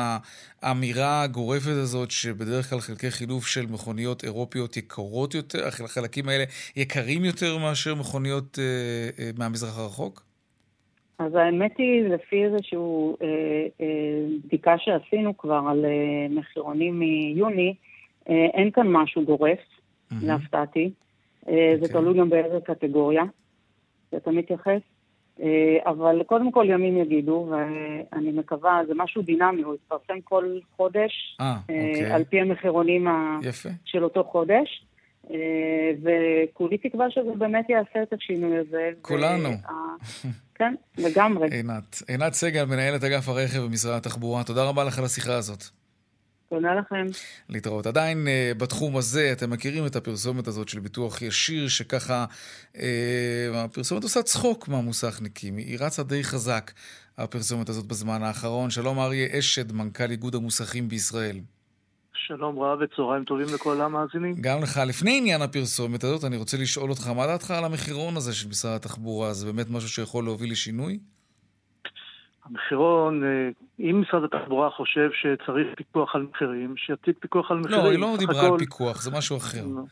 האמירה 0.63 1.23
הגורפת 1.23 1.77
הזאת, 1.83 2.11
שבדרך 2.11 2.71
כלל 2.71 2.81
חלקי 2.81 3.11
חילוף 3.11 3.47
של 3.47 3.67
מכוניות 3.67 4.25
אירופיות 4.25 4.77
יקרות 4.77 5.35
יותר, 5.35 5.67
החלקים 5.67 6.29
האלה 6.29 6.45
יקרים 6.77 7.25
יותר 7.25 7.59
מאשר 7.59 7.95
מכוניות 7.95 8.59
אה, 8.59 9.25
אה, 9.25 9.31
מהמזרח 9.39 9.79
הרחוק? 9.79 10.28
אז 11.19 11.35
האמת 11.35 11.79
היא, 11.79 12.03
לפי 12.03 12.45
איזושהי 12.45 12.79
אה, 13.23 13.27
אה, 13.81 13.87
בדיקה 14.45 14.79
שעשינו 14.79 15.37
כבר 15.37 15.61
על 15.69 15.85
אה, 15.85 16.27
מחירונים 16.31 16.99
מיוני, 16.99 17.75
אה, 18.29 18.47
אין 18.55 18.71
כאן 18.71 18.87
משהו 18.89 19.25
גורף, 19.25 19.59
mm-hmm. 19.59 20.15
להפתעתי. 20.23 20.91
אה, 21.49 21.53
okay. 21.53 21.81
זה 21.81 21.87
אוקיי. 21.87 22.01
תלוי 22.01 22.19
גם 22.19 22.31
באיזה 22.31 22.59
קטגוריה 22.65 23.25
שאתה 24.11 24.31
מתייחס. 24.31 24.81
אה, 25.43 25.79
אבל 25.87 26.23
קודם 26.27 26.53
כל 26.53 26.67
ימים 26.69 26.97
יגידו, 26.97 27.51
ואני 27.51 28.33
מקווה, 28.33 28.81
זה 28.87 28.93
משהו 28.97 29.23
דינמי, 29.23 29.63
הוא 29.63 29.75
יתפרסם 29.75 30.21
כל 30.25 30.59
חודש, 30.77 31.37
아, 31.41 31.43
אה, 31.43 31.57
אוקיי. 31.69 32.13
על 32.13 32.25
פי 32.25 32.41
המחירונים 32.41 33.07
יפה. 33.43 33.69
של 33.85 34.05
אותו 34.05 34.25
חודש. 34.25 34.85
אה, 35.31 35.91
וכולי 36.03 36.79
תקווה 36.79 37.11
שזה 37.11 37.31
באמת 37.39 37.71
יעשה 37.71 38.03
את 38.03 38.13
השינוי 38.13 38.59
הזה. 38.59 38.91
כולנו. 39.03 39.49
כן, 40.55 40.75
לגמרי. 40.99 41.49
עינת, 41.57 42.03
עינת 42.09 42.33
סגל, 42.33 42.65
מנהלת 42.65 43.05
אגף 43.05 43.29
הרכב 43.29 43.59
במשרד 43.59 43.97
התחבורה, 43.97 44.45
תודה 44.45 44.65
רבה 44.65 44.85
לך 44.85 44.99
על 44.99 45.05
השיחה 45.05 45.35
הזאת. 45.35 45.65
תודה 46.49 46.75
לכם. 46.75 47.07
להתראות. 47.49 47.87
עדיין 47.87 48.27
uh, 48.27 48.59
בתחום 48.59 48.97
הזה, 48.97 49.33
אתם 49.33 49.51
מכירים 49.51 49.87
את 49.87 49.97
הפרסומת 49.97 50.47
הזאת 50.47 50.69
של 50.69 50.81
ביטוח 50.81 51.23
ישיר, 51.23 51.69
שככה 51.69 52.25
uh, 52.75 52.79
הפרסומת 53.55 54.03
עושה 54.03 54.23
צחוק 54.23 54.69
מהמוסכניקים, 54.69 55.57
היא 55.57 55.79
רצה 55.81 56.03
די 56.03 56.25
חזק, 56.25 56.73
הפרסומת 57.19 57.69
הזאת 57.69 57.87
בזמן 57.87 58.23
האחרון. 58.23 58.71
שלום 58.71 58.99
אריה 58.99 59.39
אשד, 59.39 59.73
מנכ"ל 59.73 60.11
איגוד 60.11 60.35
המוסכים 60.35 60.89
בישראל. 60.89 61.41
שלום 62.29 62.59
רב 62.59 62.79
וצהריים 62.81 63.25
טובים 63.25 63.47
לכל 63.55 63.81
המאזינים. 63.81 64.35
גם 64.41 64.63
לך. 64.63 64.81
לפני 64.89 65.19
עניין 65.19 65.43
הפרסומת 65.43 66.05
הזאת, 66.05 66.25
אני 66.25 66.37
רוצה 66.37 66.57
לשאול 66.57 66.91
אותך, 66.91 67.07
מה 67.07 67.27
דעתך 67.27 67.51
על 67.51 67.65
המחירון 67.65 68.17
הזה 68.17 68.35
של 68.35 68.49
משרד 68.49 68.75
התחבורה? 68.75 69.33
זה 69.33 69.47
באמת 69.47 69.71
משהו 69.71 69.89
שיכול 69.89 70.25
להוביל 70.25 70.53
לשינוי? 70.53 70.99
המחירון, 72.45 73.25
אה, 73.25 73.49
אם 73.81 74.01
משרד 74.01 74.25
התחבורה 74.25 74.71
חושב 74.71 75.11
שצריך 75.13 75.67
פיקוח 75.77 76.15
על 76.15 76.27
מחירים, 76.31 76.75
שיציג 76.77 77.15
פיקוח 77.21 77.51
על 77.51 77.59
מחירים. 77.59 77.85
לא, 77.85 77.91
היא 77.91 77.99
לא 77.99 78.17
דיברה 78.19 78.47
על 78.47 78.59
פיקוח, 78.59 79.03
זה 79.03 79.11
משהו 79.11 79.37
אחר. 79.37 79.65
לא. 79.67 79.83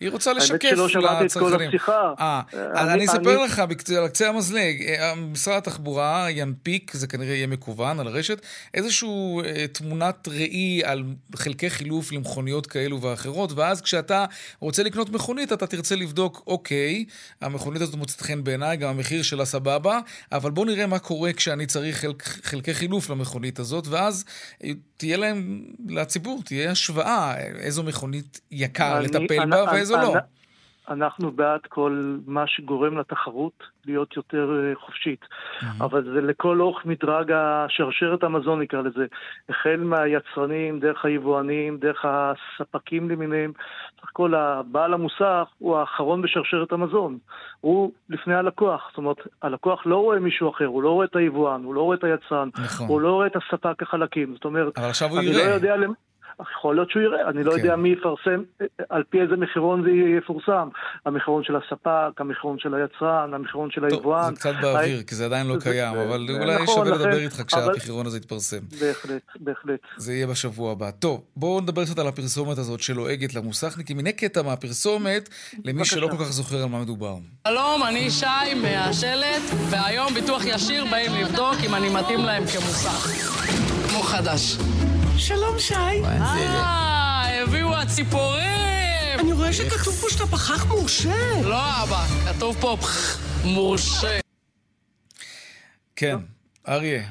היא 0.00 0.10
רוצה 0.10 0.32
לשקף 0.32 0.54
לצרכנים. 0.54 0.78
האמת 0.78 0.90
שלא 0.90 1.02
שמעתי 1.02 1.26
את 1.26 1.32
כל 1.32 1.54
הפתיחה. 1.54 2.14
אה, 2.20 2.40
אני, 2.54 2.92
אני 2.92 3.04
אספר 3.04 3.44
לך 3.44 3.62
על 3.98 4.08
קצה 4.08 4.28
המזלג. 4.28 4.82
אה, 4.82 5.14
משרד 5.14 5.56
התחבורה 5.56 6.26
ינפיק, 6.30 6.92
זה 6.94 7.06
כנראה 7.06 7.34
יהיה 7.34 7.46
מקוון 7.46 8.00
על 8.00 8.06
הרשת, 8.06 8.40
איזושהי 8.74 9.08
אה, 9.44 9.66
תמונת 9.72 10.28
ראי 10.28 10.82
על 10.84 11.04
חלקי 11.34 11.70
חילוף 11.70 12.12
למכוניות 12.12 12.66
כאלו 12.66 13.02
ואחרות, 13.02 13.52
ואז 13.52 13.80
כשאתה 13.80 14.24
רוצה 14.60 14.82
לקנות 14.82 15.10
מכונית, 15.10 15.52
אתה 15.52 15.66
תרצה 15.66 15.96
לבדוק, 15.96 16.42
אוקיי, 16.46 17.04
המכונית 17.40 17.82
הזאת 17.82 17.94
מוצאת 17.94 18.20
חן 18.20 18.44
בעיניי, 18.44 18.76
גם 18.76 18.90
המחיר 18.90 19.22
שלה 19.22 19.44
סבבה, 19.44 20.00
אבל 20.32 20.50
בוא 20.50 20.66
נראה 20.66 20.86
מה 20.86 20.98
קורה 20.98 21.32
כשאני 21.32 21.66
צריך 21.66 21.96
חלק, 21.96 22.22
חלקי 22.22 22.74
חילוף 22.74 23.10
למכונית 23.10 23.58
הזאת, 23.58 23.86
ואז 23.86 24.24
אה, 24.64 24.70
תהיה 24.96 25.16
להם, 25.16 25.62
לציבור, 25.88 26.42
תהיה 26.44 26.70
השוואה 26.70 27.34
איזו 27.58 27.82
מכונית 27.82 28.40
יקר 28.50 28.98
אני, 28.98 29.04
לטפל 29.04 29.40
אני, 29.40 29.50
בה 29.50 29.85
ואיזו 29.94 30.12
לא. 30.14 30.20
אנחנו 30.88 31.30
בעד 31.30 31.60
כל 31.68 32.16
מה 32.26 32.44
שגורם 32.46 32.98
לתחרות 32.98 33.62
להיות 33.86 34.16
יותר 34.16 34.60
אה, 34.62 34.74
חופשית. 34.86 35.20
Mm-hmm. 35.22 35.64
אבל 35.80 36.04
זה 36.04 36.20
לכל 36.20 36.60
אורך 36.60 36.84
מדרג 36.84 37.32
השרשרת 37.34 38.22
המזון 38.22 38.60
נקרא 38.62 38.82
לזה. 38.82 39.06
החל 39.48 39.76
מהיצרנים, 39.76 40.80
דרך 40.80 41.04
היבואנים, 41.04 41.78
דרך 41.78 42.04
הספקים 42.04 43.10
למיניהם. 43.10 43.52
סך 44.00 44.08
הכל 44.10 44.34
הבעל 44.34 44.94
המוסך 44.94 45.48
הוא 45.58 45.76
האחרון 45.76 46.22
בשרשרת 46.22 46.72
המזון. 46.72 47.18
הוא 47.60 47.92
לפני 48.10 48.34
הלקוח. 48.34 48.82
זאת 48.88 48.98
אומרת, 48.98 49.16
הלקוח 49.42 49.86
לא 49.86 49.96
רואה 49.96 50.18
מישהו 50.18 50.50
אחר, 50.50 50.66
הוא 50.66 50.82
לא 50.82 50.90
רואה 50.90 51.06
את 51.06 51.16
היבואן, 51.16 51.64
הוא 51.64 51.74
לא 51.74 51.80
רואה 51.80 51.96
את 51.96 52.04
היצרן, 52.04 52.48
נכון. 52.58 52.88
הוא 52.88 53.00
לא 53.00 53.12
רואה 53.12 53.26
את 53.26 53.36
הספק 53.36 53.82
החלקים. 53.82 54.34
זאת 54.34 54.44
אומרת, 54.44 54.78
אבל 54.78 54.88
עכשיו 54.88 55.08
הוא 55.08 55.22
יראה. 55.22 55.48
לא 55.48 55.54
יודע... 55.54 55.74
יכול 56.40 56.74
להיות 56.74 56.90
שהוא 56.90 57.02
יראה, 57.02 57.28
אני 57.28 57.44
לא 57.44 57.52
כן. 57.52 57.58
יודע 57.58 57.76
מי 57.76 57.88
יפרסם, 57.88 58.42
על 58.88 59.02
פי 59.10 59.20
איזה 59.20 59.36
מחירון 59.36 59.82
זה 59.82 59.90
יפורסם. 60.18 60.68
המחירון 61.06 61.44
של 61.44 61.56
הספק, 61.56 62.20
המחירון 62.20 62.58
של 62.58 62.74
היצרן, 62.74 63.34
המחירון 63.34 63.70
של 63.70 63.84
היבואן. 63.84 64.34
זה 64.34 64.40
קצת 64.40 64.54
באוויר, 64.62 65.02
כי 65.02 65.14
זה 65.14 65.24
עדיין 65.24 65.46
לא 65.46 65.56
קיים, 65.60 65.96
אבל 65.96 66.26
אולי 66.30 66.54
נכון, 66.54 66.66
שווה 66.66 66.90
לדבר 66.90 67.18
איתך 67.18 67.42
כשהמחירון 67.46 68.06
הזה 68.06 68.16
יתפרסם. 68.16 68.60
בהחלט, 68.80 69.22
בהחלט. 69.40 69.80
זה 69.96 70.12
יהיה 70.12 70.26
בשבוע 70.26 70.72
הבא. 70.72 70.90
טוב, 70.90 71.24
בואו 71.36 71.60
נדבר 71.60 71.84
קצת 71.84 71.98
על 71.98 72.06
הפרסומת 72.06 72.58
הזאת 72.58 72.80
שלועגת 72.80 73.34
למוסכניקים. 73.34 73.98
הנה 73.98 74.12
קטע 74.12 74.42
מהפרסומת, 74.42 75.28
למי 75.64 75.84
שלא 75.84 76.08
כל 76.08 76.16
כך 76.16 76.32
זוכר 76.32 76.62
על 76.62 76.68
מה 76.68 76.82
מדובר. 76.82 77.16
שלום, 77.48 77.82
אני 77.88 78.10
שי 78.10 78.54
מהשלט, 78.62 79.42
והיום 79.70 80.14
ביטוח 80.14 80.42
ישיר 80.44 80.84
באים 80.90 81.12
לבדוק 81.20 81.54
אם 81.66 81.74
אני 81.74 81.88
מתאים 81.88 82.18
להם 82.18 82.42
כמוסך. 82.46 83.26
כמו 83.90 84.02
חדש. 84.02 84.75
שלום, 85.18 85.58
שי. 85.58 85.74
אה, 85.74 87.42
הביאו 87.42 87.74
הציפורים! 87.74 89.18
אני 89.20 89.32
רואה 89.32 89.52
שכתוב 89.52 89.94
פה 89.94 90.06
שאתה 90.10 90.24
פחח 90.26 90.66
מורשה. 90.66 91.14
לא, 91.44 91.56
אבא, 91.56 92.32
כתוב 92.32 92.56
פה 92.60 92.76
מורשה. 93.44 94.18
כן, 95.96 96.16
אריה. 96.68 97.02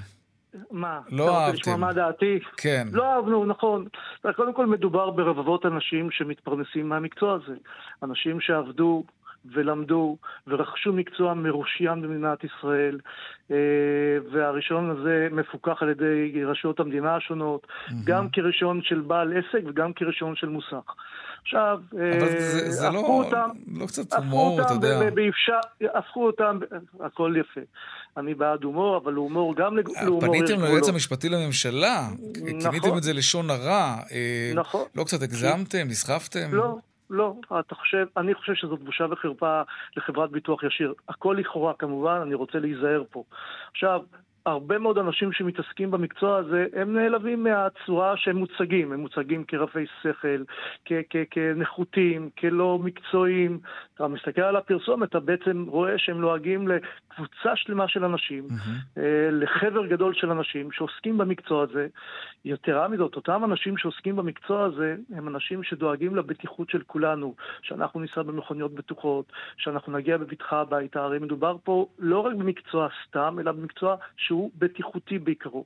מה? 0.71 0.99
לא 1.09 1.37
אהבתם. 1.37 1.59
לשמוע 1.59 1.77
מה 1.77 1.93
דעתי? 1.93 2.39
כן. 2.57 2.87
לא 2.91 3.15
אהבנו, 3.15 3.45
נכון. 3.45 3.87
קודם 4.35 4.53
כל 4.53 4.65
מדובר 4.65 5.09
ברבבות 5.09 5.65
אנשים 5.65 6.11
שמתפרנסים 6.11 6.89
מהמקצוע 6.89 7.33
הזה. 7.33 7.55
אנשים 8.03 8.41
שעבדו 8.41 9.03
ולמדו 9.53 10.17
ורכשו 10.47 10.93
מקצוע 10.93 11.33
מרושיין 11.33 12.01
במדינת 12.01 12.43
ישראל, 12.43 12.99
אה, 13.51 13.57
והרישיון 14.31 14.89
הזה 14.89 15.27
מפוקח 15.31 15.77
על 15.81 15.89
ידי 15.89 16.43
רשויות 16.45 16.79
המדינה 16.79 17.15
השונות, 17.15 17.67
mm-hmm. 17.67 17.93
גם 18.03 18.29
כרישיון 18.29 18.81
של 18.83 18.99
בעל 18.99 19.33
עסק 19.37 19.63
וגם 19.67 19.93
כרישיון 19.93 20.35
של 20.35 20.49
מוסך. 20.49 20.93
עכשיו, 21.41 21.79
אבל 21.91 22.29
זה, 22.29 22.71
זה 22.71 22.89
לא, 22.89 22.99
אותם, 22.99 23.49
לא 23.67 23.85
קצת 23.85 24.13
הומור, 24.13 24.61
אתה 24.61 24.73
יודע. 24.73 25.09
באפשר, 25.09 25.59
הפכו 25.93 26.25
אותם, 26.25 26.59
הכל 26.99 27.33
יפה. 27.39 27.61
אני 28.17 28.33
בעד 28.33 28.63
הומור, 28.63 28.97
אבל 28.97 29.13
הומור 29.13 29.55
גם 29.55 29.77
להומור 29.77 30.21
פניתם 30.21 30.61
ליועץ 30.61 30.89
המשפטי 30.89 31.29
לממשלה, 31.29 32.07
נכון. 32.11 32.61
כיניתם 32.61 32.97
את 32.97 33.03
זה 33.03 33.13
לשון 33.13 33.49
הרע. 33.49 33.95
נכון. 34.55 34.85
לא 34.95 35.03
קצת 35.03 35.21
הגזמתם, 35.21 35.87
נסחפתם? 35.87 36.49
לא. 36.51 36.77
לא, 37.09 37.33
אתה 37.59 37.75
חושב, 37.75 38.05
אני 38.17 38.33
חושב 38.33 38.53
שזאת 38.53 38.79
בושה 38.79 39.05
וחרפה 39.11 39.61
לחברת 39.97 40.31
ביטוח 40.31 40.63
ישיר. 40.63 40.93
הכל 41.09 41.35
לכאורה 41.39 41.73
כמובן, 41.73 42.19
אני 42.21 42.33
רוצה 42.33 42.59
להיזהר 42.59 43.03
פה. 43.11 43.23
עכשיו, 43.71 44.01
הרבה 44.45 44.77
מאוד 44.77 44.97
אנשים 44.97 45.31
שמתעסקים 45.31 45.91
במקצוע 45.91 46.37
הזה, 46.37 46.65
הם 46.73 46.93
נעלבים 46.93 47.43
מהצורה 47.43 48.17
שהם 48.17 48.37
מוצגים. 48.37 48.91
הם 48.91 48.99
מוצגים 48.99 49.43
כרפי 49.43 49.85
שכל, 50.01 50.43
כנחותים, 51.31 52.29
כלא 52.39 52.79
מקצועיים. 52.83 53.59
אתה 53.95 54.07
מסתכל 54.07 54.41
על 54.41 54.55
הפרסומת, 54.55 55.09
אתה 55.09 55.19
בעצם 55.19 55.65
רואה 55.67 55.97
שהם 55.97 56.21
לועגים 56.21 56.67
לקבוצה 56.67 57.55
שלמה 57.55 57.87
של 57.87 58.05
אנשים, 58.05 58.47
mm-hmm. 58.49 58.99
לחבר 59.31 59.85
גדול 59.85 60.13
של 60.13 60.31
אנשים 60.31 60.71
שעוסקים 60.71 61.17
במקצוע 61.17 61.63
הזה. 61.63 61.87
יתרה 62.45 62.87
מזאת, 62.87 63.15
אותם 63.15 63.43
אנשים 63.43 63.77
שעוסקים 63.77 64.15
במקצוע 64.15 64.63
הזה, 64.63 64.95
הם 65.13 65.27
אנשים 65.27 65.63
שדואגים 65.63 66.15
לבטיחות 66.15 66.69
של 66.69 66.81
כולנו, 66.87 67.35
שאנחנו 67.61 67.99
ניסע 67.99 68.21
במכוניות 68.21 68.73
בטוחות, 68.73 69.31
שאנחנו 69.57 69.93
נגיע 69.93 70.17
בבטחה 70.17 70.61
הביתה. 70.61 71.03
הרי 71.03 71.19
מדובר 71.19 71.57
פה 71.63 71.87
לא 71.99 72.19
רק 72.19 72.35
במקצוע 72.35 72.87
סתם, 73.07 73.37
אלא 73.39 73.51
במקצוע 73.51 73.95
שהוא... 74.17 74.34
שהוא 74.35 74.51
בטיחותי 74.55 75.19
בעיקרו. 75.19 75.65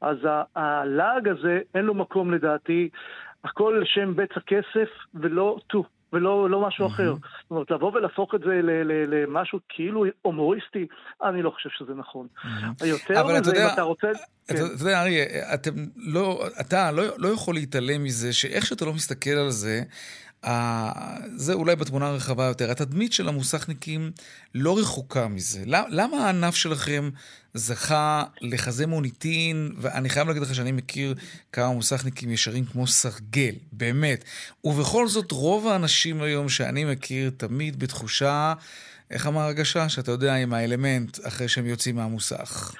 אז 0.00 0.16
הלעג 0.56 1.28
הזה, 1.28 1.60
אין 1.74 1.84
לו 1.84 1.94
מקום 1.94 2.34
לדעתי, 2.34 2.88
הכל 3.44 3.80
לשם 3.82 4.16
בצע 4.16 4.40
כסף 4.46 4.88
ולא 5.14 5.58
טו. 5.66 5.84
ולא 6.12 6.50
לא 6.50 6.66
משהו 6.66 6.86
mm-hmm. 6.86 6.88
אחר. 6.88 7.12
זאת 7.12 7.50
אומרת, 7.50 7.70
לבוא 7.70 7.92
ולהפוך 7.92 8.34
את 8.34 8.40
זה 8.40 8.60
למשהו 9.06 9.58
כאילו 9.68 10.04
הומוריסטי, 10.22 10.86
אני 11.22 11.42
לא 11.42 11.50
חושב 11.50 11.68
שזה 11.78 11.94
נכון. 11.94 12.26
Mm-hmm. 12.36 12.86
יותר 12.86 13.26
מזה, 13.26 13.38
אתה 13.38 13.48
יודע, 13.48 13.66
אם 13.66 13.72
אתה 13.72 13.82
רוצה... 13.82 14.06
אתה 14.46 14.54
כן. 14.54 14.60
יודע, 14.80 15.02
אריה, 15.02 15.24
אתם 15.54 15.70
לא, 15.96 16.46
אתה 16.60 16.92
לא, 16.92 17.02
לא 17.18 17.28
יכול 17.28 17.54
להתעלם 17.54 18.04
מזה 18.04 18.32
שאיך 18.32 18.66
שאתה 18.66 18.84
לא 18.84 18.92
מסתכל 18.92 19.30
על 19.30 19.50
זה, 19.50 19.82
זה 21.36 21.52
אולי 21.52 21.76
בתמונה 21.76 22.06
הרחבה 22.06 22.44
יותר. 22.44 22.70
התדמית 22.70 23.12
של 23.12 23.28
המוסכניקים 23.28 24.10
לא 24.54 24.78
רחוקה 24.78 25.28
מזה. 25.28 25.62
למה 25.66 26.16
הענף 26.26 26.54
שלכם 26.54 27.10
זכה 27.54 28.24
לחזה 28.40 28.86
מוניטין, 28.86 29.72
ואני 29.78 30.08
חייב 30.08 30.28
להגיד 30.28 30.42
לך 30.42 30.54
שאני 30.54 30.72
מכיר 30.72 31.14
כמה 31.52 31.72
מוסכניקים 31.72 32.30
ישרים 32.30 32.64
כמו 32.64 32.86
סרגל, 32.86 33.54
באמת. 33.72 34.24
ובכל 34.64 35.08
זאת, 35.08 35.32
רוב 35.32 35.66
האנשים 35.66 36.22
היום 36.22 36.48
שאני 36.48 36.84
מכיר 36.84 37.30
תמיד 37.36 37.78
בתחושה, 37.78 38.54
איך 39.10 39.26
אמר 39.26 39.40
הרגשה? 39.40 39.88
שאתה 39.88 40.10
יודע, 40.10 40.34
עם 40.34 40.52
האלמנט 40.52 41.18
אחרי 41.26 41.48
שהם 41.48 41.66
יוצאים 41.66 41.96
מהמוסך. 41.96 42.74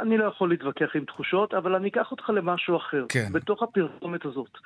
אני 0.00 0.18
לא 0.18 0.24
יכול 0.24 0.48
להתווכח 0.50 0.90
עם 0.96 1.04
תחושות, 1.04 1.54
אבל 1.54 1.74
אני 1.74 1.88
אקח 1.88 2.10
אותך 2.10 2.30
למשהו 2.30 2.76
אחר. 2.76 3.04
כן. 3.08 3.28
בתוך 3.32 3.62
הפרסומת 3.62 4.24
הזאת. 4.24 4.58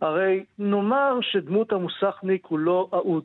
הרי 0.00 0.44
נאמר 0.58 1.18
שדמות 1.20 1.72
המוסכניק 1.72 2.46
הוא 2.46 2.58
לא 2.58 2.88
אהוד. 2.94 3.24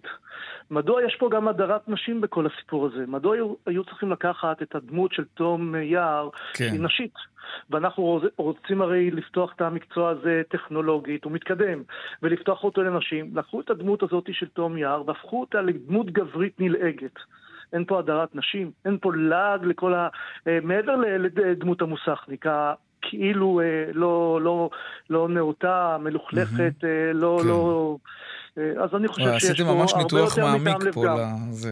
מדוע 0.72 1.04
יש 1.04 1.16
פה 1.20 1.30
גם 1.30 1.48
הדרת 1.48 1.90
נשים 1.90 2.22
בכל 2.22 2.46
הסיפור 2.46 2.86
הזה? 2.86 3.04
מדוע 3.08 3.36
היו, 3.36 3.54
היו 3.66 3.84
צריכים 3.84 4.12
לקחת 4.12 4.62
את 4.62 4.76
הדמות 4.76 5.14
של 5.14 5.24
תום 5.34 5.76
יער, 5.76 6.30
כן. 6.54 6.68
שהיא 6.70 6.82
נשית? 6.82 7.14
ואנחנו 7.70 8.22
רוצים 8.38 8.82
הרי 8.82 9.12
לפתוח 9.12 9.54
את 9.56 9.62
המקצוע 9.62 10.10
הזה 10.10 10.42
טכנולוגית, 10.50 11.24
הוא 11.24 11.32
מתקדם, 11.32 11.84
ולפתוח 12.24 12.64
אותו 12.64 12.84
לנשים. 12.84 13.38
לקחו 13.38 13.62
את 13.62 13.70
הדמות 13.70 14.04
הזאת 14.04 14.30
של 14.32 14.48
תום 14.48 14.78
יער 14.78 15.04
והפכו 15.08 15.42
אותה 15.42 15.62
לדמות 15.62 16.12
גברית 16.12 16.60
נלעגת. 16.60 17.20
אין 17.76 17.86
פה 17.86 18.00
הדרת 18.00 18.36
נשים, 18.36 18.72
אין 18.86 18.98
פה 19.02 19.12
לעג 19.16 19.66
לכל 19.66 19.94
ה... 19.94 20.08
אה, 20.48 20.60
מעבר 20.64 20.96
לדמות 21.36 21.82
המוסכניק, 21.82 22.46
כאילו 23.02 23.62
אה, 23.62 23.92
לא, 23.94 24.40
לא, 24.42 24.70
לא 25.10 25.30
נאותה, 25.30 25.98
מלוכלכת, 26.00 26.74
mm-hmm. 26.82 27.14
לא, 27.14 27.40
כן. 27.42 27.48
לא... 27.48 27.98
אה, 28.58 28.84
אז 28.84 28.90
אני 28.96 29.08
חושב 29.08 29.40
שיש 29.40 29.62
פה 29.62 29.70
הרבה 29.70 29.80
יותר 29.80 29.96
מטעם 29.96 30.06
לפגם. 30.06 30.16
עשיתם 30.16 30.28
ממש 30.28 30.34
ניתוח 30.34 30.38
מעמיק 30.38 30.94
פה 30.94 31.06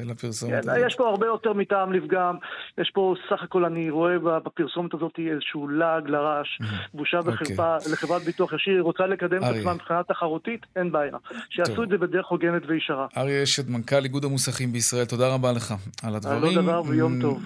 לפרסומת 0.06 0.52
כן, 0.52 0.70
הזאת. 0.70 0.84
יש 0.88 0.96
פה 0.96 1.08
הרבה 1.08 1.26
יותר 1.26 1.54
מטעם 1.54 1.94
לפגם. 1.94 2.36
יש 2.78 2.92
פה, 2.94 3.16
סך 3.30 3.44
הכל 3.44 3.66
אני 3.66 3.90
רואה 3.90 4.20
בפרסומת 4.20 4.94
הזאת 4.94 5.12
איזשהו 5.32 5.68
לעג 5.68 6.08
לרש, 6.08 6.60
בושה 6.94 7.20
וחרפה 7.26 7.76
אוקיי. 7.76 7.92
לחברת 7.92 8.22
ביטוח 8.22 8.54
ישיר, 8.54 8.74
היא 8.74 8.82
רוצה 8.82 9.08
לקדם 9.08 9.44
את 9.44 9.56
עצמה 9.56 9.74
מבחינה 9.74 10.04
תחרותית, 10.04 10.66
אין 10.76 10.92
בעיה. 10.92 11.18
שיעשו 11.50 11.84
את 11.84 11.90
זה 11.90 11.98
בדרך 11.98 12.28
הוגנת 12.28 12.62
וישרה. 12.68 13.08
אריה 13.18 13.44
אשת, 13.44 13.70
מנכ"ל 13.70 14.04
איגוד 14.04 14.26
המוסכים 14.26 14.72
בישראל, 14.72 15.06
תודה 15.06 15.34
רבה 15.34 15.52
לך 15.52 15.74
על 16.04 16.16
הדברים. 16.16 16.56
לא 16.56 16.62
דבר 16.62 16.82
ויום 16.86 17.22
טוב. 17.22 17.44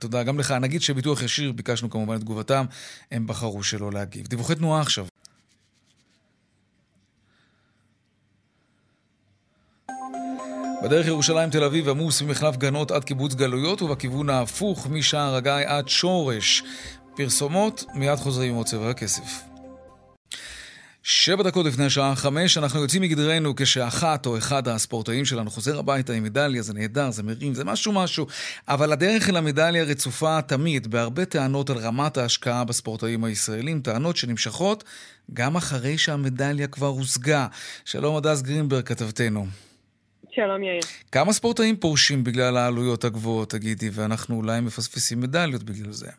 תודה 0.00 0.22
גם 0.22 0.38
לך. 0.38 0.50
נגיד 0.50 0.82
שביטוח 0.82 1.22
ישיר, 1.22 1.52
ביקשנו 1.52 1.90
כמובן 1.90 2.14
את 2.14 2.20
תגובתם, 2.20 2.64
הם 3.12 3.26
בחרו 3.26 3.62
שלא 3.62 3.92
להגיב. 3.92 4.26
דיווחי 4.26 4.54
תנועה 4.54 4.80
עכשיו. 4.80 5.13
בדרך 10.84 11.06
ירושלים 11.06 11.50
תל 11.50 11.64
אביב 11.64 11.88
עמוס 11.88 12.22
ממחלף 12.22 12.56
גנות 12.56 12.90
עד 12.90 13.04
קיבוץ 13.04 13.34
גלויות 13.34 13.82
ובכיוון 13.82 14.30
ההפוך 14.30 14.86
משער 14.86 15.34
הגיא 15.34 15.52
עד 15.66 15.88
שורש. 15.88 16.62
פרסומות, 17.16 17.84
מיד 17.94 18.16
חוזרים 18.16 18.50
עם 18.50 18.56
עוד 18.56 18.66
צבע 18.66 18.90
הכסף. 18.90 19.42
שבע 21.02 21.42
דקות 21.42 21.66
לפני 21.66 21.84
השעה 21.84 22.14
חמש, 22.14 22.58
אנחנו 22.58 22.80
יוצאים 22.80 23.02
מגדרנו 23.02 23.56
כשאחת 23.56 24.26
או 24.26 24.38
אחד 24.38 24.68
הספורטאים 24.68 25.24
שלנו 25.24 25.50
חוזר 25.50 25.78
הביתה 25.78 26.12
עם 26.12 26.22
מדליה, 26.22 26.62
זה 26.62 26.74
נהדר, 26.74 27.10
זה 27.10 27.22
מרים, 27.22 27.54
זה 27.54 27.64
משהו 27.64 27.92
משהו. 27.92 28.26
אבל 28.68 28.92
הדרך 28.92 29.28
אל 29.28 29.36
המדליה 29.36 29.84
רצופה 29.84 30.42
תמיד 30.42 30.90
בהרבה 30.90 31.24
טענות 31.24 31.70
על 31.70 31.78
רמת 31.78 32.16
ההשקעה 32.16 32.64
בספורטאים 32.64 33.24
הישראלים, 33.24 33.80
טענות 33.80 34.16
שנמשכות 34.16 34.84
גם 35.34 35.56
אחרי 35.56 35.98
שהמדליה 35.98 36.66
כבר 36.66 36.86
הושגה. 36.86 37.46
שלום 37.84 38.16
הדס 38.16 38.42
גרינברג, 38.42 38.84
כתבתנו. 38.84 39.46
שלום 40.34 40.62
יאיר. 40.62 40.80
כמה 41.12 41.32
ספורטאים 41.32 41.76
פורשים 41.76 42.24
בגלל 42.24 42.56
העלויות 42.56 43.04
הגבוהות, 43.04 43.50
תגידי, 43.50 43.86
ואנחנו 43.92 44.36
אולי 44.36 44.60
מפספסים 44.60 45.20
מדליות 45.20 45.62
בגלל 45.62 45.92
זה? 45.92 46.10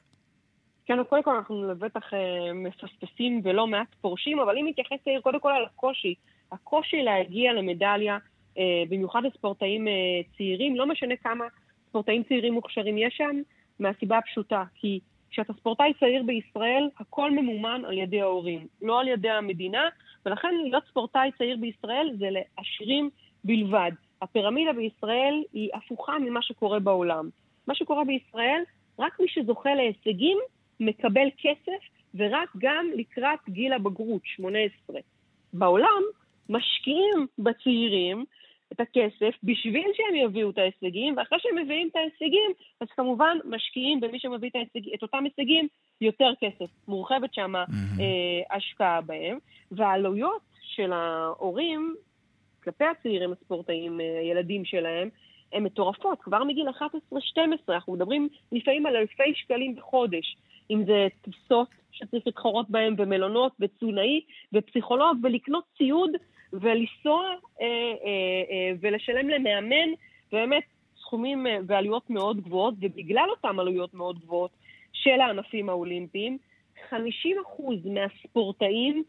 כן, 0.85 0.99
אז 0.99 1.05
קודם 1.09 1.23
כל 1.23 1.35
אנחנו 1.35 1.71
לבטח 1.71 2.13
אה, 2.13 2.53
מפספסים 2.53 3.41
ולא 3.43 3.67
מעט 3.67 3.87
פורשים, 4.01 4.39
אבל 4.39 4.57
אם 4.57 4.65
נתייחס 4.67 5.07
יאיר 5.07 5.21
קודם 5.21 5.39
כל 5.39 5.51
על 5.51 5.65
הקושי, 5.65 6.15
הקושי 6.51 7.01
להגיע 7.03 7.53
למדליה, 7.53 8.17
אה, 8.57 8.83
במיוחד 8.89 9.21
לספורטאים 9.23 9.87
אה, 9.87 9.93
צעירים, 10.37 10.75
לא 10.75 10.87
משנה 10.87 11.15
כמה 11.23 11.45
ספורטאים 11.89 12.23
צעירים 12.23 12.53
מוכשרים 12.53 12.97
יש 12.97 13.13
שם, 13.17 13.41
מהסיבה 13.79 14.17
הפשוטה, 14.17 14.63
כי 14.75 14.99
כשאתה 15.31 15.53
ספורטאי 15.53 15.93
צעיר 15.99 16.23
בישראל, 16.23 16.89
הכל 16.99 17.31
ממומן 17.31 17.81
על 17.87 17.97
ידי 17.97 18.21
ההורים, 18.21 18.67
לא 18.81 18.99
על 18.99 19.07
ידי 19.07 19.29
המדינה, 19.29 19.89
ולכן 20.25 20.55
להיות 20.63 20.83
ספורטאי 20.89 21.29
צעיר 21.37 21.57
בישראל 21.57 22.11
זה 22.19 22.27
לעשירים 22.31 23.09
בלבד. 23.43 23.91
הפירמידה 24.25 24.73
בישראל 24.73 25.43
היא 25.53 25.69
הפוכה 25.73 26.19
ממה 26.19 26.41
שקורה 26.41 26.79
בעולם. 26.79 27.29
מה 27.67 27.75
שקורה 27.75 28.03
בישראל, 28.03 28.63
רק 28.99 29.19
מי 29.19 29.27
שזוכה 29.27 29.69
להישגים 29.75 30.37
מקבל 30.79 31.27
כסף, 31.37 31.81
ורק 32.15 32.49
גם 32.57 32.85
לקראת 32.95 33.39
גיל 33.49 33.73
הבגרות, 33.73 34.21
18. 34.25 34.99
בעולם 35.53 36.01
משקיעים 36.49 37.27
בצעירים 37.39 38.25
את 38.71 38.79
הכסף 38.79 39.35
בשביל 39.43 39.87
שהם 39.93 40.15
יביאו 40.15 40.49
את 40.49 40.57
ההישגים, 40.57 41.17
ואחרי 41.17 41.39
שהם 41.41 41.57
מביאים 41.57 41.87
את 41.87 41.95
ההישגים, 41.95 42.51
אז 42.81 42.87
כמובן 42.95 43.37
משקיעים 43.45 43.99
במי 43.99 44.19
שמביא 44.19 44.49
את, 44.49 44.55
ההישג, 44.55 44.93
את 44.93 45.01
אותם 45.01 45.23
הישגים 45.23 45.67
יותר 46.01 46.31
כסף. 46.39 46.69
מורחבת 46.87 47.33
שם 47.33 47.55
mm-hmm. 47.55 48.01
אה, 48.01 48.57
השקעה 48.57 49.01
בהם, 49.01 49.37
והעלויות 49.71 50.41
של 50.61 50.93
ההורים 50.93 51.95
כלפי 52.65 52.83
הצעירים 52.83 53.31
הספורטאים, 53.31 54.01
אה, 54.01 54.19
הילדים 54.19 54.65
שלהם, 54.65 55.09
הן 55.53 55.63
מטורפות. 55.63 56.21
כבר 56.21 56.43
מגיל 56.43 56.69
11-12 56.69 57.73
אנחנו 57.73 57.93
מדברים 57.93 58.29
לפעמים 58.51 58.85
על 58.85 58.95
אלפי 58.95 59.35
שקלים 59.35 59.75
בחודש. 59.75 60.37
אם 60.71 60.83
זה 60.85 61.07
טיסות 61.21 61.67
שצריך 61.91 62.27
להתחרות 62.27 62.69
בהן 62.69 62.95
ומלונות 62.97 63.51
ותזונאי 63.59 64.21
ופסיכולוג 64.53 65.17
ולקנות 65.23 65.63
ציוד 65.77 66.11
ולנסוע 66.53 67.25
אה, 67.61 67.65
אה, 67.65 67.67
אה, 68.51 68.71
ולשלם 68.81 69.29
למאמן, 69.29 69.89
ובאמת 70.27 70.63
סכומים 71.01 71.47
אה, 71.47 71.57
ועלויות 71.67 72.09
מאוד 72.09 72.41
גבוהות, 72.41 72.73
ובגלל 72.81 73.27
אותן 73.29 73.59
עלויות 73.59 73.93
מאוד 73.93 74.19
גבוהות 74.19 74.51
של 74.93 75.21
הענפים 75.21 75.69
האולימפיים, 75.69 76.37
50% 76.89 76.95
מהספורטאים 77.85 79.03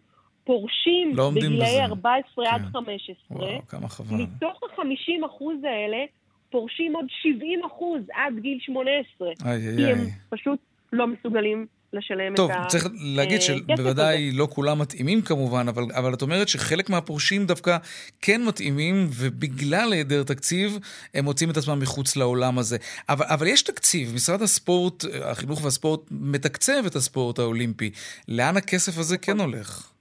פורשים 0.47 1.16
לא 1.16 1.30
בגילאי 1.30 1.68
בזה. 1.68 1.84
14 1.84 2.51
עד 2.51 2.61
כן. 2.61 2.68
15. 2.72 3.14
וואו, 3.30 3.66
כמה 3.68 3.88
חבל. 3.88 4.16
מתוך 4.16 4.62
ה-50% 4.62 5.44
האלה, 5.66 6.05
פורשים 6.51 6.97
עוד 6.97 7.07
70% 7.07 8.12
עד 8.12 8.34
גיל 8.38 8.59
18. 8.61 9.28
איי, 9.28 9.61
כי 9.61 9.84
איי, 9.84 9.92
הם 9.92 9.99
איי. 9.99 10.11
פשוט 10.30 10.59
לא 10.92 11.07
מסוגלים 11.07 11.66
לשלם 11.92 12.34
טוב, 12.34 12.51
את 12.51 12.57
ה... 12.57 12.66
צריך 12.66 12.86
להגיד 13.16 13.36
אה, 13.36 13.40
שבוודאי 13.40 14.30
לא 14.32 14.49
כולם 14.51 14.78
מתאימים 14.78 15.22
כמובן, 15.22 15.68
אבל, 15.68 15.84
אבל 15.92 16.14
את 16.14 16.22
אומרת 16.22 16.49
שחלק 16.49 16.90
מהפורשים 16.90 17.47
דווקא 17.47 17.76
כן 18.22 18.44
מתאימים, 18.44 19.07
ובגלל 19.11 19.92
היעדר 19.92 20.22
תקציב, 20.22 20.78
הם 21.14 21.24
מוצאים 21.24 21.51
את 21.51 21.57
עצמם 21.57 21.78
מחוץ 21.80 22.16
לעולם 22.16 22.59
הזה. 22.59 22.76
אבל, 23.09 23.26
אבל 23.28 23.47
יש 23.47 23.62
תקציב, 23.62 24.14
משרד 24.14 24.42
הספורט, 24.42 25.05
החינוך 25.24 25.64
והספורט 25.64 26.01
מתקצב 26.11 26.86
את 26.86 26.94
הספורט 26.97 27.38
האולימפי. 27.38 27.90
לאן 28.28 28.57
הכסף 28.57 28.99
הזה 28.99 29.18
כן 29.18 29.40
הולך? 29.40 29.95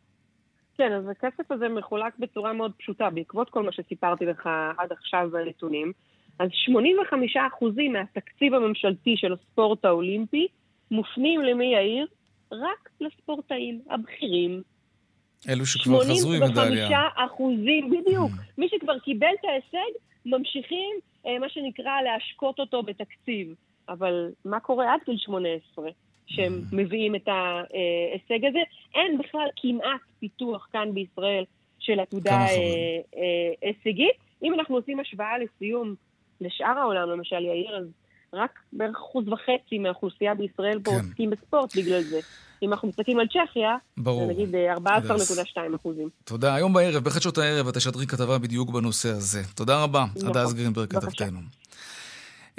כן, 0.78 0.94
אז 0.94 1.10
הכסף 1.10 1.52
הזה 1.52 1.70
מחולק 1.70 2.14
בצורה 2.20 2.54
מאוד 2.54 2.72
פשוטה, 2.78 3.10
בעקבות 3.10 3.50
כל 3.50 3.64
מה 3.64 3.72
שסיפרתי 3.72 4.26
לך 4.26 4.50
עד 4.78 4.92
עכשיו 4.92 5.30
בנתונים. 5.32 5.92
אז 6.40 6.50
85% 6.50 7.92
מהתקציב 7.92 8.54
הממשלתי 8.54 9.18
של 9.18 9.34
הספורט 9.34 9.86
האולימפי 9.86 10.48
מופנים 10.92 11.42
למי 11.42 11.66
יאיר? 11.66 12.08
רק 12.52 12.90
לספורטאים 13.02 13.82
הבכירים. 13.90 14.62
אלו 15.50 15.66
שכבר 15.66 16.00
חזרו 16.00 16.34
עם 16.34 16.44
מדליה. 16.44 16.88
85 16.88 16.92
אחוזים, 17.16 17.90
בדיוק. 17.90 18.32
מי 18.58 18.70
שכבר 18.70 19.00
קיבל 19.00 19.28
את 19.40 19.46
ההישג, 19.46 19.92
ממשיכים, 20.26 20.96
אה, 21.26 21.40
מה 21.40 21.50
שנקרא, 21.50 22.02
להשקות 22.02 22.60
אותו 22.60 22.84
בתקציב. 22.84 23.56
אבל 23.90 24.32
מה 24.46 24.60
קורה 24.60 24.94
עד 24.94 25.00
גיל 25.06 25.18
18, 25.18 25.86
שהם 26.28 26.62
מביאים 26.72 27.16
את 27.16 27.28
ההישג 27.28 28.46
הזה? 28.46 28.60
אין 28.96 29.18
בכלל 29.18 29.48
כמעט 29.62 30.02
פיתוח 30.20 30.68
כאן 30.74 30.94
בישראל 30.94 31.44
של 31.80 32.00
עתודה 32.00 32.32
אה. 32.32 32.48
אה, 33.18 33.70
הישגית. 33.70 34.18
אם 34.44 34.54
אנחנו 34.54 34.76
עושים 34.76 35.00
השוואה 35.00 35.38
לסיום 35.38 35.96
לשאר 36.42 36.80
העולם, 36.80 37.10
למשל, 37.10 37.46
יאיר, 37.46 37.78
אז 37.78 37.86
רק 38.34 38.60
בערך 38.74 38.96
אחוז 38.96 39.28
וחצי 39.28 39.78
מהאוכלוסייה 39.78 40.36
בישראל 40.36 40.80
פה 40.84 40.92
כן. 40.92 40.98
עוסקים 40.98 41.30
בספורט 41.30 41.78
בגלל 41.78 42.02
זה. 42.02 42.20
אם 42.64 42.74
אנחנו 42.74 42.88
מסתכלים 42.88 43.20
על 43.20 43.28
צ'כיה, 43.28 43.76
ברור. 43.98 44.28
זה 44.28 44.34
נגיד 44.34 44.56
אה, 44.56 44.76
14.2 44.76 45.76
אחוזים. 45.76 46.10
תודה. 46.24 46.56
היום 46.56 46.74
בערב, 46.74 47.04
בחדשות 47.04 47.38
הערב, 47.38 47.68
את 47.68 47.74
תשדרי 47.74 48.08
כתבה 48.08 48.38
בדיוק 48.38 48.70
בנושא 48.70 49.10
הזה. 49.10 49.44
תודה 49.56 49.84
רבה, 49.84 50.06
נכון. 50.16 50.30
הדס 50.30 50.54
גרינברג 50.54 50.94
בבקשה. 50.94 51.10
כתבתנו. 51.10 51.40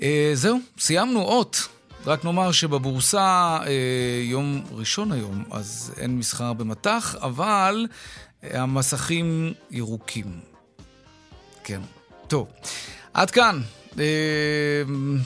אה, 0.02 0.30
זהו, 0.34 0.58
סיימנו 0.78 1.22
אות. 1.22 1.75
רק 2.06 2.24
נאמר 2.24 2.52
שבבורסה 2.52 3.58
אה, 3.66 4.20
יום 4.22 4.64
ראשון 4.72 5.12
היום, 5.12 5.44
אז 5.50 5.94
אין 5.96 6.18
מסחר 6.18 6.52
במטח, 6.52 7.16
אבל 7.22 7.86
אה, 8.44 8.62
המסכים 8.62 9.52
ירוקים. 9.70 10.40
כן. 11.64 11.80
טוב, 12.26 12.46
עד 13.14 13.30
כאן. 13.30 13.60
אה, 13.98 14.04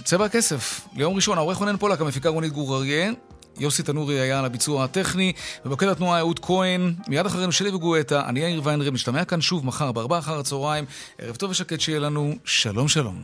צבע 0.05 0.25
הכסף, 0.25 0.81
ליום 0.97 1.15
ראשון, 1.15 1.39
העורך 1.39 1.59
רונן 1.59 1.77
פולק, 1.77 2.01
המפיקה 2.01 2.29
רונית 2.29 2.53
גור 2.53 2.77
אריה. 2.77 3.13
יוסי 3.59 3.83
תנורי 3.83 4.21
היה 4.21 4.39
על 4.39 4.45
הביצוע 4.45 4.85
הטכני, 4.85 5.33
ובמוקד 5.65 5.89
התנועה 5.89 6.19
אהוד 6.19 6.39
כהן, 6.39 6.95
מיד 7.09 7.27
אחרינו 7.27 7.53
שלי 7.53 7.71
וגואטה, 7.71 8.29
אני 8.29 8.41
יאיר 8.41 8.61
ויינרב, 8.65 8.95
נשתמע 8.95 9.25
כאן 9.25 9.41
שוב 9.41 9.67
מחר 9.67 9.93
בארבעה 9.93 10.19
אחר 10.19 10.39
הצהריים. 10.39 10.85
ערב 11.19 11.37
טוב 11.37 11.51
ושקט 11.51 11.81
שיהיה 11.81 11.99
לנו, 11.99 12.35
שלום 12.45 12.89
שלום. 12.89 13.23